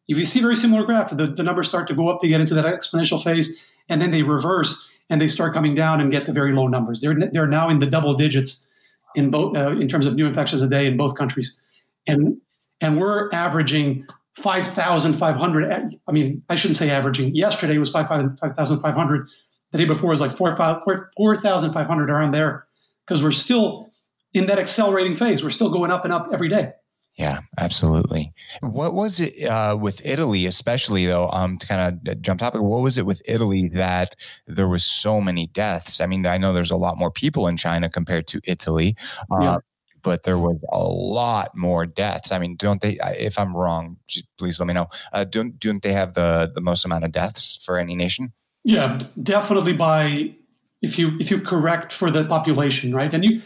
if 0.09 0.18
you 0.18 0.26
see 0.26 0.38
a 0.38 0.42
very 0.42 0.57
similar 0.57 0.85
graph, 0.85 1.11
the, 1.11 1.26
the 1.26 1.43
numbers 1.43 1.68
start 1.68 1.88
to 1.88 1.95
go 1.95 2.09
up, 2.09 2.20
they 2.20 2.28
get 2.28 2.41
into 2.41 2.55
that 2.55 2.64
exponential 2.64 3.22
phase, 3.22 3.62
and 3.88 4.01
then 4.01 4.11
they 4.11 4.22
reverse 4.22 4.91
and 5.09 5.20
they 5.20 5.28
start 5.28 5.55
coming 5.55 5.74
down 5.74 6.01
and 6.01 6.11
get 6.11 6.24
to 6.26 6.32
very 6.32 6.53
low 6.53 6.66
numbers. 6.66 7.01
They're, 7.01 7.16
they're 7.32 7.47
now 7.47 7.68
in 7.68 7.78
the 7.78 7.86
double 7.86 8.12
digits 8.14 8.68
in 9.14 9.30
both 9.30 9.57
uh, 9.57 9.70
in 9.70 9.88
terms 9.88 10.07
of 10.07 10.14
new 10.14 10.26
infections 10.26 10.62
a 10.62 10.68
day 10.68 10.86
in 10.86 10.97
both 10.97 11.16
countries, 11.16 11.59
and 12.07 12.36
and 12.80 13.01
we're 13.01 13.30
averaging 13.32 14.07
5,500. 14.34 15.99
I 16.07 16.12
mean, 16.12 16.43
I 16.51 16.55
shouldn't 16.55 16.76
say 16.76 16.91
averaging. 16.91 17.34
Yesterday 17.34 17.78
was 17.78 17.91
5,500. 17.91 19.28
The 19.73 19.79
day 19.79 19.85
before 19.85 20.11
was 20.11 20.21
like 20.21 20.33
4,500 20.33 21.11
4, 21.17 22.14
around 22.14 22.31
there 22.33 22.67
because 23.07 23.23
we're 23.23 23.33
still 23.33 23.91
in 24.33 24.47
that 24.47 24.59
accelerating 24.59 25.17
phase. 25.17 25.43
We're 25.43 25.51
still 25.51 25.71
going 25.71 25.91
up 25.91 26.05
and 26.05 26.12
up 26.12 26.29
every 26.33 26.49
day. 26.49 26.73
Yeah, 27.17 27.41
absolutely. 27.59 28.31
What 28.61 28.93
was 28.93 29.21
it 29.21 29.43
uh, 29.45 29.77
with 29.81 30.05
Italy, 30.05 30.45
especially 30.45 31.07
though? 31.07 31.31
Um, 31.31 31.57
to 31.57 31.67
kind 31.67 31.99
of 32.07 32.21
jump 32.21 32.41
topic, 32.41 32.61
what 32.61 32.83
was 32.83 32.99
it 32.99 33.07
with 33.07 33.23
Italy 33.27 33.69
that 33.69 34.14
there 34.47 34.69
was 34.69 34.85
so 34.85 35.23
many 35.23 35.47
deaths? 35.47 36.03
I 36.03 36.07
mean, 36.07 36.27
I 36.27 36.37
know 36.37 36.53
there's 36.53 36.71
a 36.71 36.77
lot 36.77 36.99
more 36.99 37.11
people 37.11 37.49
in 37.49 37.57
China 37.57 37.89
compared 37.89 38.27
to 38.29 38.41
Italy, 38.45 38.97
uh, 39.31 39.39
yeah. 39.41 39.57
but 40.03 40.25
there 40.25 40.37
was 40.37 40.59
a 40.71 40.85
lot 40.85 41.57
more 41.57 41.87
deaths. 41.87 42.33
I 42.33 42.39
mean, 42.39 42.55
don't 42.55 42.83
they? 42.83 42.99
If 43.19 43.39
I'm 43.39 43.57
wrong, 43.57 43.97
please 44.37 44.61
let 44.61 44.67
me 44.67 44.75
know. 44.75 44.89
Uh, 45.11 45.25
don't 45.25 45.59
don't 45.59 45.83
they 45.83 45.95
have 45.95 46.12
the 46.12 46.53
the 46.55 46.61
most 46.61 46.85
amount 46.85 47.05
of 47.05 47.12
deaths 47.12 47.59
for 47.64 47.79
any 47.79 47.95
nation? 47.95 48.35
Yeah, 48.67 48.99
definitely. 49.23 49.75
By 49.75 50.35
if 50.83 50.99
you 50.99 51.17
if 51.21 51.31
you 51.31 51.41
correct 51.41 51.93
for 51.93 52.11
the 52.11 52.25
population, 52.25 52.93
right, 52.93 53.14
and 53.14 53.25
you 53.25 53.41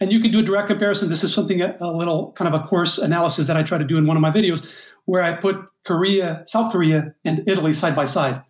and 0.00 0.10
you 0.10 0.18
can 0.18 0.32
do 0.32 0.38
a 0.38 0.42
direct 0.42 0.68
comparison. 0.68 1.10
This 1.10 1.22
is 1.22 1.32
something 1.32 1.60
a, 1.60 1.76
a, 1.78 1.92
little 1.92 2.32
kind 2.32 2.52
of 2.52 2.58
a 2.58 2.64
coarse 2.64 2.96
analysis 2.96 3.46
that 3.48 3.56
I 3.58 3.62
try 3.62 3.76
to 3.76 3.84
do 3.84 3.98
in 3.98 4.06
one 4.06 4.16
of 4.16 4.22
my 4.22 4.30
videos, 4.30 4.74
where 5.04 5.22
I 5.22 5.34
put 5.34 5.56
Korea, 5.84 6.42
South 6.46 6.72
Korea, 6.72 7.14
and 7.22 7.46
Italy 7.46 7.74
side 7.74 7.94
by 7.94 8.06
side, 8.06 8.42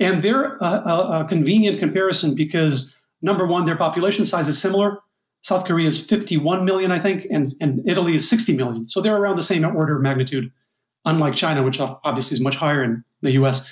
and 0.00 0.22
they're 0.22 0.56
a, 0.56 0.64
a, 0.64 1.20
a 1.20 1.26
convenient 1.28 1.78
comparison 1.78 2.34
because 2.34 2.96
number 3.20 3.46
one, 3.46 3.66
their 3.66 3.76
population 3.76 4.24
size 4.24 4.48
is 4.48 4.58
similar. 4.58 5.00
South 5.42 5.66
Korea 5.66 5.88
is 5.88 6.02
51 6.06 6.64
million, 6.64 6.90
I 6.90 6.98
think, 6.98 7.26
and, 7.30 7.54
and 7.60 7.86
Italy 7.86 8.14
is 8.14 8.26
60 8.28 8.56
million. 8.56 8.88
So 8.88 9.02
they're 9.02 9.16
around 9.16 9.36
the 9.36 9.42
same 9.42 9.64
order 9.64 9.96
of 9.96 10.02
magnitude, 10.02 10.50
unlike 11.04 11.34
China, 11.34 11.62
which 11.62 11.80
obviously 11.80 12.36
is 12.36 12.40
much 12.40 12.56
higher 12.56 12.82
in 12.82 13.04
the 13.20 13.32
US. 13.32 13.70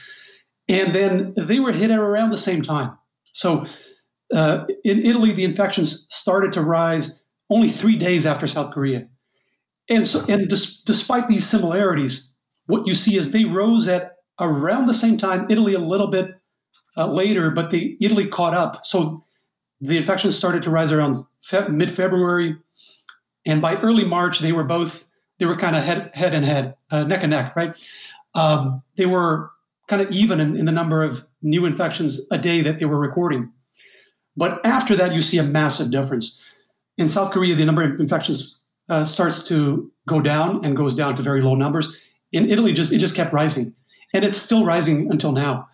And 0.69 0.95
then 0.95 1.35
they 1.37 1.61
were 1.61 1.73
hit 1.73 1.91
around 1.91 2.31
the 2.31 2.39
same 2.39 2.63
time. 2.63 2.97
So 3.33 3.67
uh, 4.35 4.67
in 4.85 5.05
Italy, 5.05 5.33
the 5.33 5.45
infections 5.45 6.07
started 6.11 6.53
to 6.55 6.63
rise 6.63 7.23
only 7.51 7.71
three 7.71 7.97
days 7.97 8.27
after 8.27 8.47
South 8.47 8.75
Korea. 8.75 9.09
And 9.89 10.07
so, 10.07 10.25
and 10.29 10.49
despite 10.49 11.29
these 11.29 11.47
similarities, 11.47 12.35
what 12.67 12.87
you 12.87 12.93
see 12.93 13.17
is 13.17 13.33
they 13.33 13.45
rose 13.45 13.89
at 13.89 14.17
around 14.39 14.87
the 14.87 14.95
same 14.95 15.17
time. 15.17 15.47
Italy 15.49 15.75
a 15.75 15.79
little 15.79 16.09
bit 16.09 16.39
uh, 16.97 17.07
later, 17.11 17.51
but 17.51 17.71
the 17.71 17.97
Italy 18.01 18.27
caught 18.27 18.55
up. 18.55 18.85
So 18.85 19.25
the 19.81 19.97
infections 19.97 20.37
started 20.37 20.63
to 20.65 20.71
rise 20.71 20.93
around 20.93 21.17
fe- 21.41 21.69
mid-February, 21.69 22.59
and 23.47 23.63
by 23.63 23.77
early 23.77 24.05
March, 24.05 24.41
they 24.41 24.53
were 24.53 24.65
both 24.65 25.09
they 25.39 25.47
were 25.47 25.57
kind 25.57 25.77
of 25.77 25.85
head 25.85 26.11
head 26.13 26.35
and 26.35 26.45
head, 26.45 26.75
uh, 26.91 27.05
neck 27.05 27.23
and 27.23 27.31
neck, 27.31 27.57
right? 27.57 27.77
Um, 28.35 28.83
they 28.97 29.07
were 29.07 29.51
kind 29.89 30.03
of 30.03 30.11
even 30.11 30.39
in, 30.41 30.57
in 30.57 30.65
the 30.67 30.73
number 30.73 31.03
of 31.03 31.27
new 31.43 31.67
infections 31.67 32.27
a 32.31 32.39
day 32.39 32.63
that 32.63 32.79
they 32.79 32.85
were 32.85 32.99
recording. 32.99 33.51
But 34.37 34.65
after 34.65 34.95
that, 34.97 35.13
you 35.13 35.21
see 35.21 35.39
a 35.39 35.43
massive 35.43 35.91
difference. 35.91 36.43
In 36.97 37.09
South 37.09 37.33
Korea, 37.33 37.55
the 37.55 37.65
number 37.65 37.83
of 37.83 37.99
infections 37.99 38.63
uh, 38.89 39.05
starts 39.05 39.47
to 39.49 39.91
go 40.07 40.21
down 40.21 40.65
and 40.65 40.77
goes 40.77 40.95
down 40.95 41.17
to 41.17 41.23
very 41.23 41.43
low 41.43 41.55
numbers. 41.55 42.01
In 42.33 42.51
Italy, 42.51 42.73
just 42.73 42.93
it 42.93 42.99
just 42.99 43.17
kept 43.17 43.33
rising, 43.33 43.75
and 44.13 44.25
it's 44.25 44.39
still 44.39 44.65
rising 44.65 45.11
until 45.11 45.33
now. 45.33 45.69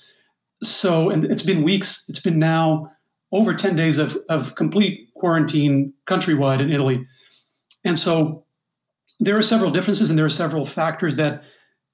So, 0.63 1.11
and 1.11 1.25
it's 1.25 1.43
been 1.43 1.63
weeks. 1.63 2.07
It's 2.09 2.21
been 2.21 2.39
now 2.39 2.91
over 3.33 3.53
10 3.53 3.75
days 3.75 3.99
of, 3.99 4.17
of 4.29 4.55
complete 4.55 5.13
quarantine 5.15 5.93
countrywide 6.07 6.61
in 6.61 6.73
Italy. 6.73 7.05
And 7.85 7.99
so 7.99 8.45
there 9.19 9.37
are 9.37 9.43
several 9.43 9.73
differences 9.73 10.09
and 10.09 10.19
there 10.19 10.25
are 10.25 10.31
several 10.31 10.65
factors 10.65 11.17
that 11.17 11.43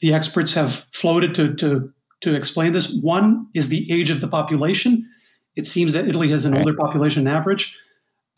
the 0.01 0.12
experts 0.12 0.55
have 0.55 0.87
floated 0.93 1.35
to, 1.35 1.55
to, 1.55 1.93
to 2.21 2.35
explain 2.35 2.73
this. 2.73 3.01
One 3.03 3.47
is 3.55 3.68
the 3.68 3.91
age 3.91 4.11
of 4.11 4.21
the 4.21 4.29
population. 4.29 5.09
It 5.57 5.66
seems 5.66 5.93
that 5.93 6.09
Italy 6.09 6.31
has 6.31 6.45
an 6.45 6.57
older 6.57 6.75
population 6.75 7.27
average. 7.27 7.77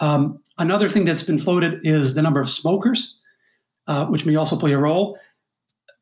Um, 0.00 0.40
another 0.58 0.88
thing 0.88 1.04
that's 1.04 1.22
been 1.22 1.38
floated 1.38 1.80
is 1.84 2.14
the 2.14 2.22
number 2.22 2.40
of 2.40 2.48
smokers, 2.48 3.20
uh, 3.86 4.06
which 4.06 4.26
may 4.26 4.36
also 4.36 4.58
play 4.58 4.72
a 4.72 4.78
role. 4.78 5.18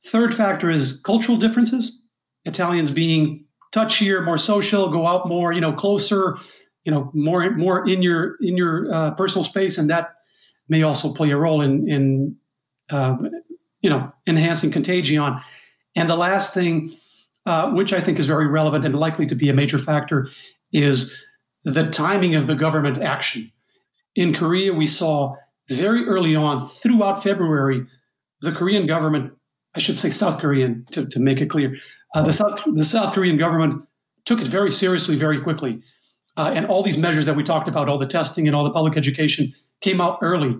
Third 0.06 0.34
factor 0.34 0.70
is 0.70 1.00
cultural 1.00 1.36
differences. 1.36 2.00
Italians 2.44 2.90
being 2.90 3.44
touchier, 3.72 4.24
more 4.24 4.38
social, 4.38 4.90
go 4.90 5.06
out 5.06 5.28
more, 5.28 5.52
you 5.52 5.60
know, 5.60 5.72
closer, 5.72 6.38
you 6.84 6.92
know, 6.92 7.10
more 7.12 7.50
more 7.50 7.86
in 7.86 8.02
your 8.02 8.36
in 8.40 8.56
your 8.56 8.92
uh, 8.92 9.14
personal 9.14 9.44
space, 9.44 9.76
and 9.76 9.90
that 9.90 10.14
may 10.68 10.82
also 10.82 11.12
play 11.12 11.30
a 11.30 11.36
role 11.36 11.60
in 11.60 11.88
in 11.88 12.36
uh, 12.90 13.16
you 13.82 13.90
know 13.90 14.10
enhancing 14.26 14.70
contagion. 14.70 15.40
And 15.94 16.08
the 16.08 16.16
last 16.16 16.54
thing, 16.54 16.90
uh, 17.46 17.70
which 17.70 17.92
I 17.92 18.00
think 18.00 18.18
is 18.18 18.26
very 18.26 18.46
relevant 18.46 18.84
and 18.84 18.94
likely 18.94 19.26
to 19.26 19.34
be 19.34 19.48
a 19.48 19.54
major 19.54 19.78
factor, 19.78 20.28
is 20.72 21.16
the 21.64 21.88
timing 21.90 22.34
of 22.34 22.46
the 22.46 22.54
government 22.54 23.02
action. 23.02 23.50
In 24.16 24.34
Korea, 24.34 24.72
we 24.72 24.86
saw 24.86 25.36
very 25.68 26.04
early 26.06 26.34
on, 26.34 26.58
throughout 26.58 27.22
February, 27.22 27.86
the 28.40 28.52
Korean 28.52 28.86
government, 28.86 29.32
I 29.74 29.78
should 29.78 29.98
say 29.98 30.10
South 30.10 30.40
Korean 30.40 30.84
to, 30.90 31.06
to 31.06 31.20
make 31.20 31.40
it 31.40 31.46
clear, 31.46 31.76
uh, 32.14 32.22
the, 32.22 32.32
South, 32.32 32.60
the 32.74 32.84
South 32.84 33.14
Korean 33.14 33.36
government 33.36 33.82
took 34.24 34.40
it 34.40 34.48
very 34.48 34.70
seriously 34.70 35.16
very 35.16 35.40
quickly. 35.40 35.80
Uh, 36.36 36.52
and 36.54 36.66
all 36.66 36.82
these 36.82 36.98
measures 36.98 37.26
that 37.26 37.36
we 37.36 37.42
talked 37.42 37.68
about, 37.68 37.88
all 37.88 37.98
the 37.98 38.06
testing 38.06 38.46
and 38.46 38.56
all 38.56 38.64
the 38.64 38.70
public 38.70 38.96
education, 38.96 39.52
came 39.80 40.00
out 40.00 40.18
early. 40.22 40.56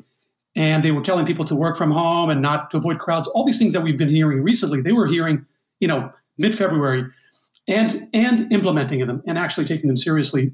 And 0.57 0.83
they 0.83 0.91
were 0.91 1.03
telling 1.03 1.27
people 1.27 1.45
to 1.47 1.55
work 1.55 1.77
from 1.77 1.91
home 1.91 2.29
and 2.29 2.43
not 2.43 2.71
to 2.71 2.77
avoid 2.77 2.99
crowds. 2.99 3.29
All 3.29 3.45
these 3.45 3.59
things 3.59 3.73
that 3.73 3.83
we've 3.83 3.99
been 3.99 4.09
hearing 4.09 4.43
recently, 4.43 4.81
they 4.81 4.93
were 4.93 5.07
hearing, 5.07 5.47
you 5.79 5.89
know, 5.89 6.13
mid 6.41 6.57
February 6.57 7.05
and 7.69 8.09
and 8.13 8.53
implementing 8.53 9.07
them 9.07 9.23
and 9.27 9.39
actually 9.39 9.67
taking 9.67 9.87
them 9.87 9.97
seriously. 9.97 10.53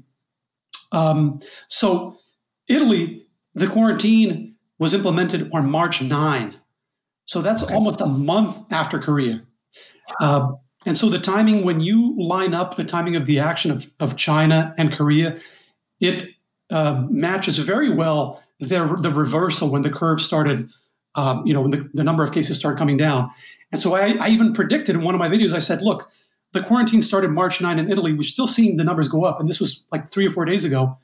Um, 0.91 1.39
so 1.67 2.17
Italy, 2.67 3.25
the 3.55 3.67
quarantine 3.67 4.55
was 4.79 4.93
implemented 4.93 5.49
on 5.53 5.69
March 5.69 6.01
9. 6.01 6.55
So 7.25 7.41
that's 7.41 7.63
okay. 7.63 7.73
almost 7.73 8.01
a 8.01 8.05
month 8.05 8.57
after 8.71 8.99
Korea. 8.99 9.41
Uh, 10.21 10.53
and 10.85 10.97
so 10.97 11.09
the 11.09 11.19
timing, 11.19 11.65
when 11.65 11.81
you 11.81 12.15
line 12.17 12.53
up 12.53 12.75
the 12.75 12.85
timing 12.85 13.15
of 13.15 13.25
the 13.25 13.39
action 13.39 13.71
of, 13.71 13.91
of 13.99 14.15
China 14.15 14.73
and 14.77 14.93
Korea, 14.93 15.37
it 15.99 16.29
uh, 16.69 17.03
matches 17.09 17.57
very 17.57 17.93
well 17.93 18.41
the, 18.59 18.97
the 19.01 19.09
reversal 19.09 19.69
when 19.69 19.81
the 19.81 19.89
curve 19.89 20.21
started, 20.21 20.69
um, 21.15 21.45
you 21.45 21.53
know, 21.53 21.61
when 21.61 21.71
the, 21.71 21.89
the 21.93 22.03
number 22.03 22.23
of 22.23 22.31
cases 22.31 22.57
started 22.57 22.77
coming 22.77 22.97
down. 22.97 23.29
And 23.71 23.81
so 23.81 23.95
I, 23.95 24.13
I 24.19 24.29
even 24.29 24.53
predicted 24.53 24.95
in 24.95 25.03
one 25.03 25.13
of 25.13 25.19
my 25.19 25.27
videos, 25.27 25.53
I 25.53 25.59
said, 25.59 25.81
look, 25.81 26.09
the 26.53 26.63
quarantine 26.63 27.01
started 27.01 27.31
March 27.31 27.61
9 27.61 27.77
in 27.79 27.91
Italy. 27.91 28.13
We're 28.13 28.23
still 28.23 28.47
seeing 28.47 28.77
the 28.77 28.83
numbers 28.83 29.07
go 29.07 29.25
up. 29.25 29.39
And 29.39 29.49
this 29.49 29.59
was 29.59 29.85
like 29.91 30.07
three 30.07 30.25
or 30.25 30.29
four 30.29 30.45
days 30.45 30.63
ago. 30.63 30.97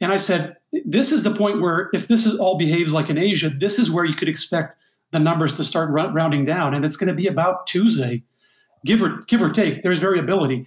And 0.00 0.12
I 0.12 0.16
said, 0.18 0.56
this 0.84 1.10
is 1.12 1.22
the 1.22 1.34
point 1.34 1.60
where 1.60 1.88
if 1.92 2.06
this 2.08 2.26
is 2.26 2.38
all 2.38 2.58
behaves 2.58 2.92
like 2.92 3.10
in 3.10 3.18
Asia, 3.18 3.50
this 3.50 3.78
is 3.78 3.90
where 3.90 4.04
you 4.04 4.14
could 4.14 4.28
expect 4.28 4.76
the 5.10 5.18
numbers 5.18 5.56
to 5.56 5.64
start 5.64 5.90
rounding 5.90 6.44
down. 6.44 6.74
And 6.74 6.84
it's 6.84 6.96
going 6.96 7.08
to 7.08 7.14
be 7.14 7.26
about 7.26 7.66
Tuesday, 7.66 8.22
give 8.84 9.02
or, 9.02 9.22
give 9.26 9.42
or 9.42 9.50
take. 9.50 9.82
There's 9.82 9.98
variability. 9.98 10.66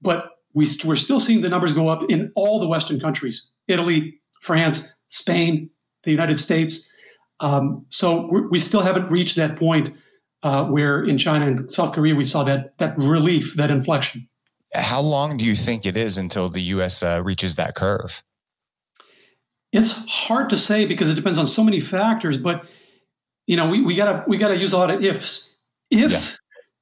But 0.00 0.30
we, 0.54 0.66
we're 0.84 0.96
still 0.96 1.20
seeing 1.20 1.42
the 1.42 1.48
numbers 1.48 1.74
go 1.74 1.88
up 1.88 2.02
in 2.08 2.32
all 2.34 2.58
the 2.58 2.66
Western 2.66 2.98
countries 2.98 3.50
Italy, 3.68 4.18
France, 4.40 4.94
Spain, 5.06 5.70
the 6.04 6.10
United 6.10 6.38
States. 6.38 6.92
Um, 7.40 7.84
so 7.90 8.28
we 8.50 8.58
still 8.58 8.82
haven't 8.82 9.10
reached 9.10 9.36
that 9.36 9.56
point 9.56 9.94
uh, 10.42 10.64
where 10.64 11.04
in 11.04 11.18
China 11.18 11.46
and 11.46 11.72
South 11.72 11.94
Korea 11.94 12.14
we 12.14 12.24
saw 12.24 12.42
that 12.44 12.76
that 12.78 12.96
relief, 12.98 13.54
that 13.54 13.70
inflection. 13.70 14.28
How 14.74 15.00
long 15.00 15.36
do 15.36 15.44
you 15.44 15.54
think 15.54 15.84
it 15.84 15.96
is 15.96 16.18
until 16.18 16.48
the 16.48 16.60
U.S. 16.60 17.02
Uh, 17.02 17.22
reaches 17.22 17.56
that 17.56 17.74
curve? 17.74 18.22
It's 19.72 20.06
hard 20.08 20.50
to 20.50 20.56
say 20.56 20.86
because 20.86 21.08
it 21.08 21.14
depends 21.14 21.38
on 21.38 21.46
so 21.46 21.62
many 21.62 21.80
factors. 21.80 22.36
But 22.36 22.66
you 23.46 23.56
know, 23.56 23.68
we, 23.68 23.82
we 23.82 23.94
gotta 23.94 24.24
we 24.26 24.36
gotta 24.36 24.56
use 24.56 24.72
a 24.72 24.78
lot 24.78 24.90
of 24.90 25.02
ifs. 25.04 25.58
If 25.90 26.10
yes. 26.10 26.38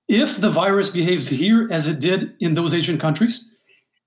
if 0.08 0.40
the 0.40 0.50
virus 0.50 0.90
behaves 0.90 1.28
here 1.28 1.68
as 1.70 1.88
it 1.88 2.00
did 2.00 2.34
in 2.40 2.54
those 2.54 2.74
Asian 2.74 2.98
countries, 2.98 3.52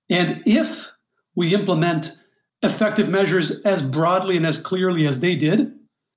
and 0.08 0.42
if 0.46 0.90
we 1.34 1.54
implement 1.54 2.16
effective 2.62 3.08
measures 3.08 3.60
as 3.62 3.82
broadly 3.82 4.36
and 4.36 4.46
as 4.46 4.60
clearly 4.60 5.06
as 5.06 5.20
they 5.20 5.36
did, 5.36 5.72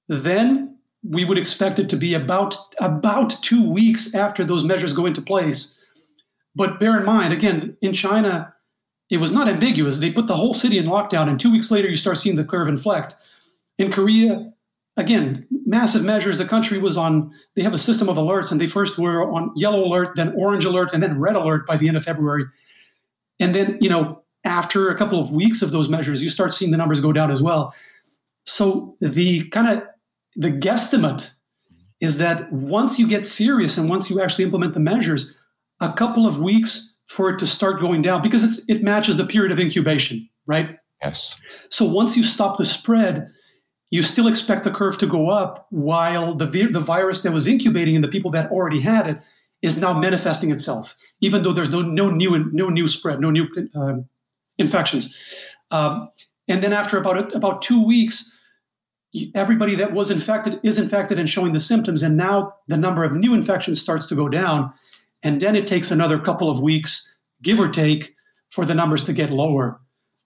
then 0.08 0.77
we 1.10 1.26
would 1.26 1.38
expect 1.38 1.80
it 1.80 1.90
to 1.90 1.96
be 1.96 2.14
about 2.14 2.56
about 2.80 3.32
two 3.42 3.70
weeks 3.70 4.14
after 4.14 4.44
those 4.44 4.64
measures 4.64 4.94
go 4.94 5.06
into 5.06 5.22
place. 5.22 5.78
But 6.56 6.80
bear 6.80 6.98
in 6.98 7.06
mind, 7.06 7.34
again, 7.34 7.78
in 7.82 7.94
China, 7.94 8.54
it 9.10 9.18
was 9.18 9.32
not 9.32 9.48
ambiguous. 9.48 10.00
They 10.00 10.12
put 10.12 10.28
the 10.28 10.36
whole 10.36 10.54
city 10.54 10.78
in 10.78 10.86
lockdown, 10.86 11.30
and 11.30 11.40
two 11.40 11.52
weeks 11.52 11.72
later, 11.72 11.88
you 11.88 11.96
start 11.96 12.18
seeing 12.18 12.36
the 12.36 12.44
curve 12.44 12.68
inflect. 12.68 13.16
In 13.78 13.92
Korea, 13.92 14.52
again, 14.98 15.46
massive 15.66 16.04
measures. 16.04 16.38
The 16.38 16.46
country 16.46 16.80
was 16.80 16.98
on. 16.98 17.32
They 17.56 17.62
have 17.62 17.74
a 17.74 17.78
system 17.80 18.10
of 18.10 18.18
alerts, 18.18 18.52
and 18.52 18.60
they 18.60 18.68
first 18.68 18.98
were 18.98 19.32
on 19.32 19.52
yellow 19.56 19.84
alert, 19.84 20.16
then 20.16 20.34
orange 20.36 20.66
alert, 20.66 20.90
and 20.94 21.02
then 21.02 21.20
red 21.20 21.36
alert 21.36 21.68
by 21.68 21.78
the 21.78 21.88
end 21.88 21.96
of 21.96 22.04
February. 22.04 22.46
And 23.40 23.54
then, 23.54 23.78
you 23.80 23.90
know, 23.90 24.24
after 24.44 24.90
a 24.90 24.98
couple 24.98 25.20
of 25.20 25.32
weeks 25.32 25.62
of 25.62 25.72
those 25.72 25.90
measures, 25.90 26.22
you 26.24 26.30
start 26.30 26.54
seeing 26.54 26.72
the 26.72 26.78
numbers 26.78 27.00
go 27.00 27.14
down 27.14 27.32
as 27.32 27.42
well. 27.42 27.74
So 28.46 28.96
the 29.00 29.48
kind 29.50 29.68
of 29.68 29.84
the 30.38 30.52
guesstimate 30.52 31.32
is 32.00 32.20
that 32.20 32.52
once 32.54 33.00
you 33.00 33.08
get 33.08 33.26
serious 33.26 33.78
and 33.78 33.90
once 33.90 34.10
you 34.10 34.22
actually 34.22 34.46
implement 34.46 34.74
the 34.74 34.80
measures, 34.80 35.36
a 35.82 35.92
couple 35.92 36.28
of 36.28 36.40
weeks 36.40 36.96
for 37.08 37.30
it 37.30 37.40
to 37.40 37.48
start 37.48 37.82
going 37.82 38.02
down 38.02 38.22
because 38.22 38.44
it's, 38.44 38.70
it 38.70 38.84
matches 38.84 39.18
the 39.18 39.26
period 39.26 39.52
of 39.52 39.60
incubation, 39.60 40.30
right? 40.48 40.78
Yes. 41.04 41.42
So 41.70 41.86
once 41.86 42.16
you 42.16 42.24
stop 42.24 42.58
the 42.58 42.66
spread, 42.66 43.30
you 43.90 44.04
still 44.04 44.28
expect 44.28 44.64
the 44.64 44.72
curve 44.72 44.98
to 45.00 45.08
go 45.08 45.30
up 45.30 45.68
while 45.70 46.36
the, 46.36 46.46
the 46.46 46.80
virus 46.80 47.24
that 47.24 47.32
was 47.32 47.48
incubating 47.48 47.96
in 47.96 48.02
the 48.02 48.08
people 48.08 48.32
that 48.32 48.52
already 48.52 48.82
had 48.82 49.08
it 49.08 49.18
is 49.62 49.82
now 49.82 49.98
manifesting 49.98 50.52
itself, 50.52 50.96
even 51.22 51.44
though 51.44 51.54
there's 51.54 51.72
no, 51.72 51.82
no 51.82 52.10
new 52.12 52.38
no 52.52 52.70
new 52.70 52.88
spread, 52.88 53.20
no 53.20 53.32
new 53.32 53.48
uh, 53.76 53.96
infections. 54.58 55.18
Um, 55.72 56.10
and 56.48 56.62
then 56.62 56.74
after 56.74 56.98
about 56.98 57.36
about 57.36 57.62
two 57.62 57.84
weeks, 57.84 58.38
everybody 59.36 59.76
that 59.76 59.94
was 59.94 60.12
infected 60.12 60.60
is 60.64 60.78
infected 60.80 61.20
and 61.20 61.28
showing 61.30 61.54
the 61.54 61.60
symptoms, 61.60 62.04
and 62.04 62.18
now 62.18 62.54
the 62.68 62.78
number 62.78 63.04
of 63.04 63.14
new 63.14 63.34
infections 63.34 63.82
starts 63.82 64.08
to 64.08 64.16
go 64.16 64.28
down, 64.30 64.72
and 65.24 65.42
then 65.42 65.56
it 65.56 65.68
takes 65.68 65.92
another 65.92 66.20
couple 66.20 66.50
of 66.50 66.60
weeks, 66.62 67.16
give 67.42 67.60
or 67.60 67.70
take, 67.70 68.14
for 68.50 68.66
the 68.66 68.74
numbers 68.74 69.04
to 69.06 69.14
get 69.14 69.30
lower. 69.32 69.80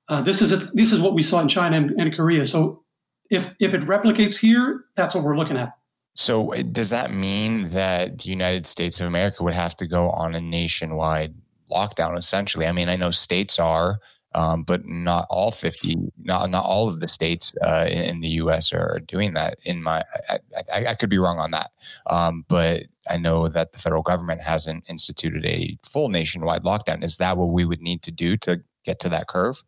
Uh, 0.07 0.21
this 0.21 0.41
is 0.41 0.51
a, 0.51 0.57
this 0.73 0.91
is 0.91 0.99
what 0.99 1.13
we 1.13 1.21
saw 1.21 1.39
in 1.39 1.47
China 1.47 1.77
and, 1.77 1.91
and 1.99 2.13
Korea. 2.13 2.45
So 2.45 2.83
if 3.29 3.55
if 3.59 3.73
it 3.73 3.81
replicates 3.81 4.39
here, 4.39 4.85
that's 4.95 5.15
what 5.15 5.23
we're 5.23 5.37
looking 5.37 5.57
at. 5.57 5.73
So 6.15 6.51
does 6.71 6.89
that 6.89 7.13
mean 7.13 7.69
that 7.69 8.19
the 8.19 8.29
United 8.29 8.67
States 8.67 8.99
of 8.99 9.07
America 9.07 9.43
would 9.43 9.53
have 9.53 9.75
to 9.77 9.87
go 9.87 10.09
on 10.09 10.35
a 10.35 10.41
nationwide 10.41 11.33
lockdown? 11.71 12.17
Essentially, 12.17 12.67
I 12.67 12.73
mean, 12.73 12.89
I 12.89 12.97
know 12.97 13.11
states 13.11 13.57
are, 13.59 13.99
um, 14.33 14.63
but 14.63 14.85
not 14.85 15.27
all 15.29 15.51
fifty, 15.51 15.97
not 16.23 16.49
not 16.49 16.65
all 16.65 16.87
of 16.87 16.99
the 16.99 17.07
states 17.07 17.53
uh, 17.63 17.87
in, 17.89 18.03
in, 18.03 18.19
the 18.21 18.29
U.S. 18.29 18.71
are 18.71 18.99
doing 19.05 19.33
that. 19.33 19.57
In 19.65 19.83
my, 19.83 20.03
I, 20.29 20.39
I, 20.73 20.85
I 20.87 20.93
could 20.95 21.09
be 21.09 21.17
wrong 21.17 21.39
on 21.39 21.51
that, 21.51 21.71
um, 22.07 22.45
but 22.47 22.83
I 23.09 23.17
know 23.17 23.47
that 23.47 23.73
the 23.73 23.79
federal 23.79 24.03
government 24.03 24.41
hasn't 24.41 24.85
instituted 24.87 25.45
a 25.45 25.77
full 25.83 26.09
nationwide 26.09 26.63
lockdown. 26.63 27.03
Is 27.03 27.17
that 27.17 27.37
what 27.37 27.49
we 27.49 27.65
would 27.65 27.81
need 27.81 28.01
to 28.03 28.11
do 28.11 28.37
to 28.37 28.61
get 28.85 28.99
to 29.01 29.09
that 29.09 29.27
curve? 29.27 29.63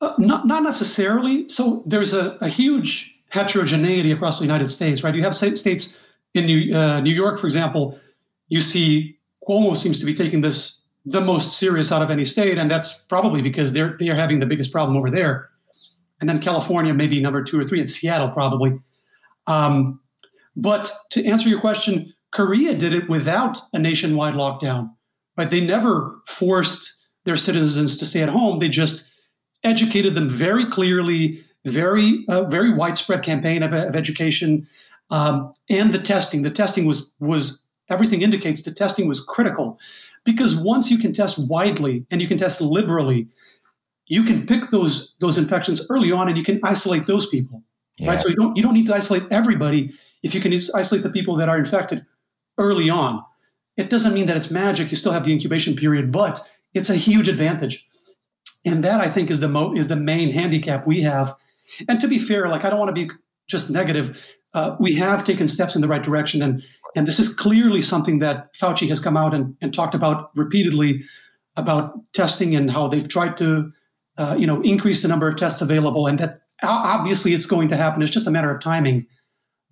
Uh, 0.00 0.14
not 0.18 0.46
not 0.46 0.62
necessarily. 0.62 1.48
So 1.48 1.82
there's 1.86 2.14
a, 2.14 2.36
a, 2.40 2.48
huge 2.48 3.18
heterogeneity 3.30 4.12
across 4.12 4.38
the 4.38 4.44
United 4.44 4.68
States, 4.68 5.02
right? 5.02 5.14
You 5.14 5.22
have 5.22 5.34
states 5.34 5.96
in 6.34 6.46
New, 6.46 6.76
uh, 6.76 7.00
New 7.00 7.14
York, 7.14 7.38
for 7.38 7.46
example. 7.46 7.98
You 8.48 8.60
see 8.60 9.18
Cuomo 9.48 9.76
seems 9.76 9.98
to 10.00 10.06
be 10.06 10.14
taking 10.14 10.42
this 10.42 10.82
the 11.06 11.20
most 11.20 11.58
serious 11.58 11.92
out 11.92 12.02
of 12.02 12.10
any 12.10 12.24
state, 12.24 12.58
and 12.58 12.68
that's 12.68 13.04
probably 13.04 13.40
because 13.40 13.72
they're 13.72 13.96
they 13.98 14.08
are 14.08 14.16
having 14.16 14.40
the 14.40 14.46
biggest 14.46 14.72
problem 14.72 14.96
over 14.96 15.10
there. 15.10 15.48
And 16.20 16.28
then 16.28 16.40
California, 16.40 16.92
maybe 16.92 17.20
number 17.20 17.42
two 17.44 17.58
or 17.58 17.64
three, 17.64 17.78
and 17.78 17.88
Seattle 17.88 18.30
probably. 18.30 18.78
Um, 19.46 20.00
but 20.56 20.90
to 21.10 21.24
answer 21.24 21.48
your 21.48 21.60
question, 21.60 22.12
Korea 22.32 22.76
did 22.76 22.92
it 22.92 23.08
without 23.08 23.58
a 23.72 23.78
nationwide 23.78 24.34
lockdown. 24.34 24.90
Right? 25.36 25.50
They 25.50 25.60
never 25.60 26.18
forced 26.26 26.92
their 27.24 27.36
citizens 27.36 27.96
to 27.98 28.06
stay 28.06 28.22
at 28.22 28.28
home. 28.28 28.58
They 28.58 28.68
just 28.68 29.12
educated 29.62 30.14
them 30.14 30.28
very 30.28 30.68
clearly, 30.68 31.38
very 31.64 32.24
uh, 32.28 32.44
very 32.44 32.72
widespread 32.72 33.22
campaign 33.22 33.62
of, 33.62 33.72
of 33.72 33.94
education, 33.94 34.66
um, 35.10 35.54
and 35.70 35.94
the 35.94 36.00
testing. 36.00 36.42
The 36.42 36.50
testing 36.50 36.84
was 36.84 37.14
was 37.20 37.64
everything 37.90 38.22
indicates 38.22 38.62
the 38.62 38.72
testing 38.72 39.06
was 39.06 39.20
critical 39.20 39.78
because 40.26 40.56
once 40.56 40.90
you 40.90 40.98
can 40.98 41.12
test 41.14 41.38
widely 41.48 42.04
and 42.10 42.20
you 42.20 42.28
can 42.28 42.36
test 42.36 42.60
liberally, 42.60 43.28
you 44.06 44.22
can 44.24 44.46
pick 44.46 44.70
those 44.70 45.14
those 45.20 45.38
infections 45.38 45.86
early 45.88 46.12
on 46.12 46.28
and 46.28 46.36
you 46.36 46.44
can 46.44 46.60
isolate 46.62 47.06
those 47.06 47.26
people. 47.28 47.62
Yeah. 47.96 48.10
Right. 48.10 48.20
So 48.20 48.28
you 48.28 48.36
don't 48.36 48.54
you 48.56 48.62
don't 48.62 48.74
need 48.74 48.86
to 48.86 48.94
isolate 48.94 49.24
everybody 49.30 49.92
if 50.22 50.34
you 50.34 50.40
can 50.42 50.52
isolate 50.52 51.02
the 51.02 51.10
people 51.10 51.36
that 51.36 51.48
are 51.48 51.56
infected 51.56 52.04
early 52.58 52.90
on. 52.90 53.24
It 53.78 53.88
doesn't 53.88 54.12
mean 54.12 54.26
that 54.26 54.36
it's 54.36 54.50
magic. 54.50 54.90
You 54.90 54.96
still 54.96 55.12
have 55.12 55.24
the 55.24 55.32
incubation 55.32 55.76
period, 55.76 56.12
but 56.12 56.40
it's 56.74 56.90
a 56.90 56.96
huge 56.96 57.28
advantage 57.28 57.88
and 58.66 58.82
that 58.84 59.00
I 59.00 59.08
think 59.08 59.30
is 59.30 59.40
the 59.40 59.48
mo- 59.48 59.74
is 59.74 59.88
the 59.88 59.96
main 59.96 60.32
handicap 60.32 60.86
we 60.86 61.00
have. 61.02 61.34
And 61.88 62.00
to 62.00 62.08
be 62.08 62.18
fair, 62.18 62.48
like 62.48 62.64
I 62.64 62.70
don't 62.70 62.78
want 62.78 62.94
to 62.94 63.06
be 63.06 63.10
just 63.46 63.70
negative. 63.70 64.20
Uh, 64.56 64.74
we 64.80 64.94
have 64.94 65.22
taken 65.22 65.46
steps 65.46 65.74
in 65.76 65.82
the 65.82 65.86
right 65.86 66.02
direction, 66.02 66.40
and 66.40 66.64
and 66.96 67.06
this 67.06 67.20
is 67.20 67.32
clearly 67.32 67.82
something 67.82 68.20
that 68.20 68.54
Fauci 68.54 68.88
has 68.88 68.98
come 68.98 69.14
out 69.14 69.34
and, 69.34 69.54
and 69.60 69.74
talked 69.74 69.94
about 69.94 70.30
repeatedly 70.34 71.04
about 71.56 72.00
testing 72.14 72.56
and 72.56 72.70
how 72.70 72.88
they've 72.88 73.06
tried 73.06 73.36
to 73.36 73.70
uh, 74.16 74.34
you 74.38 74.46
know 74.46 74.62
increase 74.62 75.02
the 75.02 75.08
number 75.08 75.28
of 75.28 75.36
tests 75.36 75.60
available, 75.60 76.06
and 76.06 76.18
that 76.18 76.40
obviously 76.62 77.34
it's 77.34 77.44
going 77.44 77.68
to 77.68 77.76
happen. 77.76 78.00
It's 78.00 78.10
just 78.10 78.26
a 78.26 78.30
matter 78.30 78.50
of 78.50 78.62
timing. 78.62 79.06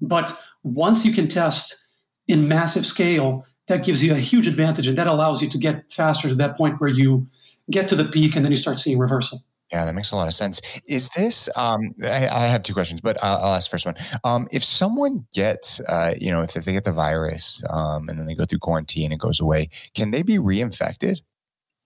But 0.02 0.38
once 0.64 1.06
you 1.06 1.14
can 1.14 1.28
test 1.28 1.82
in 2.28 2.46
massive 2.46 2.84
scale, 2.84 3.46
that 3.68 3.84
gives 3.84 4.04
you 4.04 4.12
a 4.12 4.18
huge 4.18 4.46
advantage, 4.46 4.86
and 4.86 4.98
that 4.98 5.06
allows 5.06 5.40
you 5.40 5.48
to 5.48 5.56
get 5.56 5.90
faster 5.90 6.28
to 6.28 6.34
that 6.34 6.58
point 6.58 6.78
where 6.78 6.90
you 6.90 7.26
get 7.70 7.88
to 7.88 7.96
the 7.96 8.04
peak, 8.04 8.36
and 8.36 8.44
then 8.44 8.52
you 8.52 8.58
start 8.58 8.78
seeing 8.78 8.98
reversal. 8.98 9.40
Yeah, 9.72 9.84
that 9.84 9.94
makes 9.94 10.12
a 10.12 10.16
lot 10.16 10.28
of 10.28 10.34
sense. 10.34 10.60
Is 10.86 11.08
this? 11.10 11.48
Um, 11.56 11.94
I, 12.02 12.28
I, 12.28 12.46
have 12.46 12.62
two 12.62 12.74
questions, 12.74 13.00
but 13.00 13.16
I'll, 13.22 13.38
I'll 13.38 13.54
ask 13.54 13.70
the 13.70 13.74
first 13.74 13.86
one. 13.86 13.96
Um, 14.22 14.46
if 14.52 14.62
someone 14.62 15.26
gets, 15.32 15.80
uh, 15.80 16.14
you 16.20 16.30
know, 16.30 16.42
if, 16.42 16.52
they 16.52 16.72
get 16.72 16.84
the 16.84 16.92
virus 16.92 17.62
um, 17.70 18.08
and 18.08 18.18
then 18.18 18.26
they 18.26 18.34
go 18.34 18.44
through 18.44 18.58
quarantine 18.58 19.06
and 19.06 19.14
it 19.14 19.18
goes 19.18 19.40
away, 19.40 19.70
can 19.94 20.10
they 20.10 20.22
be 20.22 20.36
reinfected? 20.36 21.22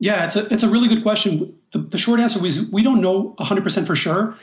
Yeah, 0.00 0.24
it's 0.24 0.36
a 0.36 0.52
it's 0.52 0.62
a 0.62 0.68
really 0.68 0.88
good 0.88 1.02
question. 1.02 1.54
The, 1.72 1.78
the 1.78 1.98
short 1.98 2.20
answer 2.20 2.44
is 2.44 2.70
we 2.70 2.82
don't 2.82 3.00
know 3.00 3.34
100 3.38 3.64
percent 3.64 3.86
for 3.86 3.96
sure. 3.96 4.36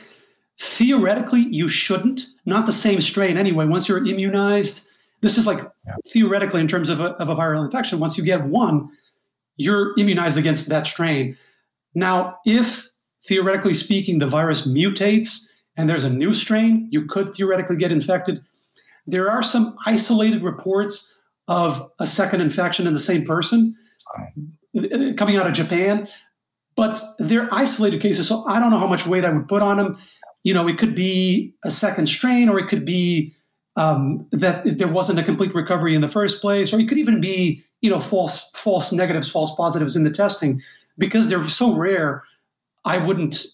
Theoretically, 0.58 1.46
you 1.50 1.68
shouldn't. 1.68 2.26
Not 2.46 2.66
the 2.66 2.72
same 2.72 3.00
strain 3.00 3.36
anyway. 3.36 3.66
Once 3.66 3.88
you're 3.88 4.06
immunized, 4.06 4.88
this 5.20 5.38
is 5.38 5.46
like 5.46 5.60
yeah. 5.86 5.94
theoretically 6.08 6.60
in 6.60 6.68
terms 6.68 6.88
of 6.88 7.00
a, 7.00 7.10
of 7.12 7.28
a 7.28 7.34
viral 7.34 7.64
infection. 7.64 7.98
Once 7.98 8.18
you 8.18 8.24
get 8.24 8.44
one, 8.44 8.90
you're 9.56 9.94
immunized 9.98 10.38
against 10.38 10.68
that 10.68 10.86
strain. 10.86 11.36
Now, 11.94 12.38
if 12.44 12.86
theoretically 13.26 13.74
speaking, 13.74 14.18
the 14.18 14.26
virus 14.26 14.66
mutates 14.66 15.50
and 15.76 15.88
there's 15.88 16.04
a 16.04 16.10
new 16.10 16.32
strain, 16.32 16.88
you 16.90 17.04
could 17.06 17.34
theoretically 17.34 17.76
get 17.76 17.92
infected. 17.92 18.42
There 19.06 19.30
are 19.30 19.42
some 19.42 19.76
isolated 19.84 20.42
reports 20.42 21.14
of 21.48 21.90
a 21.98 22.06
second 22.06 22.40
infection 22.40 22.86
in 22.86 22.94
the 22.94 23.00
same 23.00 23.24
person 23.24 23.76
coming 25.16 25.36
out 25.36 25.46
of 25.46 25.52
Japan, 25.52 26.08
but 26.76 27.00
they're 27.18 27.52
isolated 27.52 28.00
cases. 28.00 28.28
So 28.28 28.44
I 28.46 28.58
don't 28.58 28.70
know 28.70 28.78
how 28.78 28.86
much 28.86 29.06
weight 29.06 29.24
I 29.24 29.30
would 29.30 29.48
put 29.48 29.62
on 29.62 29.76
them. 29.76 29.98
You 30.42 30.54
know, 30.54 30.68
it 30.68 30.78
could 30.78 30.94
be 30.94 31.54
a 31.64 31.70
second 31.70 32.08
strain, 32.08 32.48
or 32.48 32.58
it 32.58 32.68
could 32.68 32.84
be 32.84 33.34
um, 33.76 34.26
that 34.32 34.78
there 34.78 34.88
wasn't 34.88 35.18
a 35.18 35.22
complete 35.22 35.54
recovery 35.54 35.94
in 35.94 36.00
the 36.00 36.08
first 36.08 36.40
place, 36.40 36.72
or 36.72 36.80
it 36.80 36.88
could 36.88 36.98
even 36.98 37.20
be 37.20 37.62
you 37.80 37.90
know 37.90 38.00
false 38.00 38.50
false 38.54 38.92
negatives, 38.92 39.28
false 39.28 39.54
positives 39.56 39.96
in 39.96 40.04
the 40.04 40.10
testing 40.10 40.62
because 40.98 41.28
they're 41.28 41.44
so 41.44 41.74
rare. 41.74 42.22
I 42.86 42.98
wouldn't 42.98 43.44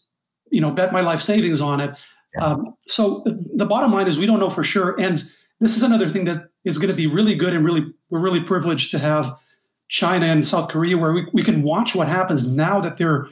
you 0.51 0.61
know 0.61 0.71
bet 0.71 0.93
my 0.93 1.01
life 1.01 1.21
savings 1.21 1.61
on 1.61 1.81
it. 1.81 1.99
Yeah. 2.35 2.45
Um, 2.45 2.77
so 2.87 3.25
the 3.27 3.67
bottom 3.67 3.93
line 3.93 4.07
is 4.07 4.19
we 4.19 4.27
don't 4.27 4.39
know 4.39 4.51
for 4.51 4.65
sure, 4.65 4.99
and 5.01 5.23
this 5.61 5.77
is 5.77 5.83
another 5.83 6.09
thing 6.09 6.25
that 6.25 6.49
is 6.65 6.79
going 6.79 6.91
to 6.91 6.97
be 6.97 7.07
really 7.07 7.35
good 7.35 7.55
and 7.55 7.65
really 7.65 7.87
we're 8.11 8.21
really 8.21 8.41
privileged 8.41 8.91
to 8.93 8.99
have 8.99 9.37
China 9.89 10.27
and 10.27 10.47
South 10.47 10.69
Korea 10.69 10.97
where 10.97 11.13
we, 11.13 11.27
we 11.33 11.43
can 11.43 11.63
watch 11.63 11.95
what 11.95 12.09
happens 12.09 12.51
now 12.51 12.81
that 12.81 12.97
they're 12.97 13.27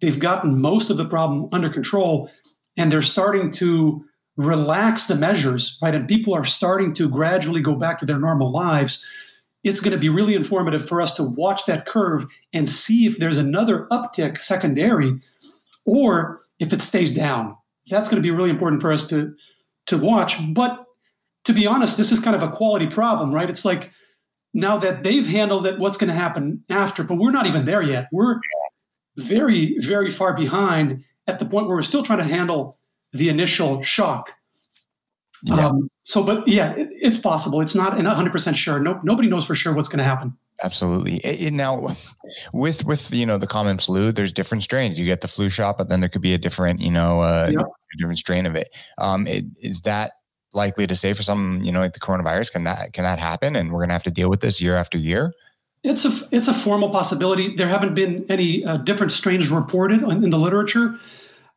they've 0.00 0.18
gotten 0.18 0.60
most 0.60 0.90
of 0.90 0.96
the 0.96 1.04
problem 1.04 1.48
under 1.52 1.70
control 1.70 2.30
and 2.76 2.90
they're 2.90 3.02
starting 3.02 3.50
to 3.52 4.04
relax 4.36 5.06
the 5.06 5.14
measures, 5.14 5.78
right? 5.82 5.94
And 5.94 6.08
people 6.08 6.34
are 6.34 6.44
starting 6.44 6.94
to 6.94 7.08
gradually 7.08 7.60
go 7.60 7.74
back 7.74 7.98
to 7.98 8.06
their 8.06 8.18
normal 8.18 8.50
lives. 8.50 9.08
It's 9.64 9.80
going 9.80 9.92
to 9.92 9.98
be 9.98 10.08
really 10.08 10.34
informative 10.34 10.88
for 10.88 11.02
us 11.02 11.14
to 11.14 11.22
watch 11.22 11.66
that 11.66 11.84
curve 11.84 12.24
and 12.52 12.68
see 12.68 13.04
if 13.06 13.18
there's 13.18 13.36
another 13.36 13.86
uptick 13.90 14.40
secondary 14.40 15.20
or 15.86 16.38
if 16.58 16.72
it 16.72 16.82
stays 16.82 17.14
down. 17.14 17.56
That's 17.88 18.08
going 18.08 18.22
to 18.22 18.26
be 18.26 18.30
really 18.30 18.50
important 18.50 18.82
for 18.82 18.92
us 18.92 19.08
to 19.08 19.34
to 19.86 19.98
watch. 19.98 20.36
But 20.54 20.84
to 21.44 21.52
be 21.52 21.66
honest, 21.66 21.96
this 21.96 22.12
is 22.12 22.20
kind 22.20 22.36
of 22.36 22.42
a 22.42 22.50
quality 22.50 22.86
problem, 22.86 23.32
right? 23.32 23.48
It's 23.48 23.64
like 23.64 23.90
now 24.52 24.78
that 24.78 25.02
they've 25.02 25.26
handled 25.26 25.66
it, 25.66 25.78
what's 25.78 25.96
going 25.96 26.08
to 26.08 26.14
happen 26.14 26.64
after? 26.68 27.02
But 27.02 27.16
we're 27.16 27.30
not 27.30 27.46
even 27.46 27.64
there 27.64 27.82
yet. 27.82 28.08
We're 28.12 28.40
very, 29.16 29.76
very 29.78 30.10
far 30.10 30.36
behind 30.36 31.02
at 31.26 31.38
the 31.38 31.44
point 31.44 31.66
where 31.66 31.76
we're 31.76 31.82
still 31.82 32.02
trying 32.02 32.18
to 32.18 32.24
handle 32.24 32.76
the 33.12 33.28
initial 33.28 33.82
shock. 33.82 34.30
Yeah. 35.42 35.68
Um, 35.68 35.88
so, 36.02 36.22
but 36.22 36.46
yeah, 36.46 36.72
it, 36.72 36.88
it's 36.92 37.18
possible. 37.18 37.60
It's 37.60 37.74
not 37.74 37.94
100% 37.94 38.54
sure. 38.54 38.80
No, 38.80 39.00
nobody 39.02 39.28
knows 39.28 39.46
for 39.46 39.54
sure 39.54 39.72
what's 39.72 39.88
going 39.88 39.98
to 39.98 40.04
happen. 40.04 40.36
Absolutely. 40.62 41.16
It, 41.18 41.52
now, 41.52 41.96
with 42.52 42.84
with 42.84 43.12
you 43.12 43.24
know 43.24 43.38
the 43.38 43.46
common 43.46 43.78
flu, 43.78 44.12
there's 44.12 44.32
different 44.32 44.62
strains. 44.62 44.98
You 44.98 45.06
get 45.06 45.22
the 45.22 45.28
flu 45.28 45.48
shot, 45.48 45.78
but 45.78 45.88
then 45.88 46.00
there 46.00 46.08
could 46.08 46.22
be 46.22 46.34
a 46.34 46.38
different 46.38 46.80
you 46.80 46.90
know 46.90 47.20
uh, 47.20 47.48
yep. 47.50 47.66
different 47.98 48.18
strain 48.18 48.46
of 48.46 48.56
it. 48.56 48.68
Um, 48.98 49.26
it, 49.26 49.44
is 49.62 49.80
that 49.82 50.12
likely 50.52 50.86
to 50.86 50.96
say 50.96 51.12
for 51.12 51.22
some 51.22 51.62
you 51.62 51.72
know 51.72 51.80
like 51.80 51.94
the 51.94 52.00
coronavirus? 52.00 52.52
Can 52.52 52.64
that 52.64 52.92
can 52.92 53.04
that 53.04 53.18
happen? 53.18 53.56
And 53.56 53.72
we're 53.72 53.80
going 53.80 53.88
to 53.88 53.94
have 53.94 54.02
to 54.04 54.10
deal 54.10 54.28
with 54.28 54.40
this 54.40 54.60
year 54.60 54.76
after 54.76 54.98
year. 54.98 55.32
It's 55.82 56.04
a 56.04 56.28
it's 56.34 56.48
a 56.48 56.54
formal 56.54 56.90
possibility. 56.90 57.54
There 57.54 57.68
haven't 57.68 57.94
been 57.94 58.26
any 58.28 58.64
uh, 58.64 58.78
different 58.78 59.12
strains 59.12 59.48
reported 59.48 60.02
in 60.02 60.30
the 60.30 60.38
literature. 60.38 60.98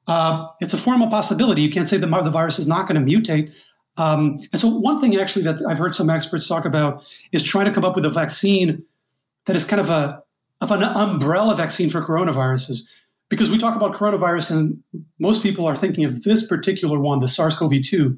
Uh, 0.08 0.48
it's 0.62 0.74
a 0.74 0.78
formal 0.78 1.10
possibility. 1.10 1.62
You 1.62 1.70
can't 1.70 1.88
say 1.88 1.98
the, 1.98 2.08
the 2.08 2.30
virus 2.30 2.60
is 2.60 2.68
not 2.68 2.88
going 2.88 3.06
to 3.06 3.12
mutate. 3.12 3.54
Um, 3.96 4.40
and 4.52 4.60
so, 4.60 4.68
one 4.68 5.00
thing 5.00 5.16
actually 5.18 5.44
that 5.44 5.62
I've 5.68 5.78
heard 5.78 5.94
some 5.94 6.10
experts 6.10 6.48
talk 6.48 6.66
about 6.66 7.04
is 7.32 7.44
trying 7.44 7.66
to 7.66 7.72
come 7.72 7.86
up 7.86 7.96
with 7.96 8.06
a 8.06 8.10
vaccine 8.10 8.84
that 9.46 9.56
is 9.56 9.66
kind 9.66 9.82
of 9.82 9.90
a 9.90 10.24
of 10.62 10.72
an 10.72 10.84
umbrella 10.84 11.56
vaccine 11.56 11.90
for 11.90 12.02
coronaviruses. 12.02 12.82
Because 13.30 13.50
we 13.50 13.58
talk 13.58 13.76
about 13.76 13.96
coronavirus, 13.96 14.52
and 14.52 14.84
most 15.20 15.42
people 15.42 15.66
are 15.66 15.76
thinking 15.76 16.06
of 16.06 16.24
this 16.24 16.46
particular 16.46 17.00
one, 17.00 17.20
the 17.20 17.28
SARS-CoV-2. 17.28 18.18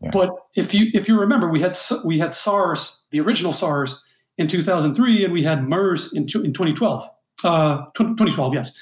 Yeah. 0.00 0.10
But 0.10 0.34
if 0.54 0.74
you 0.74 0.90
if 0.92 1.08
you 1.08 1.18
remember, 1.18 1.48
we 1.48 1.60
had 1.60 1.76
we 2.04 2.18
had 2.18 2.32
SARS, 2.32 3.04
the 3.10 3.20
original 3.20 3.52
SARS, 3.52 4.02
in 4.38 4.48
2003, 4.48 5.24
and 5.24 5.32
we 5.32 5.42
had 5.42 5.66
MERS 5.66 6.14
in, 6.14 6.22
in 6.22 6.52
2012. 6.52 7.08
Uh, 7.44 7.84
2012, 7.94 8.54
yes. 8.54 8.78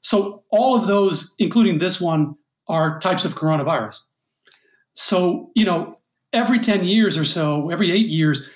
So 0.00 0.42
all 0.50 0.74
of 0.74 0.86
those, 0.86 1.34
including 1.38 1.78
this 1.78 2.00
one, 2.00 2.34
are 2.68 2.98
types 3.00 3.24
of 3.24 3.34
coronavirus. 3.34 4.00
So 4.94 5.50
you 5.54 5.64
know, 5.64 5.94
every 6.32 6.58
10 6.58 6.84
years 6.84 7.16
or 7.16 7.24
so, 7.24 7.70
every 7.70 7.90
eight 7.90 8.08
years, 8.08 8.48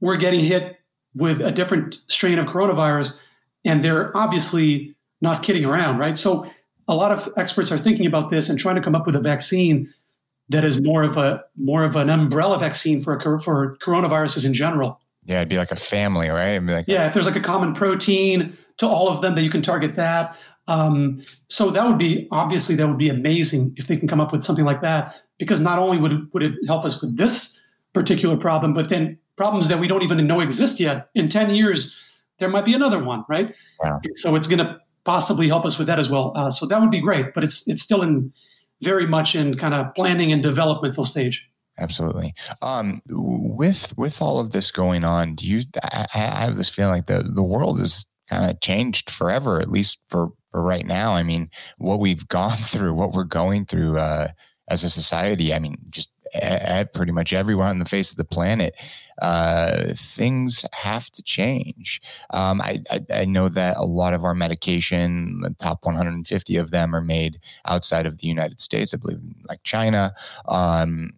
we're 0.00 0.16
getting 0.16 0.40
hit 0.40 0.77
with 1.14 1.40
a 1.40 1.50
different 1.50 1.98
strain 2.06 2.38
of 2.38 2.46
coronavirus, 2.46 3.20
and 3.64 3.84
they're 3.84 4.16
obviously 4.16 4.94
not 5.20 5.42
kidding 5.42 5.64
around, 5.64 5.98
right? 5.98 6.16
So 6.16 6.46
a 6.86 6.94
lot 6.94 7.10
of 7.10 7.28
experts 7.36 7.70
are 7.72 7.78
thinking 7.78 8.06
about 8.06 8.30
this 8.30 8.48
and 8.48 8.58
trying 8.58 8.76
to 8.76 8.82
come 8.82 8.94
up 8.94 9.06
with 9.06 9.16
a 9.16 9.20
vaccine 9.20 9.92
that 10.48 10.64
is 10.64 10.80
more 10.80 11.02
of 11.02 11.16
a 11.16 11.44
more 11.56 11.84
of 11.84 11.96
an 11.96 12.08
umbrella 12.08 12.58
vaccine 12.58 13.00
for 13.02 13.38
for 13.40 13.76
coronaviruses 13.78 14.46
in 14.46 14.54
general. 14.54 15.00
Yeah, 15.24 15.38
it'd 15.38 15.48
be 15.48 15.58
like 15.58 15.70
a 15.70 15.76
family, 15.76 16.28
right? 16.28 16.58
Like 16.58 16.86
yeah, 16.88 17.06
if 17.06 17.14
there's 17.14 17.26
like 17.26 17.36
a 17.36 17.40
common 17.40 17.74
protein 17.74 18.56
to 18.78 18.86
all 18.86 19.08
of 19.08 19.20
them, 19.20 19.34
that 19.34 19.42
you 19.42 19.50
can 19.50 19.62
target 19.62 19.96
that. 19.96 20.36
Um, 20.68 21.22
so 21.48 21.70
that 21.70 21.86
would 21.86 21.98
be 21.98 22.28
obviously 22.30 22.74
that 22.76 22.88
would 22.88 22.98
be 22.98 23.08
amazing 23.08 23.74
if 23.76 23.86
they 23.86 23.96
can 23.96 24.08
come 24.08 24.20
up 24.20 24.32
with 24.32 24.44
something 24.44 24.64
like 24.64 24.80
that, 24.82 25.14
because 25.38 25.60
not 25.60 25.78
only 25.78 25.98
would 25.98 26.32
would 26.32 26.42
it 26.42 26.54
help 26.66 26.84
us 26.84 27.02
with 27.02 27.16
this 27.16 27.60
particular 27.92 28.36
problem, 28.36 28.72
but 28.72 28.88
then 28.88 29.18
problems 29.38 29.68
that 29.68 29.78
we 29.78 29.88
don't 29.88 30.02
even 30.02 30.26
know 30.26 30.40
exist 30.40 30.78
yet. 30.78 31.08
In 31.14 31.30
ten 31.30 31.54
years, 31.54 31.96
there 32.38 32.50
might 32.50 32.66
be 32.66 32.74
another 32.74 33.02
one, 33.02 33.24
right? 33.28 33.54
Wow. 33.82 34.00
So 34.16 34.34
it's 34.34 34.46
going 34.46 34.58
to 34.58 34.78
possibly 35.04 35.48
help 35.48 35.64
us 35.64 35.78
with 35.78 35.86
that 35.86 35.98
as 35.98 36.10
well. 36.10 36.32
Uh, 36.36 36.50
so 36.50 36.66
that 36.66 36.80
would 36.80 36.90
be 36.90 37.00
great, 37.00 37.32
but 37.34 37.42
it's 37.42 37.66
it's 37.66 37.82
still 37.82 38.02
in 38.02 38.30
very 38.82 39.06
much 39.06 39.34
in 39.34 39.56
kind 39.56 39.72
of 39.74 39.94
planning 39.94 40.32
and 40.32 40.42
developmental 40.42 41.04
stage. 41.04 41.50
Absolutely. 41.78 42.34
Um, 42.60 43.00
with 43.08 43.96
with 43.96 44.20
all 44.20 44.40
of 44.40 44.50
this 44.50 44.70
going 44.70 45.04
on, 45.04 45.34
do 45.34 45.46
you? 45.46 45.62
I, 45.82 46.06
I 46.14 46.18
have 46.18 46.56
this 46.56 46.68
feeling 46.68 46.92
like 46.92 47.06
the 47.06 47.22
the 47.22 47.42
world 47.42 47.80
is 47.80 48.04
kind 48.28 48.50
of 48.50 48.60
changed 48.60 49.10
forever, 49.10 49.60
at 49.60 49.70
least 49.70 49.98
for 50.08 50.28
for 50.50 50.62
right 50.62 50.86
now. 50.86 51.12
I 51.12 51.22
mean, 51.22 51.50
what 51.78 52.00
we've 52.00 52.26
gone 52.38 52.56
through, 52.56 52.94
what 52.94 53.12
we're 53.12 53.24
going 53.24 53.64
through 53.64 53.98
uh, 53.98 54.28
as 54.68 54.84
a 54.84 54.90
society. 54.90 55.54
I 55.54 55.58
mean, 55.58 55.76
just 55.90 56.10
at 56.34 56.92
pretty 56.92 57.12
much 57.12 57.32
everyone 57.32 57.68
on 57.68 57.78
the 57.78 57.84
face 57.84 58.10
of 58.10 58.16
the 58.16 58.24
planet, 58.24 58.74
uh, 59.20 59.94
things 59.94 60.64
have 60.72 61.10
to 61.10 61.22
change. 61.22 62.00
Um, 62.30 62.60
I, 62.60 62.82
I, 62.90 63.00
I, 63.12 63.24
know 63.24 63.48
that 63.48 63.76
a 63.76 63.84
lot 63.84 64.14
of 64.14 64.24
our 64.24 64.34
medication, 64.34 65.40
the 65.40 65.54
top 65.58 65.84
150 65.84 66.56
of 66.56 66.70
them, 66.70 66.94
are 66.94 67.00
made 67.00 67.40
outside 67.64 68.06
of 68.06 68.18
the 68.18 68.28
United 68.28 68.60
States. 68.60 68.94
I 68.94 68.98
believe, 68.98 69.20
like 69.48 69.62
China. 69.64 70.14
Um, 70.46 71.14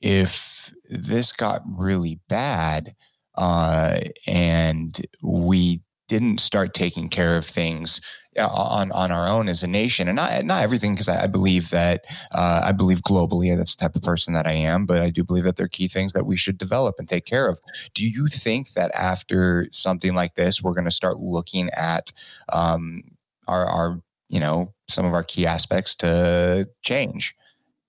if 0.00 0.72
this 0.90 1.32
got 1.32 1.62
really 1.66 2.20
bad 2.28 2.94
uh, 3.36 4.00
and 4.26 5.06
we 5.22 5.80
didn't 6.08 6.40
start 6.40 6.74
taking 6.74 7.08
care 7.08 7.36
of 7.36 7.44
things 7.44 8.00
on 8.38 8.92
on 8.92 9.10
our 9.10 9.28
own 9.28 9.48
as 9.48 9.62
a 9.62 9.66
nation, 9.66 10.08
and 10.08 10.16
not 10.16 10.44
not 10.44 10.62
everything, 10.62 10.94
because 10.94 11.08
I, 11.08 11.24
I, 11.24 11.26
believe 11.26 11.70
that 11.70 12.04
uh, 12.32 12.62
I 12.64 12.72
believe 12.72 13.00
globally. 13.02 13.56
That's 13.56 13.74
the 13.74 13.80
type 13.80 13.96
of 13.96 14.02
person 14.02 14.34
that 14.34 14.46
I 14.46 14.52
am, 14.52 14.86
but 14.86 15.02
I 15.02 15.10
do 15.10 15.24
believe 15.24 15.44
that 15.44 15.56
there 15.56 15.66
are 15.66 15.68
key 15.68 15.88
things 15.88 16.12
that 16.12 16.26
we 16.26 16.36
should 16.36 16.58
develop 16.58 16.96
and 16.98 17.08
take 17.08 17.24
care 17.24 17.48
of. 17.48 17.58
Do 17.94 18.06
you 18.06 18.28
think 18.28 18.72
that 18.72 18.90
after 18.94 19.68
something 19.70 20.14
like 20.14 20.34
this, 20.34 20.62
we're 20.62 20.74
going 20.74 20.84
to 20.84 20.90
start 20.90 21.18
looking 21.18 21.70
at 21.70 22.12
um, 22.50 23.02
our 23.48 23.66
our 23.66 24.00
you 24.28 24.40
know 24.40 24.72
some 24.88 25.06
of 25.06 25.14
our 25.14 25.24
key 25.24 25.46
aspects 25.46 25.94
to 25.96 26.68
change? 26.82 27.34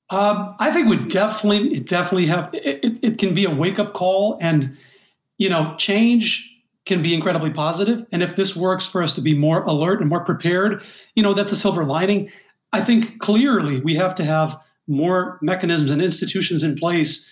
Um, 0.09 0.55
I 0.59 0.71
think 0.71 0.87
we 0.87 0.97
definitely 1.07 1.79
definitely 1.81 2.27
have 2.27 2.53
it, 2.53 2.83
it, 2.83 2.99
it 3.01 3.17
can 3.17 3.33
be 3.33 3.45
a 3.45 3.53
wake 3.53 3.79
up 3.79 3.93
call, 3.93 4.37
and 4.41 4.77
you 5.37 5.49
know 5.49 5.75
change 5.77 6.56
can 6.87 7.01
be 7.01 7.13
incredibly 7.13 7.51
positive. 7.51 8.05
And 8.11 8.23
if 8.23 8.35
this 8.35 8.55
works 8.55 8.87
for 8.87 9.03
us 9.03 9.13
to 9.15 9.21
be 9.21 9.35
more 9.35 9.63
alert 9.63 9.99
and 9.99 10.09
more 10.09 10.23
prepared, 10.23 10.81
you 11.15 11.21
know, 11.21 11.33
that's 11.33 11.51
a 11.51 11.55
silver 11.55 11.83
lining. 11.83 12.31
I 12.73 12.81
think 12.81 13.19
clearly 13.19 13.81
we 13.81 13.95
have 13.95 14.15
to 14.15 14.23
have 14.23 14.57
more 14.87 15.37
mechanisms 15.41 15.91
and 15.91 16.01
institutions 16.01 16.63
in 16.63 16.77
place 16.77 17.29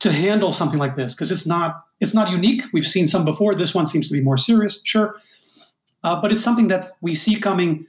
to 0.00 0.10
handle 0.10 0.50
something 0.50 0.78
like 0.78 0.96
this 0.96 1.14
because 1.14 1.30
it's 1.30 1.46
not 1.46 1.84
it's 2.00 2.14
not 2.14 2.30
unique. 2.30 2.62
We've 2.72 2.86
seen 2.86 3.06
some 3.06 3.24
before. 3.24 3.54
This 3.54 3.74
one 3.74 3.86
seems 3.86 4.08
to 4.08 4.12
be 4.12 4.20
more 4.20 4.36
serious, 4.36 4.82
sure, 4.84 5.16
uh, 6.04 6.20
but 6.20 6.32
it's 6.32 6.44
something 6.44 6.68
that 6.68 6.84
we 7.00 7.14
see 7.14 7.36
coming 7.36 7.86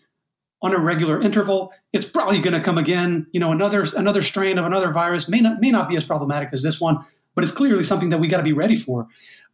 on 0.62 0.74
a 0.74 0.80
regular 0.80 1.22
interval. 1.22 1.74
It's 1.93 2.05
probably 2.05 2.39
going 2.39 2.53
to 2.53 2.62
come 2.62 2.78
again. 2.78 3.28
You 3.32 3.39
know, 3.39 3.51
another 3.51 3.86
another 3.95 4.22
strain 4.22 4.58
of 4.58 4.66
another 4.66 4.91
virus 4.91 5.28
may 5.30 5.39
not 5.39 5.60
may 5.60 5.72
not 5.72 5.89
be 5.89 5.97
as 5.97 6.05
problematic 6.05 6.49
as 6.53 6.64
this 6.64 6.80
one, 6.80 7.03
but 7.36 7.43
it's 7.43 7.53
clearly 7.53 7.84
something 7.84 8.10
that 8.10 8.20
we 8.20 8.28
got 8.28 8.38
to 8.38 8.43
be 8.43 8.53
ready 8.53 8.76
for. 8.76 9.08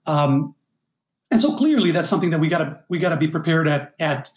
Um, 0.05 0.53
and 1.33 1.41
so 1.41 1.57
clearly 1.57 1.89
that's 1.89 2.07
something 2.07 2.29
that 2.29 2.39
we 2.39 2.47
got 2.47 2.59
to 2.59 2.79
we 2.89 2.99
got 2.99 3.09
to 3.09 3.17
be 3.17 3.27
prepared 3.27 3.67
at 3.67 3.95
at 3.99 4.29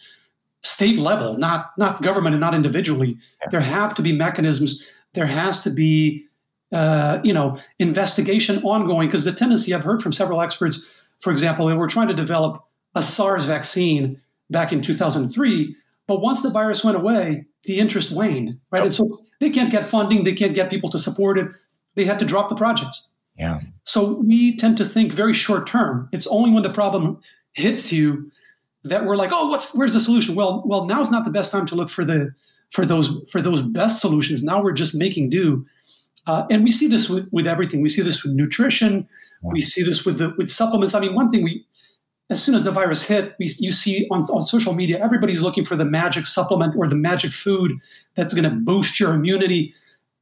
state 0.63 0.97
level, 0.97 1.37
not 1.37 1.77
not 1.77 2.01
government 2.01 2.33
and 2.33 2.41
not 2.41 2.55
individually. 2.55 3.17
Yeah. 3.41 3.47
There 3.51 3.59
have 3.59 3.93
to 3.95 4.01
be 4.01 4.13
mechanisms. 4.13 4.89
There 5.13 5.27
has 5.27 5.61
to 5.61 5.69
be 5.69 6.25
uh, 6.71 7.19
you 7.23 7.33
know 7.33 7.59
investigation 7.77 8.63
ongoing 8.63 9.07
because 9.07 9.25
the 9.25 9.31
tendency 9.31 9.75
I've 9.75 9.83
heard 9.83 10.01
from 10.01 10.11
several 10.11 10.41
experts, 10.41 10.89
for 11.19 11.31
example, 11.31 11.67
we 11.67 11.75
were 11.75 11.87
trying 11.87 12.07
to 12.07 12.15
develop 12.15 12.63
a 12.95 13.03
SARS 13.03 13.45
vaccine 13.45 14.19
back 14.49 14.73
in 14.73 14.81
2003, 14.81 15.75
but 16.07 16.21
once 16.21 16.41
the 16.41 16.49
virus 16.49 16.83
went 16.83 16.97
away, 16.97 17.45
the 17.65 17.77
interest 17.77 18.11
waned, 18.11 18.59
right? 18.71 18.79
Yep. 18.79 18.83
And 18.85 18.93
so 18.93 19.21
they 19.39 19.51
can't 19.51 19.71
get 19.71 19.87
funding, 19.87 20.23
they 20.23 20.33
can't 20.33 20.55
get 20.55 20.71
people 20.71 20.89
to 20.89 20.97
support 20.97 21.37
it. 21.37 21.47
They 21.93 22.05
had 22.05 22.17
to 22.19 22.25
drop 22.25 22.49
the 22.49 22.55
projects. 22.55 23.13
Yeah. 23.37 23.59
So 23.83 24.13
we 24.13 24.57
tend 24.57 24.77
to 24.77 24.85
think 24.85 25.13
very 25.13 25.33
short 25.33 25.67
term. 25.67 26.09
It's 26.11 26.27
only 26.27 26.51
when 26.51 26.63
the 26.63 26.73
problem 26.73 27.19
hits 27.53 27.91
you 27.91 28.31
that 28.83 29.05
we're 29.05 29.15
like, 29.15 29.31
oh, 29.33 29.49
what's 29.49 29.75
where's 29.75 29.93
the 29.93 29.99
solution? 29.99 30.35
Well, 30.35 30.63
well, 30.65 30.85
now's 30.85 31.11
not 31.11 31.25
the 31.25 31.31
best 31.31 31.51
time 31.51 31.65
to 31.67 31.75
look 31.75 31.89
for 31.89 32.05
the 32.05 32.31
for 32.71 32.85
those 32.85 33.29
for 33.31 33.41
those 33.41 33.61
best 33.61 34.01
solutions. 34.01 34.43
Now 34.43 34.61
we're 34.61 34.73
just 34.73 34.95
making 34.95 35.29
do, 35.29 35.65
uh, 36.25 36.45
and 36.49 36.63
we 36.63 36.71
see 36.71 36.87
this 36.87 37.09
with, 37.09 37.27
with 37.31 37.47
everything. 37.47 37.81
We 37.81 37.89
see 37.89 38.01
this 38.01 38.23
with 38.23 38.33
nutrition. 38.33 39.07
We 39.43 39.61
see 39.61 39.83
this 39.83 40.03
with 40.03 40.17
the 40.17 40.33
with 40.37 40.49
supplements. 40.49 40.95
I 40.95 40.99
mean, 40.99 41.13
one 41.13 41.29
thing 41.29 41.43
we 41.43 41.65
as 42.29 42.43
soon 42.43 42.55
as 42.55 42.63
the 42.63 42.71
virus 42.71 43.03
hit, 43.05 43.35
we, 43.39 43.49
you 43.59 43.71
see 43.71 44.07
on, 44.11 44.23
on 44.23 44.45
social 44.45 44.73
media, 44.73 45.01
everybody's 45.01 45.41
looking 45.41 45.63
for 45.63 45.75
the 45.75 45.85
magic 45.85 46.25
supplement 46.25 46.75
or 46.75 46.87
the 46.87 46.95
magic 46.95 47.31
food 47.31 47.79
that's 48.15 48.33
going 48.33 48.43
to 48.43 48.55
boost 48.55 48.99
your 48.99 49.13
immunity. 49.13 49.73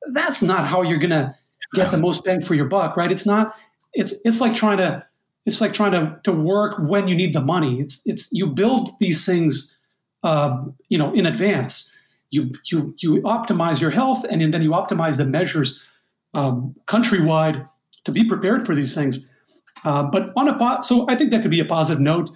That's 0.09 0.43
not 0.43 0.68
how 0.68 0.84
you're 0.84 0.99
going 0.99 1.09
to 1.11 1.34
get 1.74 1.91
the 1.91 1.97
most 1.97 2.24
bang 2.24 2.41
for 2.41 2.53
your 2.53 2.66
buck, 2.66 2.97
right? 2.97 3.11
It's 3.11 3.26
not. 3.26 3.55
It's 3.93 4.13
it's 4.26 4.41
like 4.41 4.55
trying 4.55 4.78
to 4.78 5.05
it's 5.45 5.61
like 5.61 5.74
trying 5.74 5.91
to 5.91 6.20
to 6.24 6.32
work 6.32 6.78
when 6.80 7.07
you 7.07 7.16
need 7.16 7.34
the 7.34 7.41
money. 7.41 7.80
It's 7.80 8.01
it's 8.05 8.32
you 8.32 8.47
build 8.47 8.89
these 8.99 9.26
things, 9.26 9.78
uh, 10.24 10.63
you 10.89 10.97
know, 10.97 11.13
in 11.13 11.26
advance. 11.26 11.95
You 12.32 12.51
you 12.72 12.93
you 12.97 13.22
optimize 13.22 13.80
your 13.80 13.91
health, 13.91 14.26
and 14.30 14.53
then 14.53 14.61
you 14.61 14.72
optimize 14.72 15.18
the 15.18 15.26
measures 15.26 15.86
um, 16.34 16.76
countrywide 16.88 17.68
to 18.05 18.11
be 18.11 18.24
prepared 18.24 18.66
for 18.66 18.76
these 18.76 18.93
things. 18.93 19.30
Uh, 19.84 20.03
but 20.03 20.32
on 20.36 20.47
a 20.47 20.57
pot, 20.57 20.84
so 20.84 21.07
I 21.09 21.16
think 21.16 21.32
that 21.32 21.41
could 21.41 21.51
be 21.51 21.59
a 21.59 21.66
positive 21.66 22.01
note 22.01 22.30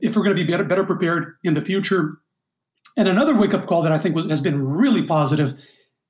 if 0.00 0.16
we're 0.16 0.22
going 0.22 0.36
to 0.36 0.44
be 0.44 0.50
better 0.50 0.64
better 0.64 0.84
prepared 0.84 1.36
in 1.44 1.54
the 1.54 1.60
future. 1.60 2.18
And 2.96 3.08
another 3.08 3.34
wake 3.34 3.54
up 3.54 3.66
call 3.66 3.82
that 3.82 3.92
I 3.92 3.98
think 3.98 4.14
was, 4.14 4.28
has 4.28 4.42
been 4.42 4.62
really 4.62 5.02
positive 5.02 5.54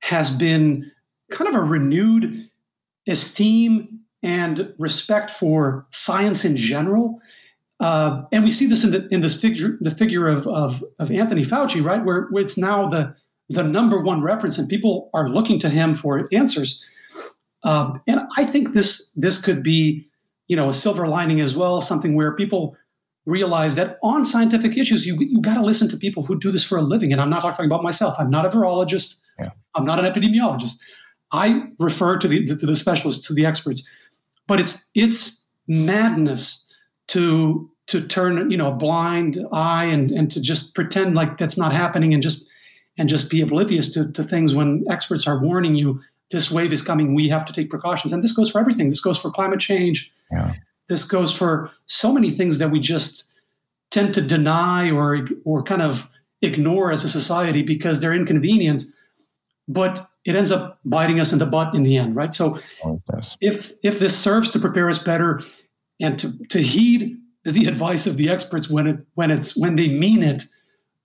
has 0.01 0.35
been 0.35 0.91
kind 1.33 1.49
of 1.49 1.55
a 1.55 1.63
renewed 1.63 2.47
esteem 3.07 3.99
and 4.21 4.73
respect 4.79 5.29
for 5.29 5.85
science 5.91 6.45
in 6.45 6.55
general. 6.55 7.19
Uh, 7.79 8.23
and 8.31 8.43
we 8.43 8.51
see 8.51 8.65
this 8.65 8.83
in, 8.85 8.91
the, 8.91 9.07
in 9.09 9.21
this 9.21 9.39
figure, 9.39 9.77
the 9.81 9.91
figure 9.91 10.27
of, 10.27 10.47
of, 10.47 10.83
of 10.99 11.11
Anthony 11.11 11.43
Fauci, 11.43 11.83
right, 11.83 12.05
where, 12.05 12.27
where, 12.29 12.41
it's 12.41 12.57
now 12.57 12.87
the, 12.87 13.13
the 13.49 13.63
number 13.63 13.99
one 13.99 14.21
reference, 14.21 14.57
and 14.57 14.69
people 14.69 15.09
are 15.13 15.27
looking 15.27 15.59
to 15.59 15.69
him 15.69 15.93
for 15.93 16.25
answers. 16.31 16.87
Um, 17.63 18.01
and 18.07 18.21
I 18.37 18.45
think 18.45 18.73
this 18.73 19.11
this 19.15 19.41
could 19.41 19.63
be, 19.63 20.05
you 20.47 20.55
know, 20.55 20.69
a 20.69 20.73
silver 20.73 21.07
lining 21.07 21.41
as 21.41 21.55
well, 21.55 21.81
something 21.81 22.15
where 22.15 22.35
people 22.35 22.75
realize 23.25 23.75
that 23.75 23.97
on 24.03 24.25
scientific 24.25 24.77
issues, 24.77 25.05
you 25.05 25.17
you 25.19 25.41
got 25.41 25.55
to 25.55 25.63
listen 25.63 25.89
to 25.89 25.97
people 25.97 26.23
who 26.23 26.39
do 26.39 26.51
this 26.51 26.65
for 26.65 26.77
a 26.77 26.81
living. 26.81 27.11
And 27.11 27.21
I'm 27.21 27.29
not 27.29 27.41
talking 27.41 27.65
about 27.65 27.83
myself. 27.83 28.15
I'm 28.19 28.29
not 28.29 28.45
a 28.45 28.49
virologist. 28.49 29.19
Yeah. 29.39 29.51
I'm 29.75 29.85
not 29.85 30.03
an 30.03 30.11
epidemiologist. 30.11 30.81
I 31.33 31.63
refer 31.79 32.17
to 32.17 32.27
the 32.27 32.45
to 32.45 32.65
the 32.65 32.75
specialists, 32.75 33.27
to 33.27 33.33
the 33.33 33.45
experts, 33.45 33.83
but 34.47 34.59
it's 34.59 34.89
it's 34.95 35.45
madness 35.67 36.71
to 37.07 37.69
to 37.87 38.07
turn 38.07 38.49
you 38.49 38.57
know 38.57 38.71
a 38.71 38.75
blind 38.75 39.39
eye 39.51 39.85
and 39.85 40.11
and 40.11 40.31
to 40.31 40.39
just 40.39 40.75
pretend 40.75 41.15
like 41.15 41.37
that's 41.37 41.57
not 41.57 41.73
happening 41.73 42.13
and 42.13 42.23
just 42.23 42.47
and 42.97 43.09
just 43.09 43.31
be 43.31 43.41
oblivious 43.41 43.91
to, 43.93 44.11
to 44.11 44.23
things 44.23 44.53
when 44.53 44.85
experts 44.89 45.27
are 45.27 45.39
warning 45.39 45.75
you 45.75 45.99
this 46.29 46.51
wave 46.51 46.71
is 46.71 46.81
coming 46.81 47.13
we 47.13 47.27
have 47.29 47.45
to 47.45 47.53
take 47.53 47.69
precautions. 47.69 48.13
And 48.13 48.23
this 48.23 48.31
goes 48.31 48.49
for 48.49 48.59
everything. 48.59 48.89
This 48.89 49.01
goes 49.01 49.19
for 49.19 49.31
climate 49.31 49.59
change. 49.59 50.11
Yeah. 50.31 50.53
this 50.87 51.03
goes 51.03 51.35
for 51.35 51.71
so 51.85 52.13
many 52.13 52.29
things 52.29 52.59
that 52.59 52.69
we 52.69 52.79
just 52.79 53.31
tend 53.89 54.13
to 54.13 54.21
deny 54.21 54.91
or 54.91 55.27
or 55.45 55.63
kind 55.63 55.81
of 55.81 56.09
ignore 56.41 56.91
as 56.91 57.03
a 57.03 57.09
society 57.09 57.63
because 57.63 58.01
they're 58.01 58.13
inconvenient. 58.13 58.83
But 59.67 60.07
it 60.25 60.35
ends 60.35 60.51
up 60.51 60.79
biting 60.85 61.19
us 61.19 61.33
in 61.33 61.39
the 61.39 61.45
butt 61.45 61.75
in 61.75 61.83
the 61.83 61.97
end, 61.97 62.15
right? 62.15 62.33
So 62.33 62.59
oh, 62.85 63.01
if 63.41 63.73
if 63.83 63.99
this 63.99 64.17
serves 64.17 64.51
to 64.51 64.59
prepare 64.59 64.89
us 64.89 65.03
better 65.03 65.41
and 65.99 66.17
to 66.19 66.31
to 66.49 66.61
heed 66.61 67.17
the 67.43 67.65
advice 67.65 68.07
of 68.07 68.17
the 68.17 68.29
experts 68.29 68.69
when 68.69 68.87
it 68.87 69.05
when 69.15 69.31
it's 69.31 69.55
when 69.57 69.75
they 69.75 69.89
mean 69.89 70.23
it, 70.23 70.43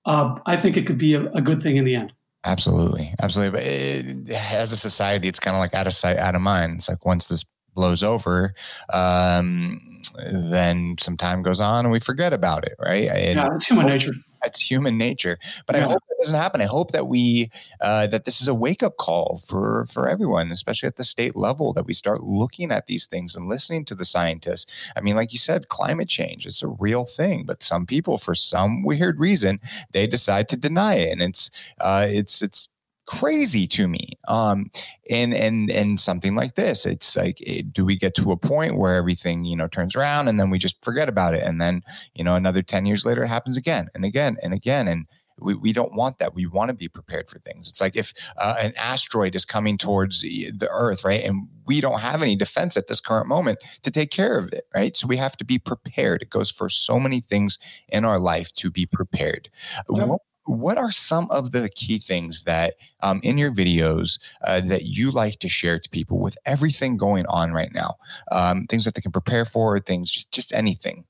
uh, 0.06 0.38
I 0.46 0.56
think 0.56 0.76
it 0.76 0.86
could 0.86 0.98
be 0.98 1.14
a, 1.14 1.30
a, 1.32 1.40
good 1.40 1.60
thing 1.60 1.76
in 1.76 1.84
the 1.84 1.96
end. 1.96 2.12
Absolutely, 2.44 3.12
absolutely. 3.20 3.58
But 3.58 3.66
it, 3.66 4.30
as 4.30 4.72
a 4.72 4.76
society, 4.76 5.26
it's 5.26 5.40
kind 5.40 5.56
of 5.56 5.58
like 5.58 5.74
out 5.74 5.86
of 5.86 5.92
sight, 5.92 6.16
out 6.16 6.34
of 6.34 6.40
mind. 6.40 6.76
It's 6.76 6.88
like 6.88 7.04
once 7.04 7.28
this 7.28 7.44
blows 7.74 8.02
over, 8.02 8.54
um, 8.92 10.00
then 10.32 10.94
some 11.00 11.16
time 11.16 11.42
goes 11.42 11.60
on 11.60 11.84
and 11.84 11.92
we 11.92 12.00
forget 12.00 12.32
about 12.32 12.64
it, 12.64 12.74
right? 12.78 13.04
Yeah, 13.04 13.48
it's 13.54 13.66
human 13.66 13.86
nature. 13.86 14.12
It's 14.44 14.60
human 14.60 14.96
nature. 14.98 15.38
But 15.66 15.76
yeah. 15.76 15.82
I 15.82 15.84
hope 15.88 16.02
that 16.08 16.16
doesn't 16.20 16.38
happen. 16.38 16.60
I 16.60 16.66
hope 16.66 16.92
that 16.92 17.08
we 17.08 17.50
uh, 17.80 18.06
that 18.08 18.24
this 18.24 18.40
is 18.40 18.48
a 18.48 18.54
wake 18.54 18.82
up 18.82 18.96
call 18.96 19.42
for 19.46 19.86
for 19.86 20.08
everyone, 20.08 20.50
especially 20.52 20.86
at 20.86 20.96
the 20.96 21.04
state 21.04 21.36
level, 21.36 21.72
that 21.72 21.86
we 21.86 21.92
start 21.92 22.22
looking 22.22 22.70
at 22.70 22.86
these 22.86 23.06
things 23.06 23.36
and 23.36 23.48
listening 23.48 23.84
to 23.86 23.94
the 23.94 24.04
scientists. 24.04 24.66
I 24.96 25.00
mean, 25.00 25.16
like 25.16 25.32
you 25.32 25.38
said, 25.38 25.68
climate 25.68 26.08
change 26.08 26.46
is 26.46 26.62
a 26.62 26.68
real 26.68 27.04
thing, 27.04 27.44
but 27.44 27.62
some 27.62 27.86
people, 27.86 28.18
for 28.18 28.34
some 28.34 28.82
weird 28.82 29.18
reason, 29.18 29.60
they 29.92 30.06
decide 30.06 30.48
to 30.50 30.56
deny 30.56 30.94
it, 30.94 31.12
and 31.12 31.22
it's 31.22 31.50
uh, 31.80 32.06
it's 32.08 32.42
it's 32.42 32.68
crazy 33.08 33.66
to 33.66 33.88
me. 33.88 34.12
Um, 34.28 34.70
and 35.08 35.32
and 35.32 35.70
and 35.70 35.98
something 35.98 36.34
like 36.34 36.56
this, 36.56 36.84
it's 36.84 37.16
like, 37.16 37.40
it, 37.40 37.58
eh, 37.58 37.62
do 37.72 37.84
we 37.84 37.96
get 37.96 38.14
to 38.16 38.32
a 38.32 38.36
point 38.36 38.76
where 38.76 38.96
everything 38.96 39.44
you 39.44 39.56
know 39.56 39.66
turns 39.66 39.96
around 39.96 40.28
and 40.28 40.38
then 40.38 40.50
we 40.50 40.58
just 40.58 40.84
forget 40.84 41.08
about 41.08 41.34
it, 41.34 41.42
and 41.42 41.60
then 41.60 41.82
you 42.14 42.22
know 42.22 42.34
another 42.34 42.62
ten 42.62 42.84
years 42.86 43.06
later 43.06 43.24
it 43.24 43.28
happens 43.28 43.56
again 43.56 43.88
and 43.94 44.04
again 44.04 44.36
and 44.42 44.52
again 44.52 44.86
and 44.86 45.06
we, 45.40 45.54
we 45.54 45.72
don't 45.72 45.94
want 45.94 46.18
that. 46.18 46.34
We 46.34 46.46
want 46.46 46.70
to 46.70 46.76
be 46.76 46.88
prepared 46.88 47.30
for 47.30 47.38
things. 47.38 47.68
It's 47.68 47.80
like 47.80 47.96
if 47.96 48.12
uh, 48.36 48.56
an 48.58 48.72
asteroid 48.76 49.34
is 49.34 49.44
coming 49.44 49.78
towards 49.78 50.20
the 50.22 50.68
Earth, 50.68 51.04
right? 51.04 51.22
And 51.22 51.46
we 51.64 51.80
don't 51.80 52.00
have 52.00 52.22
any 52.22 52.34
defense 52.34 52.76
at 52.76 52.88
this 52.88 53.00
current 53.00 53.28
moment 53.28 53.58
to 53.84 53.90
take 53.90 54.10
care 54.10 54.36
of 54.36 54.52
it, 54.52 54.66
right? 54.74 54.96
So 54.96 55.06
we 55.06 55.16
have 55.16 55.36
to 55.36 55.44
be 55.44 55.58
prepared. 55.58 56.22
It 56.22 56.30
goes 56.30 56.50
for 56.50 56.68
so 56.68 56.98
many 56.98 57.20
things 57.20 57.58
in 57.88 58.04
our 58.04 58.18
life 58.18 58.52
to 58.54 58.70
be 58.70 58.84
prepared. 58.84 59.48
Yep. 59.88 60.08
What 60.48 60.78
are 60.78 60.90
some 60.90 61.30
of 61.30 61.52
the 61.52 61.68
key 61.68 61.98
things 61.98 62.42
that 62.44 62.74
um, 63.00 63.20
in 63.22 63.38
your 63.38 63.52
videos 63.52 64.18
uh, 64.46 64.60
that 64.60 64.84
you 64.84 65.10
like 65.10 65.38
to 65.40 65.48
share 65.48 65.78
to 65.78 65.88
people 65.90 66.18
with 66.18 66.36
everything 66.46 66.96
going 66.96 67.26
on 67.26 67.52
right 67.52 67.72
now? 67.72 67.96
Um, 68.32 68.66
things 68.66 68.84
that 68.84 68.94
they 68.94 69.00
can 69.00 69.12
prepare 69.12 69.44
for 69.44 69.78
things 69.78 70.10
just 70.10 70.32
just 70.32 70.52
anything. 70.52 71.04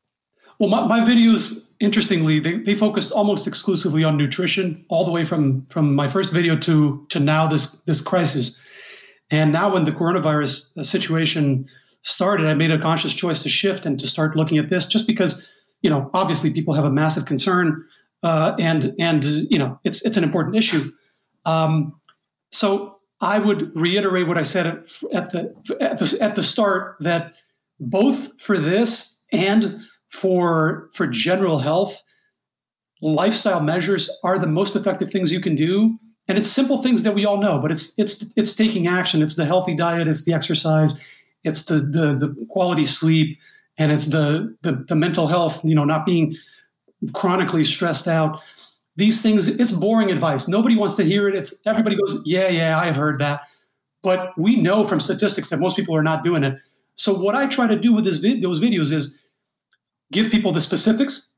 Well 0.59 0.69
my, 0.69 0.87
my 0.87 1.01
videos 1.01 1.59
interestingly 1.81 2.41
they, 2.41 2.59
they 2.59 2.75
focused 2.75 3.13
almost 3.13 3.47
exclusively 3.47 4.03
on 4.03 4.17
nutrition 4.17 4.85
all 4.89 5.05
the 5.05 5.13
way 5.13 5.25
from 5.25 5.65
from 5.67 5.95
my 5.95 6.09
first 6.09 6.33
video 6.33 6.57
to 6.59 7.07
to 7.11 7.21
now 7.21 7.47
this 7.47 7.83
this 7.83 8.01
crisis. 8.01 8.61
And 9.31 9.53
now 9.53 9.73
when 9.73 9.85
the 9.85 9.93
coronavirus 9.93 10.79
uh, 10.79 10.83
situation 10.83 11.67
started 12.03 12.47
i 12.47 12.55
made 12.55 12.71
a 12.71 12.81
conscious 12.81 13.13
choice 13.13 13.43
to 13.43 13.49
shift 13.49 13.85
and 13.85 13.99
to 13.99 14.07
start 14.07 14.37
looking 14.37 14.59
at 14.59 14.69
this 14.69 14.87
just 14.87 15.07
because 15.07 15.49
you 15.83 15.91
know 15.91 16.11
obviously 16.15 16.53
people 16.53 16.75
have 16.75 16.85
a 16.85 16.91
massive 16.91 17.27
concern 17.27 17.85
uh, 18.23 18.55
and 18.59 18.95
and 18.99 19.25
you 19.25 19.59
know 19.59 19.79
it's 19.85 20.05
it's 20.05 20.17
an 20.17 20.25
important 20.25 20.57
issue. 20.57 20.91
Um, 21.45 21.99
so 22.51 22.99
I 23.21 23.39
would 23.39 23.75
reiterate 23.79 24.29
what 24.29 24.39
I 24.39 24.43
said 24.43 24.67
at, 24.67 24.77
at, 25.13 25.33
the, 25.33 25.55
at 25.81 25.99
the 25.99 26.19
at 26.21 26.35
the 26.35 26.43
start 26.43 26.97
that 27.01 27.35
both 27.81 28.41
for 28.41 28.59
this 28.59 29.23
and 29.33 29.81
for 30.09 30.89
for 30.93 31.07
general 31.07 31.59
health, 31.59 32.03
lifestyle 33.03 33.61
measures 33.61 34.11
are 34.25 34.39
the 34.39 34.47
most 34.47 34.77
effective 34.77 35.11
things 35.11 35.33
you 35.33 35.41
can 35.41 35.57
do. 35.57 35.99
And 36.29 36.37
it's 36.37 36.51
simple 36.51 36.83
things 36.83 37.05
that 37.05 37.15
we 37.15 37.25
all 37.25 37.39
know, 37.39 37.59
but 37.59 37.71
it's 37.71 37.99
it's 37.99 38.33
it's 38.37 38.55
taking 38.55 38.87
action. 38.87 39.23
It's 39.23 39.37
the 39.37 39.47
healthy 39.47 39.75
diet. 39.75 40.09
It's 40.09 40.25
the 40.25 40.35
exercise. 40.35 41.03
It's 41.45 41.65
the 41.65 41.77
the, 41.77 42.17
the 42.19 42.47
quality 42.51 42.85
sleep, 42.85 43.39
and 43.79 43.91
it's 43.91 44.07
the, 44.07 44.55
the 44.63 44.85
the 44.89 44.95
mental 44.95 45.27
health. 45.27 45.65
You 45.65 45.75
know, 45.75 45.85
not 45.85 46.05
being 46.05 46.37
chronically 47.13 47.65
stressed 47.65 48.09
out. 48.09 48.41
These 48.97 49.23
things, 49.23 49.61
it's 49.61 49.73
boring 49.73 50.11
advice. 50.11 50.49
Nobody 50.49 50.77
wants 50.77 50.97
to 50.97 51.05
hear 51.05 51.29
it. 51.29 51.35
It's 51.37 51.63
everybody 51.67 51.97
goes, 51.97 52.23
yeah, 52.25 52.49
yeah, 52.49 52.79
I've 52.79 52.97
heard 52.97 53.19
that. 53.21 53.43
But 54.03 54.37
we 54.37 54.57
know 54.57 54.85
from 54.85 55.01
statistics 55.01 55.51
that 55.51 55.59
most 55.59 55.77
people 55.77 55.95
are 55.95 56.03
not 56.03 56.25
doing 56.25 56.45
it. 56.45 56.59
So 56.97 57.15
what 57.15 57.35
I 57.35 57.47
try 57.47 57.67
to 57.69 57.79
do 57.79 57.93
with 57.93 58.05
this 58.05 58.19
vid- 58.19 58.43
those 58.43 58.61
videos 58.61 58.93
is 58.93 59.21
give 60.11 60.31
people 60.31 60.53
the 60.53 60.61
specifics, 60.61 61.31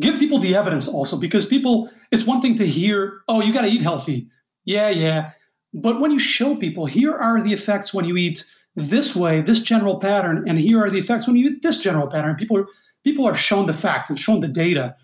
give 0.00 0.18
people 0.18 0.38
the 0.38 0.54
evidence 0.54 0.86
also, 0.88 1.18
because 1.18 1.46
people, 1.46 1.90
it's 2.10 2.26
one 2.26 2.42
thing 2.42 2.54
to 2.56 2.66
hear, 2.66 3.22
oh, 3.28 3.40
you 3.40 3.52
got 3.52 3.62
to 3.62 3.68
eat 3.68 3.80
healthy. 3.80 4.28
Yeah, 4.66 4.90
yeah. 4.90 5.30
But 5.72 6.00
when 6.00 6.10
you 6.10 6.18
show 6.18 6.54
people, 6.54 6.86
here 6.86 7.14
are 7.14 7.40
the 7.40 7.52
effects 7.52 7.94
when 7.94 8.04
you 8.04 8.16
eat 8.16 8.44
this 8.76 9.14
way, 9.16 9.40
this 9.40 9.62
general 9.62 10.00
pattern, 10.00 10.44
and 10.48 10.58
here 10.58 10.82
are 10.84 10.90
the 10.90 10.98
effects 10.98 11.26
when 11.26 11.36
you 11.36 11.50
eat 11.50 11.62
this 11.62 11.78
general 11.80 12.08
pattern. 12.08 12.36
People 12.36 12.58
are 12.58 12.66
people 13.04 13.26
are 13.26 13.34
shown 13.34 13.66
the 13.66 13.72
facts 13.72 14.10
and 14.10 14.18
shown 14.18 14.40
the 14.40 14.48
data. 14.48 14.96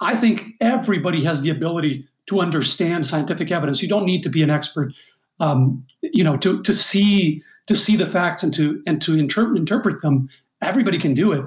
I 0.00 0.16
think 0.16 0.54
everybody 0.60 1.22
has 1.24 1.42
the 1.42 1.50
ability 1.50 2.06
to 2.26 2.40
understand 2.40 3.06
scientific 3.06 3.50
evidence. 3.50 3.82
You 3.82 3.88
don't 3.88 4.04
need 4.04 4.22
to 4.22 4.28
be 4.28 4.42
an 4.42 4.50
expert, 4.50 4.92
um, 5.40 5.86
you 6.02 6.24
know, 6.24 6.36
to 6.38 6.62
to 6.62 6.74
see 6.74 7.42
to 7.66 7.74
see 7.74 7.96
the 7.96 8.06
facts 8.06 8.42
and 8.42 8.52
to 8.54 8.82
and 8.86 9.00
to 9.02 9.18
interpret 9.18 9.56
interpret 9.56 10.02
them. 10.02 10.28
Everybody 10.60 10.98
can 10.98 11.14
do 11.14 11.32
it, 11.32 11.44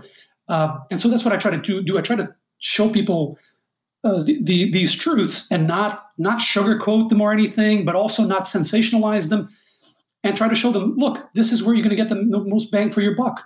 uh, 0.47 0.77
and 0.89 0.99
so 0.99 1.09
that's 1.09 1.25
what 1.25 1.33
I 1.33 1.37
try 1.37 1.51
to 1.51 1.57
do. 1.57 1.81
Do 1.81 1.97
I 1.97 2.01
try 2.01 2.15
to 2.15 2.33
show 2.59 2.89
people 2.89 3.37
uh, 4.03 4.23
the, 4.23 4.41
the, 4.43 4.71
these 4.71 4.95
truths 4.95 5.47
and 5.51 5.67
not 5.67 6.07
not 6.17 6.39
sugarcoat 6.39 7.09
them 7.09 7.21
or 7.21 7.31
anything, 7.31 7.85
but 7.85 7.95
also 7.95 8.23
not 8.23 8.43
sensationalize 8.43 9.29
them, 9.29 9.49
and 10.23 10.37
try 10.37 10.47
to 10.47 10.55
show 10.55 10.71
them, 10.71 10.95
look, 10.97 11.29
this 11.33 11.51
is 11.51 11.63
where 11.63 11.75
you're 11.75 11.83
going 11.83 11.95
to 11.95 12.01
get 12.03 12.09
the 12.09 12.23
most 12.45 12.71
bang 12.71 12.89
for 12.89 13.01
your 13.01 13.15
buck. 13.15 13.43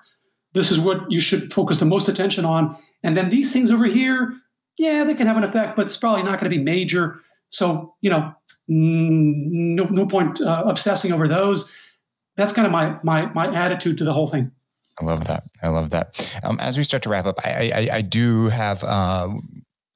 This 0.55 0.71
is 0.71 0.79
what 0.79 1.11
you 1.11 1.19
should 1.19 1.53
focus 1.53 1.79
the 1.79 1.85
most 1.85 2.07
attention 2.07 2.45
on. 2.45 2.75
And 3.03 3.15
then 3.15 3.29
these 3.29 3.53
things 3.53 3.69
over 3.69 3.85
here, 3.85 4.33
yeah, 4.77 5.03
they 5.03 5.13
can 5.13 5.27
have 5.27 5.37
an 5.37 5.43
effect, 5.43 5.75
but 5.75 5.85
it's 5.85 5.97
probably 5.97 6.23
not 6.23 6.39
going 6.39 6.49
to 6.49 6.57
be 6.57 6.63
major. 6.63 7.19
So, 7.49 7.93
you 8.01 8.09
know, 8.09 8.33
no, 8.67 9.83
no 9.83 10.05
point 10.07 10.41
uh, 10.41 10.63
obsessing 10.65 11.11
over 11.11 11.27
those. 11.27 11.75
That's 12.37 12.53
kind 12.53 12.65
of 12.65 12.71
my, 12.71 12.97
my, 13.03 13.27
my 13.33 13.53
attitude 13.53 13.97
to 13.99 14.03
the 14.03 14.13
whole 14.13 14.27
thing. 14.27 14.51
I 14.99 15.05
love 15.05 15.27
that. 15.27 15.43
I 15.61 15.67
love 15.67 15.89
that. 15.89 16.39
Um, 16.43 16.57
as 16.59 16.77
we 16.77 16.83
start 16.83 17.03
to 17.03 17.09
wrap 17.09 17.25
up, 17.25 17.39
I, 17.43 17.71
I, 17.75 17.97
I 17.97 18.01
do 18.01 18.47
have 18.47 18.83
uh, 18.83 19.29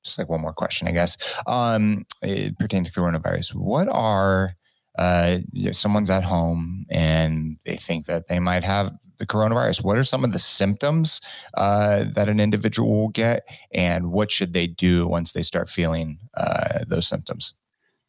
just 0.03 0.17
like 0.17 0.29
one 0.29 0.41
more 0.41 0.53
question, 0.53 0.87
I 0.87 0.91
guess, 0.91 1.17
um, 1.47 2.05
pertaining 2.21 2.85
to 2.85 2.91
coronavirus. 2.91 3.55
What 3.55 3.87
are 3.89 4.55
uh, 4.97 5.37
someone's 5.71 6.09
at 6.09 6.25
home 6.25 6.85
and 6.89 7.57
they 7.65 7.77
think 7.77 8.07
that 8.07 8.27
they 8.27 8.39
might 8.39 8.65
have 8.65 8.91
the 9.19 9.27
coronavirus? 9.27 9.83
What 9.83 9.97
are 9.97 10.03
some 10.03 10.23
of 10.23 10.33
the 10.33 10.39
symptoms 10.39 11.21
uh, 11.55 12.05
that 12.15 12.27
an 12.27 12.39
individual 12.39 12.89
will 12.89 13.09
get, 13.09 13.47
and 13.73 14.11
what 14.11 14.31
should 14.31 14.53
they 14.53 14.67
do 14.67 15.07
once 15.07 15.33
they 15.33 15.43
start 15.43 15.69
feeling 15.69 16.19
uh, 16.35 16.79
those 16.87 17.07
symptoms? 17.07 17.53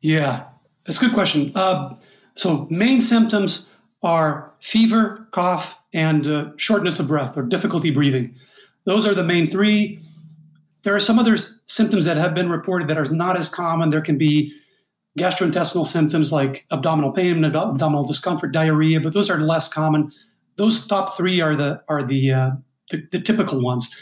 Yeah, 0.01 0.45
that's 0.87 0.97
a 0.97 1.01
good 1.01 1.15
question. 1.15 1.53
Uh, 1.55 1.95
so, 2.35 2.67
main 2.71 3.01
symptoms 3.01 3.69
are 4.03 4.53
fever, 4.61 5.29
cough, 5.33 5.81
and 5.93 6.27
uh, 6.27 6.51
shortness 6.57 6.99
of 6.99 7.09
breath 7.09 7.37
or 7.37 7.43
difficulty 7.43 7.91
breathing. 7.91 8.35
Those 8.85 9.07
are 9.07 9.15
the 9.15 9.25
main 9.25 9.47
three. 9.47 10.01
There 10.83 10.95
are 10.95 11.01
some 11.01 11.19
other 11.19 11.37
symptoms 11.67 12.07
that 12.07 12.17
have 12.17 12.35
been 12.35 12.49
reported 12.49 12.89
that 12.89 12.97
are 12.97 13.05
not 13.13 13.37
as 13.37 13.49
common. 13.49 13.91
There 13.91 14.01
can 14.01 14.17
be 14.17 14.53
gastrointestinal 15.19 15.87
symptoms 15.87 16.33
like 16.33 16.67
abdominal 16.71 17.13
pain, 17.13 17.45
abdominal 17.45 18.05
discomfort, 18.05 18.53
diarrhea, 18.53 19.01
but 19.01 19.13
those 19.13 19.29
are 19.29 19.41
less 19.41 19.71
common 19.71 20.13
those 20.61 20.87
top 20.87 21.17
three 21.17 21.41
are 21.41 21.57
the 21.57 21.83
are 21.89 22.05
the 22.05 22.33
uh, 22.33 22.51
the, 22.91 23.09
the, 23.13 23.19
typical 23.19 23.63
ones. 23.63 23.97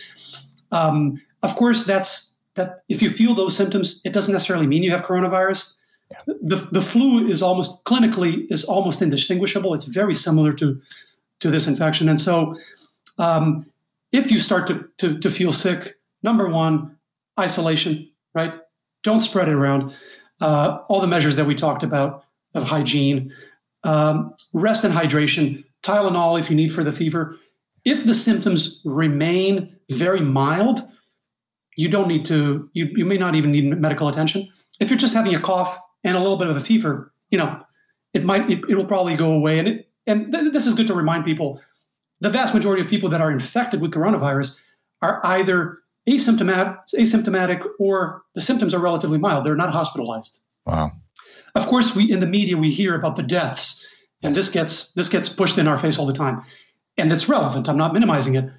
Um, 0.73 1.23
of 1.45 1.55
course, 1.55 1.87
that's 1.87 2.37
that. 2.57 2.83
If 2.89 3.01
you 3.01 3.11
feel 3.11 3.35
those 3.37 3.57
symptoms, 3.57 4.01
it 4.05 4.13
doesn't 4.13 4.33
necessarily 4.33 4.67
mean 4.67 4.83
you 4.83 4.91
have 4.91 5.05
coronavirus. 5.05 5.79
Yeah. 6.11 6.35
The 6.43 6.57
the 6.73 6.81
flu 6.81 7.29
is 7.29 7.43
almost 7.43 7.85
clinically 7.85 8.47
is 8.51 8.65
almost 8.65 9.01
indistinguishable. 9.01 9.73
It's 9.73 9.85
very 9.85 10.15
similar 10.15 10.53
to 10.55 10.81
to 11.39 11.51
this 11.51 11.69
infection, 11.69 12.09
and 12.09 12.21
so 12.21 12.57
um, 13.19 13.65
if 14.11 14.33
you 14.33 14.41
start 14.41 14.67
to, 14.67 14.89
to 14.99 15.19
to 15.21 15.31
feel 15.31 15.53
sick, 15.53 15.95
number 16.25 16.49
one, 16.49 16.97
isolation. 17.39 18.11
Right, 18.35 18.53
don't 19.05 19.21
spread 19.21 19.49
it 19.49 19.55
around. 19.55 19.95
Uh, 20.41 20.79
all 20.89 21.01
the 21.01 21.07
measures 21.07 21.37
that 21.37 21.47
we 21.47 21.55
talked 21.55 21.83
about 21.83 22.25
of 22.55 22.65
hygiene, 22.65 23.33
um, 23.85 24.35
rest 24.53 24.85
and 24.85 24.95
hydration 24.95 25.65
Tylenol 25.83 26.39
if 26.39 26.51
you 26.51 26.57
need 26.57 26.73
for 26.73 26.85
the 26.85 26.93
fever. 26.93 27.37
If 27.85 28.05
the 28.05 28.15
symptoms 28.15 28.83
remain 28.85 29.77
very 29.91 30.21
mild, 30.21 30.81
you 31.77 31.89
don't 31.89 32.09
need 32.09 32.25
to, 32.27 32.69
you, 32.73 32.87
you 32.93 33.05
may 33.05 33.17
not 33.17 33.35
even 33.35 33.53
need 33.53 33.65
medical 33.79 34.09
attention. 34.09 34.49
If 34.81 34.91
you're 34.91 34.99
just 34.99 35.15
having 35.15 35.35
a 35.35 35.41
cough 35.41 35.81
and 36.05 36.17
a 36.17 36.21
little 36.21 36.37
bit 36.37 36.49
of 36.49 36.57
a 36.57 36.61
fever, 36.61 37.13
you 37.31 37.39
know, 37.39 37.61
it 38.15 38.25
might, 38.25 38.51
it, 38.51 38.77
will 38.77 38.85
probably 38.85 39.17
go 39.17 39.33
away. 39.33 39.59
And 39.59 39.69
it, 39.69 39.89
and 40.07 40.33
th- 40.33 40.53
this 40.53 40.67
is 40.67 40.75
good 40.75 40.89
to 40.89 40.95
remind 40.95 41.25
people 41.25 41.63
the 42.21 42.31
vast 42.31 42.55
majority 42.55 42.83
of 42.83 42.89
people 42.89 43.09
that 43.11 43.21
are 43.21 43.31
infected 43.31 43.81
with 43.81 43.93
coronavirus 43.93 44.59
are 45.03 45.25
either 45.25 45.79
asymptomatic, 46.09 46.77
asymptomatic 46.97 47.65
or 47.79 48.23
the 48.35 48.41
symptoms 48.41 48.75
are 48.75 48.81
relatively 48.81 49.19
mild. 49.19 49.47
They're 49.47 49.55
not 49.55 49.73
hospitalized. 49.73 50.43
Wow. 50.67 50.91
of 51.55 51.67
course, 51.67 51.97
we 51.97 52.11
in 52.11 52.21
the 52.21 52.27
media 52.27 52.57
we 52.57 52.71
hear 52.71 52.95
about 52.95 53.17
the 53.17 53.23
deaths, 53.23 53.87
and 54.23 54.35
this 54.35 54.51
gets 54.51 54.93
this 54.95 55.09
gets 55.09 55.29
pushed 55.29 55.59
in 55.59 55.69
our 55.69 55.79
face 55.79 55.99
all 55.99 56.07
the 56.07 56.13
time, 56.13 56.43
and 56.97 57.13
it's 57.13 57.29
relevant. 57.29 57.69
I'm 57.69 57.77
not 57.77 57.93
minimizing 57.93 58.35
it, 58.35 58.51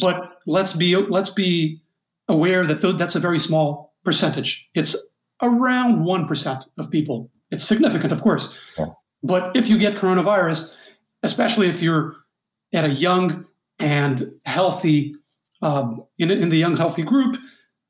but 0.00 0.38
let's 0.46 0.72
be 0.74 0.96
let's 0.96 1.30
be 1.30 1.80
aware 2.28 2.64
that 2.64 2.80
th- 2.80 2.96
that's 2.96 3.14
a 3.14 3.20
very 3.20 3.38
small 3.38 3.94
percentage. 4.04 4.68
It's 4.74 4.96
around 5.42 6.04
one 6.04 6.26
percent 6.26 6.64
of 6.78 6.90
people. 6.90 7.30
It's 7.50 7.64
significant, 7.64 8.12
of 8.12 8.22
course, 8.22 8.58
yeah. 8.78 8.86
but 9.22 9.54
if 9.56 9.68
you 9.68 9.78
get 9.78 9.94
coronavirus, 9.94 10.74
especially 11.22 11.68
if 11.68 11.80
you're 11.82 12.16
at 12.72 12.84
a 12.84 12.90
young 12.90 13.46
and 13.78 14.32
healthy 14.44 15.14
um, 15.62 16.04
in, 16.18 16.30
in 16.30 16.48
the 16.48 16.58
young 16.58 16.76
healthy 16.76 17.02
group, 17.02 17.38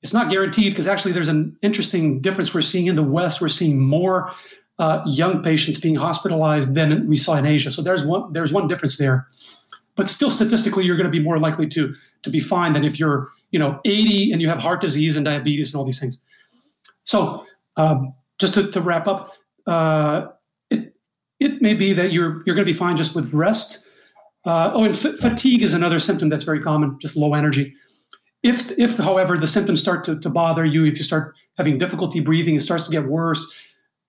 it's 0.03 0.13
not 0.13 0.31
guaranteed 0.31 0.73
because 0.73 0.87
actually 0.87 1.13
there's 1.13 1.29
an 1.29 1.57
interesting 1.63 2.21
difference 2.21 2.53
we're 2.53 2.61
seeing 2.61 2.89
in 2.89 2.97
the 2.97 3.03
West. 3.03 3.41
We're 3.41 3.49
seeing 3.49 3.81
more 3.81 4.33
uh, 4.79 5.03
young 5.07 5.43
patients 5.43 5.79
being 5.79 5.95
hospitalized 5.95 6.75
than 6.75 7.07
we 7.09 7.17
saw 7.17 7.35
in 7.35 7.47
Asia. 7.47 7.71
So 7.71 7.83
there's 7.83 8.05
one 8.05 8.33
there's 8.33 8.53
one 8.53 8.69
difference 8.69 8.99
there. 8.99 9.27
But 9.97 10.09
still, 10.09 10.31
statistically, 10.31 10.85
you're 10.85 10.97
going 10.97 11.07
to 11.07 11.11
be 11.11 11.21
more 11.21 11.39
likely 11.39 11.69
to 11.69 11.93
to 12.23 12.31
be 12.31 12.41
fine 12.41 12.73
than 12.73 12.85
if 12.85 12.99
you're 12.99 13.29
you 13.53 13.59
know 13.59 13.81
80 13.85 14.33
and 14.33 14.43
you 14.43 14.49
have 14.49 14.59
heart 14.59 14.81
disease 14.81 15.17
and 15.17 15.25
diabetes 15.25 15.73
and 15.73 15.79
all 15.79 15.85
these 15.85 16.01
things. 16.01 16.19
So 17.05 17.45
um, 17.77 18.15
just 18.39 18.55
to, 18.55 18.71
to, 18.71 18.81
wrap 18.81 19.07
up, 19.07 19.31
uh, 19.67 20.29
it 20.71 20.95
it 21.39 21.63
may 21.63 21.75
be 21.75 21.93
that 21.93 22.13
you're 22.13 22.43
you're 22.45 22.57
going 22.57 22.67
to 22.67 22.73
be 22.73 22.73
fine 22.73 22.97
just 22.97 23.15
with 23.15 23.33
rest. 23.33 23.87
Uh, 24.45 24.73
oh, 24.75 24.85
and 24.85 24.93
f- 24.93 25.19
fatigue 25.21 25.63
is 25.63 25.73
another 25.73 25.99
symptom 25.99 26.29
that's 26.29 26.45
very 26.45 26.61
common, 26.61 26.99
just 27.01 27.17
low 27.17 27.33
energy. 27.35 27.75
If, 28.43 28.79
if 28.79 28.99
however, 28.99 29.39
the 29.39 29.47
symptoms 29.47 29.81
start 29.81 30.05
to, 30.05 30.21
to 30.21 30.29
bother 30.29 30.67
you, 30.67 30.85
if 30.85 30.99
you 30.99 31.03
start 31.03 31.35
having 31.57 31.79
difficulty 31.79 32.21
breathing, 32.21 32.55
it 32.55 32.61
starts 32.61 32.85
to 32.85 32.93
get 32.93 33.07
worse, 33.07 33.43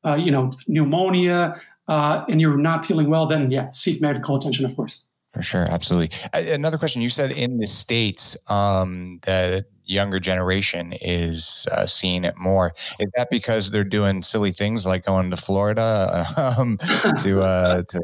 uh, 0.06 0.16
you 0.16 0.32
know, 0.32 0.52
pneumonia, 0.68 1.60
uh, 1.88 2.26
and 2.30 2.40
you're 2.40 2.58
not 2.58 2.86
feeling 2.86 3.10
well, 3.10 3.26
then 3.26 3.52
yeah, 3.52 3.70
seek 3.72 4.02
medical 4.02 4.36
attention, 4.36 4.66
of 4.66 4.76
course. 4.76 5.04
For 5.30 5.42
sure, 5.42 5.66
absolutely. 5.70 6.18
Another 6.34 6.78
question: 6.78 7.02
You 7.02 7.10
said 7.10 7.32
in 7.32 7.58
the 7.58 7.66
states, 7.66 8.38
um, 8.48 9.20
the 9.24 9.66
younger 9.84 10.20
generation 10.20 10.94
is 11.02 11.68
uh, 11.72 11.86
seeing 11.86 12.24
it 12.24 12.38
more. 12.38 12.74
Is 13.00 13.10
that 13.16 13.30
because 13.30 13.72
they're 13.72 13.84
doing 13.84 14.24
silly 14.24 14.52
things 14.52 14.86
like 14.86 15.06
going 15.06 15.30
to 15.32 15.38
Florida 15.38 16.26
um, 16.58 16.78
to 17.22 17.42
uh, 17.42 17.84
to 17.90 18.02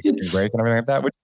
spring 0.00 0.16
break 0.32 0.52
and 0.52 0.60
everything 0.60 0.76
like 0.78 0.86
that? 0.86 1.02
Which, 1.02 1.14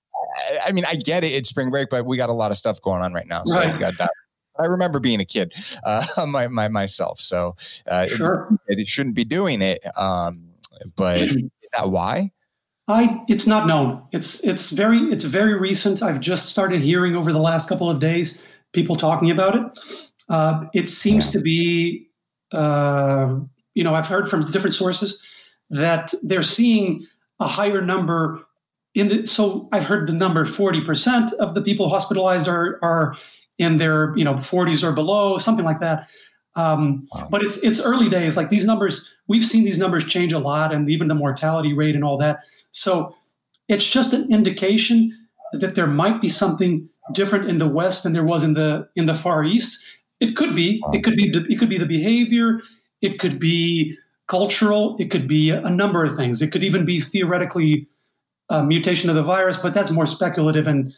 I 0.65 0.73
mean, 0.73 0.85
I 0.85 0.95
get 0.95 1.25
it; 1.25 1.33
it's 1.33 1.49
spring 1.49 1.71
break, 1.71 1.91
but 1.91 2.07
we 2.07 2.17
got 2.17 2.31
a 2.31 2.35
lot 2.35 2.51
of 2.51 2.57
stuff 2.57 2.81
going 2.81 3.03
on 3.03 3.13
right 3.13 3.27
now. 3.27 3.43
So 3.45 3.57
right. 3.57 3.79
got 3.79 3.99
that. 3.99 4.11
I 4.59 4.67
remember 4.67 5.01
being 5.01 5.21
a 5.21 5.25
kid, 5.25 5.53
uh, 5.85 6.05
my, 6.29 6.49
my 6.49 6.69
myself. 6.69 7.21
So 7.21 7.57
uh, 7.87 8.07
sure. 8.07 8.49
it, 8.69 8.79
it, 8.79 8.89
shouldn't 8.89 9.15
be 9.15 9.25
doing 9.25 9.63
it. 9.63 9.85
Um, 9.99 10.51
but 10.97 11.21
is 11.23 11.43
that 11.73 11.91
why? 11.91 12.33
I 12.87 13.23
it's 13.29 13.47
not 13.47 13.67
known. 13.67 14.03
It's 14.13 14.45
it's 14.45 14.71
very 14.71 14.99
it's 14.99 15.25
very 15.25 15.59
recent. 15.59 16.03
I've 16.03 16.21
just 16.21 16.47
started 16.47 16.83
hearing 16.83 17.17
over 17.17 17.33
the 17.33 17.41
last 17.41 17.69
couple 17.69 17.89
of 17.89 17.99
days 17.99 18.43
people 18.73 18.97
talking 18.97 19.31
about 19.31 19.57
it. 19.57 19.79
Uh, 20.29 20.65
it 20.75 20.89
seems 20.89 21.31
to 21.31 21.41
be, 21.41 22.09
uh, 22.53 23.37
you 23.75 23.85
know, 23.85 23.95
I've 23.95 24.09
heard 24.09 24.29
from 24.29 24.51
different 24.51 24.75
sources 24.75 25.23
that 25.71 26.13
they're 26.23 26.43
seeing 26.43 27.07
a 27.41 27.47
higher 27.47 27.81
number 27.81 28.41
in 28.95 29.09
the. 29.09 29.27
So 29.27 29.69
I've 29.73 29.87
heard 29.87 30.07
the 30.07 30.13
number 30.13 30.45
forty 30.45 30.85
percent 30.85 31.33
of 31.35 31.55
the 31.55 31.63
people 31.63 31.89
hospitalized 31.89 32.49
are 32.49 32.79
are 32.83 33.17
in 33.59 33.79
their 33.79 34.17
you 34.17 34.25
know 34.25 34.35
40s 34.35 34.83
or 34.83 34.93
below, 34.93 35.39
something 35.39 35.65
like 35.65 35.81
that. 35.81 36.09
Um, 36.57 37.07
wow. 37.13 37.29
But 37.31 37.43
it's 37.43 37.63
it's 37.65 37.81
early 37.81 38.09
days. 38.09 38.37
Like 38.37 38.51
these 38.51 38.67
numbers, 38.67 39.11
we've 39.27 39.45
seen 39.45 39.65
these 39.65 39.79
numbers 39.79 40.05
change 40.05 40.33
a 40.33 40.39
lot, 40.39 40.73
and 40.73 40.89
even 40.89 41.09
the 41.09 41.15
mortality 41.15 41.73
rate 41.73 41.95
and 41.95 42.05
all 42.05 42.19
that. 42.19 42.41
So 42.71 43.15
it's 43.69 43.89
just 43.89 44.13
an 44.13 44.33
indication 44.33 45.13
that 45.53 45.75
there 45.75 45.87
might 45.87 46.21
be 46.21 46.29
something 46.29 46.89
different 47.13 47.49
in 47.49 47.59
the 47.59 47.69
West 47.69 48.03
than 48.03 48.13
there 48.13 48.25
was 48.25 48.43
in 48.43 48.55
the 48.55 48.89
in 48.97 49.07
the 49.07 49.15
Far 49.15 49.45
East. 49.45 49.85
It 50.21 50.37
could 50.37 50.55
be. 50.55 50.83
It 50.93 51.03
could 51.03 51.17
be. 51.17 51.31
The, 51.31 51.45
it 51.51 51.59
could 51.59 51.69
be 51.69 51.79
the 51.79 51.87
behavior. 51.87 52.61
It 53.01 53.19
could 53.19 53.39
be 53.39 53.97
cultural. 54.27 54.97
It 54.99 55.11
could 55.11 55.29
be 55.29 55.51
a 55.51 55.71
number 55.71 56.05
of 56.05 56.17
things. 56.17 56.41
It 56.41 56.51
could 56.51 56.65
even 56.65 56.85
be 56.85 57.01
theoretically 57.01 57.89
a 58.49 58.63
mutation 58.63 59.11
of 59.11 59.17
the 59.17 59.23
virus, 59.23 59.57
but 59.57 59.75
that's 59.75 59.91
more 59.91 60.07
speculative. 60.07 60.67
And 60.67 60.93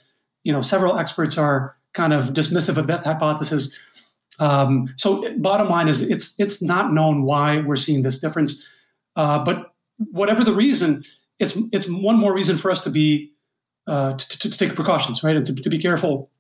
you 0.45 0.53
know, 0.53 0.61
several 0.61 0.99
experts 0.99 1.39
are 1.39 1.76
kind 1.97 2.13
of 2.13 2.27
dismissive 2.27 2.77
of 2.77 2.87
that 2.87 3.03
hypothesis. 3.03 3.77
Um, 4.39 4.93
so, 4.97 5.37
bottom 5.39 5.69
line 5.69 5.89
is, 5.89 6.09
it's 6.09 6.39
it's 6.39 6.63
not 6.63 6.93
known 6.93 7.23
why 7.23 7.63
we're 7.63 7.77
seeing 7.77 8.03
this 8.03 8.21
difference. 8.21 8.69
Uh, 9.17 9.43
but 9.43 9.75
whatever 10.13 10.45
the 10.45 10.53
reason, 10.53 11.03
it's 11.39 11.59
it's 11.73 11.89
one 11.89 12.19
more 12.19 12.35
reason 12.35 12.57
for 12.57 12.71
us 12.71 12.85
to 12.85 12.91
be 12.91 13.33
uh, 13.87 14.15
to, 14.17 14.39
to, 14.39 14.51
take 14.51 14.77
precautions, 14.77 15.25
right, 15.25 15.37
and 15.37 15.47
to, 15.47 15.55
to 15.55 15.71
be 15.71 15.79
careful. 15.79 16.31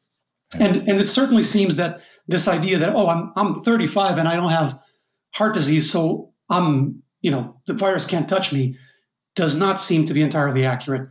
And 0.60 0.76
and 0.88 1.00
it 1.00 1.08
certainly 1.08 1.42
seems 1.42 1.76
that 1.76 2.00
this 2.28 2.46
idea 2.48 2.78
that 2.78 2.94
oh 2.94 3.08
I'm 3.08 3.32
I'm 3.34 3.60
35 3.62 4.18
and 4.18 4.28
I 4.28 4.36
don't 4.36 4.50
have 4.50 4.78
heart 5.34 5.54
disease, 5.54 5.90
so 5.90 6.32
I'm 6.50 7.02
you 7.22 7.30
know 7.30 7.56
the 7.66 7.72
virus 7.72 8.06
can't 8.06 8.28
touch 8.28 8.52
me, 8.52 8.76
does 9.34 9.56
not 9.56 9.80
seem 9.80 10.06
to 10.06 10.14
be 10.14 10.20
entirely 10.20 10.66
accurate. 10.66 11.08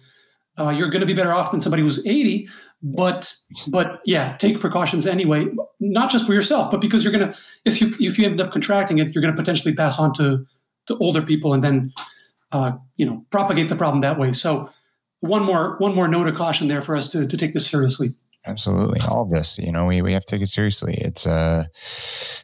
Uh, 0.58 0.70
you're 0.70 0.90
going 0.90 1.02
to 1.02 1.08
be 1.08 1.14
better 1.14 1.34
off 1.34 1.52
than 1.52 1.60
somebody 1.60 1.82
who's 1.84 2.06
80, 2.06 2.48
but 2.86 3.36
but 3.68 4.00
yeah, 4.06 4.38
take 4.38 4.60
precautions 4.60 5.08
anyway, 5.08 5.48
not 5.80 6.12
just 6.12 6.28
for 6.28 6.34
yourself, 6.34 6.70
but 6.70 6.82
because 6.82 7.04
you're 7.04 7.12
going 7.12 7.28
to 7.32 7.38
if 7.66 7.82
you 7.82 7.96
if 8.00 8.20
you 8.20 8.28
end 8.28 8.40
up 8.40 8.52
contracting 8.52 9.00
it, 9.00 9.12
you're 9.12 9.24
going 9.24 9.34
to 9.34 9.42
potentially 9.42 9.74
pass 9.74 10.00
on 10.00 10.14
to 10.16 10.46
to 10.86 10.98
older 11.00 11.24
people 11.24 11.56
and 11.56 11.64
then 11.64 11.92
uh, 12.52 12.74
you 12.98 13.06
know 13.06 13.26
propagate 13.32 13.70
the 13.70 13.76
problem 13.76 14.02
that 14.02 14.20
way. 14.20 14.32
So 14.32 14.70
one 15.22 15.44
more 15.44 15.78
one 15.80 15.96
more 15.96 16.08
note 16.08 16.28
of 16.28 16.36
caution 16.36 16.68
there 16.68 16.82
for 16.84 16.96
us 16.96 17.12
to, 17.12 17.26
to 17.26 17.38
take 17.38 17.54
this 17.54 17.68
seriously. 17.68 18.10
Absolutely. 18.48 19.00
All 19.10 19.24
of 19.24 19.32
this 19.32 19.58
you 19.58 19.72
know 19.72 19.88
we, 19.88 20.04
we 20.04 20.14
have 20.14 20.24
to 20.24 20.36
take 20.36 20.44
it 20.44 20.50
seriously. 20.50 20.94
It's 21.00 21.26
uh 21.26 21.66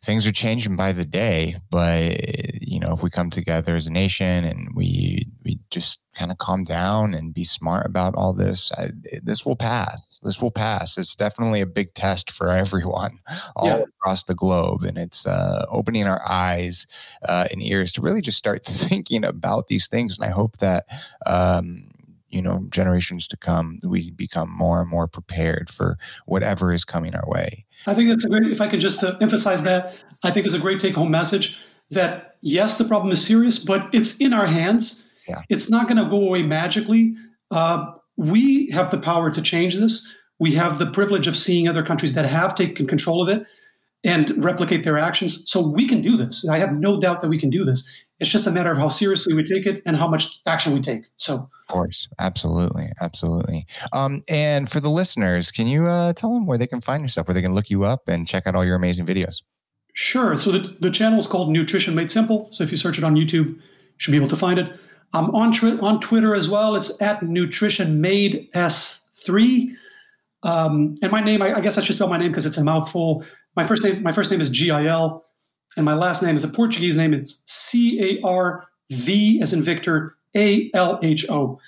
things 0.04 0.26
are 0.26 0.32
changing 0.32 0.76
by 0.76 0.92
the 0.92 1.06
day 1.06 1.58
but 1.70 2.20
you 2.60 2.80
know 2.80 2.94
if 2.94 3.04
we 3.04 3.12
come 3.12 3.30
together 3.30 3.76
as 3.76 3.86
a 3.86 3.92
nation 3.92 4.44
and 4.44 4.70
we 4.76 5.28
we 5.41 5.41
just 5.72 6.00
kind 6.14 6.30
of 6.30 6.38
calm 6.38 6.64
down 6.64 7.14
and 7.14 7.34
be 7.34 7.46
smart 7.46 7.86
about 7.86 8.14
all 8.16 8.34
this 8.34 8.72
I, 8.78 8.92
this 9.24 9.46
will 9.46 9.56
pass 9.56 10.20
this 10.22 10.42
will 10.42 10.52
pass 10.52 10.98
it's 10.98 11.16
definitely 11.16 11.62
a 11.62 11.66
big 11.66 11.94
test 11.94 12.30
for 12.30 12.52
everyone 12.52 13.20
all 13.56 13.68
yeah. 13.68 13.84
across 13.98 14.26
the 14.26 14.36
globe 14.36 14.84
and 14.84 14.98
it's 14.98 15.26
uh 15.26 15.66
opening 15.70 16.06
our 16.06 16.22
eyes 16.30 16.86
uh, 17.28 17.48
and 17.50 17.64
ears 17.64 17.92
to 17.94 18.02
really 18.02 18.22
just 18.22 18.38
start 18.38 18.66
thinking 18.66 19.24
about 19.24 19.68
these 19.68 19.88
things 19.88 20.18
and 20.18 20.26
i 20.26 20.30
hope 20.30 20.58
that 20.58 20.86
um 21.26 21.88
you 22.30 22.42
know 22.42 22.66
generations 22.70 23.28
to 23.28 23.38
come 23.38 23.80
we 23.84 24.12
become 24.12 24.50
more 24.50 24.82
and 24.82 24.90
more 24.90 25.08
prepared 25.08 25.70
for 25.70 25.98
whatever 26.26 26.72
is 26.72 26.84
coming 26.84 27.16
our 27.16 27.28
way 27.28 27.66
i 27.88 27.94
think 27.94 28.10
that's 28.10 28.26
a 28.26 28.30
great 28.30 28.52
if 28.52 28.62
i 28.62 28.68
could 28.68 28.82
just 28.82 29.04
uh, 29.04 29.18
emphasize 29.22 29.64
that 29.64 29.96
i 30.24 30.32
think 30.32 30.46
it's 30.46 30.56
a 30.56 30.60
great 30.60 30.80
take 30.80 30.96
home 30.96 31.12
message 31.12 31.62
that 31.90 32.36
yes 32.42 32.78
the 32.78 32.86
problem 32.86 33.12
is 33.12 33.26
serious 33.26 33.60
but 33.60 33.90
it's 33.94 34.18
in 34.18 34.34
our 34.34 34.46
hands 34.46 35.01
yeah. 35.28 35.42
it's 35.50 35.70
not 35.70 35.88
going 35.88 36.02
to 36.02 36.10
go 36.10 36.28
away 36.28 36.44
magically 36.44 37.16
uh, 37.52 37.86
we 38.18 38.70
have 38.70 38.92
the 38.92 38.98
power 38.98 39.32
to 39.32 39.42
change 39.42 39.76
this 39.76 40.14
we 40.40 40.54
have 40.54 40.80
the 40.80 40.90
privilege 40.90 41.28
of 41.28 41.38
seeing 41.38 41.68
other 41.68 41.84
countries 41.84 42.14
that 42.14 42.26
have 42.26 42.56
taken 42.56 42.88
control 42.88 43.22
of 43.22 43.30
it 43.30 43.46
and 44.04 44.32
replicate 44.44 44.84
their 44.84 44.98
actions 44.98 45.50
so 45.50 45.68
we 45.68 45.88
can 45.88 46.02
do 46.02 46.18
this 46.18 46.48
i 46.48 46.58
have 46.58 46.74
no 46.74 47.00
doubt 47.00 47.22
that 47.22 47.30
we 47.30 47.40
can 47.40 47.50
do 47.50 47.64
this 47.64 47.92
it's 48.22 48.30
just 48.30 48.46
a 48.46 48.52
matter 48.52 48.72
of 48.72 48.78
how 48.78 48.88
seriously 48.88 49.34
we 49.34 49.44
take 49.44 49.66
it 49.66 49.82
and 49.84 49.98
how 49.98 50.08
much 50.08 50.42
action 50.46 50.74
we 50.74 50.80
take. 50.80 51.06
So, 51.16 51.34
of 51.34 51.68
course, 51.68 52.08
absolutely, 52.20 52.92
absolutely. 53.02 53.66
Um, 53.94 54.24
and 54.30 54.70
for 54.70 54.80
the 54.80 54.90
listeners, 54.90 55.50
can 55.50 55.66
you 55.66 55.88
uh, 55.88 56.14
tell 56.14 56.32
them 56.32 56.46
where 56.46 56.60
they 56.60 56.68
can 56.68 56.82
find 56.82 57.02
yourself, 57.02 57.28
where 57.28 57.34
they 57.34 57.42
can 57.42 57.56
look 57.56 57.72
you 57.72 57.84
up 57.84 58.08
and 58.08 58.28
check 58.28 58.46
out 58.46 58.54
all 58.54 58.64
your 58.64 58.76
amazing 58.76 59.08
videos? 59.08 59.42
Sure. 59.94 60.38
So 60.38 60.52
the, 60.52 60.78
the 60.80 60.92
channel 60.92 61.18
is 61.18 61.26
called 61.26 61.50
Nutrition 61.50 61.96
Made 61.96 62.12
Simple. 62.12 62.48
So 62.52 62.64
if 62.64 62.70
you 62.70 62.78
search 62.78 63.00
it 63.00 63.04
on 63.04 63.16
YouTube, 63.16 63.56
you 63.56 63.62
should 63.98 64.12
be 64.12 64.18
able 64.18 64.30
to 64.30 64.36
find 64.36 64.60
it. 64.60 64.80
I'm 65.14 65.34
on 65.36 65.54
on 65.80 66.00
Twitter 66.00 66.36
as 66.36 66.50
well. 66.50 66.76
It's 66.76 67.02
at 67.02 67.22
Nutrition 67.24 68.02
Made 68.02 68.50
S3. 68.54 69.76
Um, 70.44 70.98
and 71.02 71.12
my 71.12 71.22
name, 71.22 71.42
I, 71.42 71.58
I 71.58 71.62
guess 71.62 71.78
I 71.78 71.82
should 71.82 71.96
spell 71.96 72.08
my 72.08 72.18
name 72.18 72.32
because 72.32 72.46
it's 72.46 72.58
a 72.58 72.64
mouthful. 72.64 73.26
My 73.56 73.66
first 73.66 73.84
name, 73.84 74.02
my 74.02 74.12
first 74.12 74.32
name 74.32 74.42
is 74.42 74.50
G 74.50 74.72
I 74.72 74.86
L 74.86 75.24
and 75.78 75.86
my 75.86 75.94
last 75.94 76.22
name 76.22 76.36
is 76.36 76.44
a 76.44 76.50
Portuguese 76.50 76.98
name. 76.98 77.14
It's 77.14 77.44
C 77.52 78.02
A 78.02 78.26
R 78.26 78.68
V 78.92 79.42
as 79.42 79.54
in 79.54 79.62
Victor 79.62 80.16
A 80.36 80.70
L 80.74 81.00
H 81.02 81.30
O. 81.30 81.60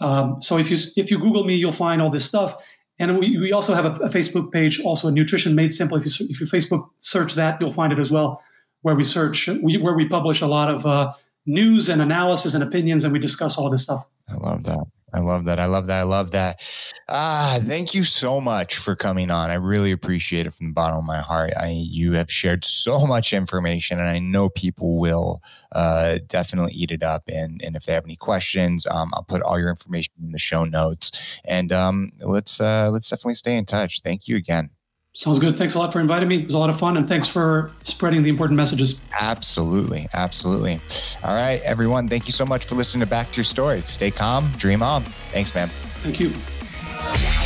Um, 0.00 0.40
so 0.40 0.58
if 0.58 0.70
you 0.70 0.78
if 0.96 1.10
you 1.10 1.18
Google 1.18 1.44
me, 1.44 1.56
you'll 1.56 1.72
find 1.72 2.00
all 2.02 2.10
this 2.10 2.24
stuff. 2.24 2.56
And 2.98 3.18
we, 3.18 3.38
we 3.38 3.50
also 3.52 3.72
have 3.72 3.86
a, 3.86 3.94
a, 4.04 4.10
Facebook 4.10 4.52
page, 4.52 4.78
also 4.82 5.08
a 5.08 5.10
Nutrition 5.10 5.54
Made 5.54 5.72
Simple. 5.72 5.96
If 5.96 6.04
you 6.04 6.26
if 6.28 6.40
you 6.40 6.46
Facebook 6.46 6.88
search 6.98 7.34
that, 7.34 7.60
you'll 7.60 7.70
find 7.70 7.92
it 7.92 7.98
as 7.98 8.10
well, 8.10 8.42
where 8.82 8.94
we 8.94 9.04
search 9.04 9.48
we, 9.48 9.78
where 9.78 9.94
we 9.94 10.06
publish 10.06 10.42
a 10.42 10.46
lot 10.46 10.68
of 10.70 10.84
uh, 10.84 11.12
news 11.46 11.88
and 11.88 12.02
analysis 12.02 12.54
and 12.54 12.62
opinions, 12.62 13.04
and 13.04 13.12
we 13.12 13.18
discuss 13.18 13.58
all 13.58 13.70
this 13.70 13.82
stuff. 13.82 14.06
I 14.28 14.34
love 14.34 14.64
that. 14.64 14.84
I 15.12 15.20
love 15.20 15.44
that. 15.46 15.58
I 15.58 15.66
love 15.66 15.86
that. 15.88 15.98
I 15.98 16.02
love 16.04 16.30
that. 16.30 16.60
Ah, 17.08 17.58
thank 17.62 17.94
you 17.94 18.04
so 18.04 18.40
much 18.40 18.76
for 18.76 18.94
coming 18.94 19.30
on. 19.30 19.50
I 19.50 19.54
really 19.54 19.90
appreciate 19.90 20.46
it 20.46 20.54
from 20.54 20.68
the 20.68 20.72
bottom 20.72 20.98
of 20.98 21.04
my 21.04 21.20
heart. 21.20 21.52
I 21.56 21.70
you 21.70 22.12
have 22.12 22.30
shared 22.30 22.64
so 22.64 23.06
much 23.06 23.32
information, 23.32 23.98
and 23.98 24.08
I 24.08 24.20
know 24.20 24.48
people 24.50 24.98
will 24.98 25.42
uh, 25.72 26.18
definitely 26.28 26.72
eat 26.72 26.92
it 26.92 27.02
up. 27.02 27.24
And 27.28 27.60
and 27.62 27.74
if 27.74 27.86
they 27.86 27.92
have 27.92 28.04
any 28.04 28.16
questions, 28.16 28.86
um, 28.86 29.10
I'll 29.14 29.24
put 29.24 29.42
all 29.42 29.58
your 29.58 29.70
information 29.70 30.14
in 30.22 30.32
the 30.32 30.38
show 30.38 30.64
notes. 30.64 31.40
And 31.44 31.72
um, 31.72 32.12
let's 32.20 32.60
uh, 32.60 32.90
let's 32.92 33.10
definitely 33.10 33.34
stay 33.34 33.56
in 33.56 33.64
touch. 33.64 34.02
Thank 34.02 34.28
you 34.28 34.36
again. 34.36 34.70
Sounds 35.14 35.40
good. 35.40 35.56
Thanks 35.56 35.74
a 35.74 35.78
lot 35.78 35.92
for 35.92 36.00
inviting 36.00 36.28
me. 36.28 36.38
It 36.38 36.44
was 36.46 36.54
a 36.54 36.58
lot 36.58 36.70
of 36.70 36.78
fun, 36.78 36.96
and 36.96 37.08
thanks 37.08 37.26
for 37.26 37.72
spreading 37.82 38.22
the 38.22 38.30
important 38.30 38.56
messages. 38.56 39.00
Absolutely. 39.18 40.08
Absolutely. 40.12 40.80
All 41.24 41.34
right, 41.34 41.60
everyone. 41.62 42.08
Thank 42.08 42.26
you 42.26 42.32
so 42.32 42.46
much 42.46 42.64
for 42.64 42.76
listening 42.76 43.00
to 43.00 43.06
Back 43.06 43.30
to 43.30 43.36
Your 43.36 43.44
Story. 43.44 43.82
Stay 43.82 44.10
calm, 44.10 44.50
dream 44.56 44.82
on. 44.82 45.02
Thanks, 45.02 45.54
man. 45.54 45.68
Thank 45.68 46.20
you. 46.20 47.39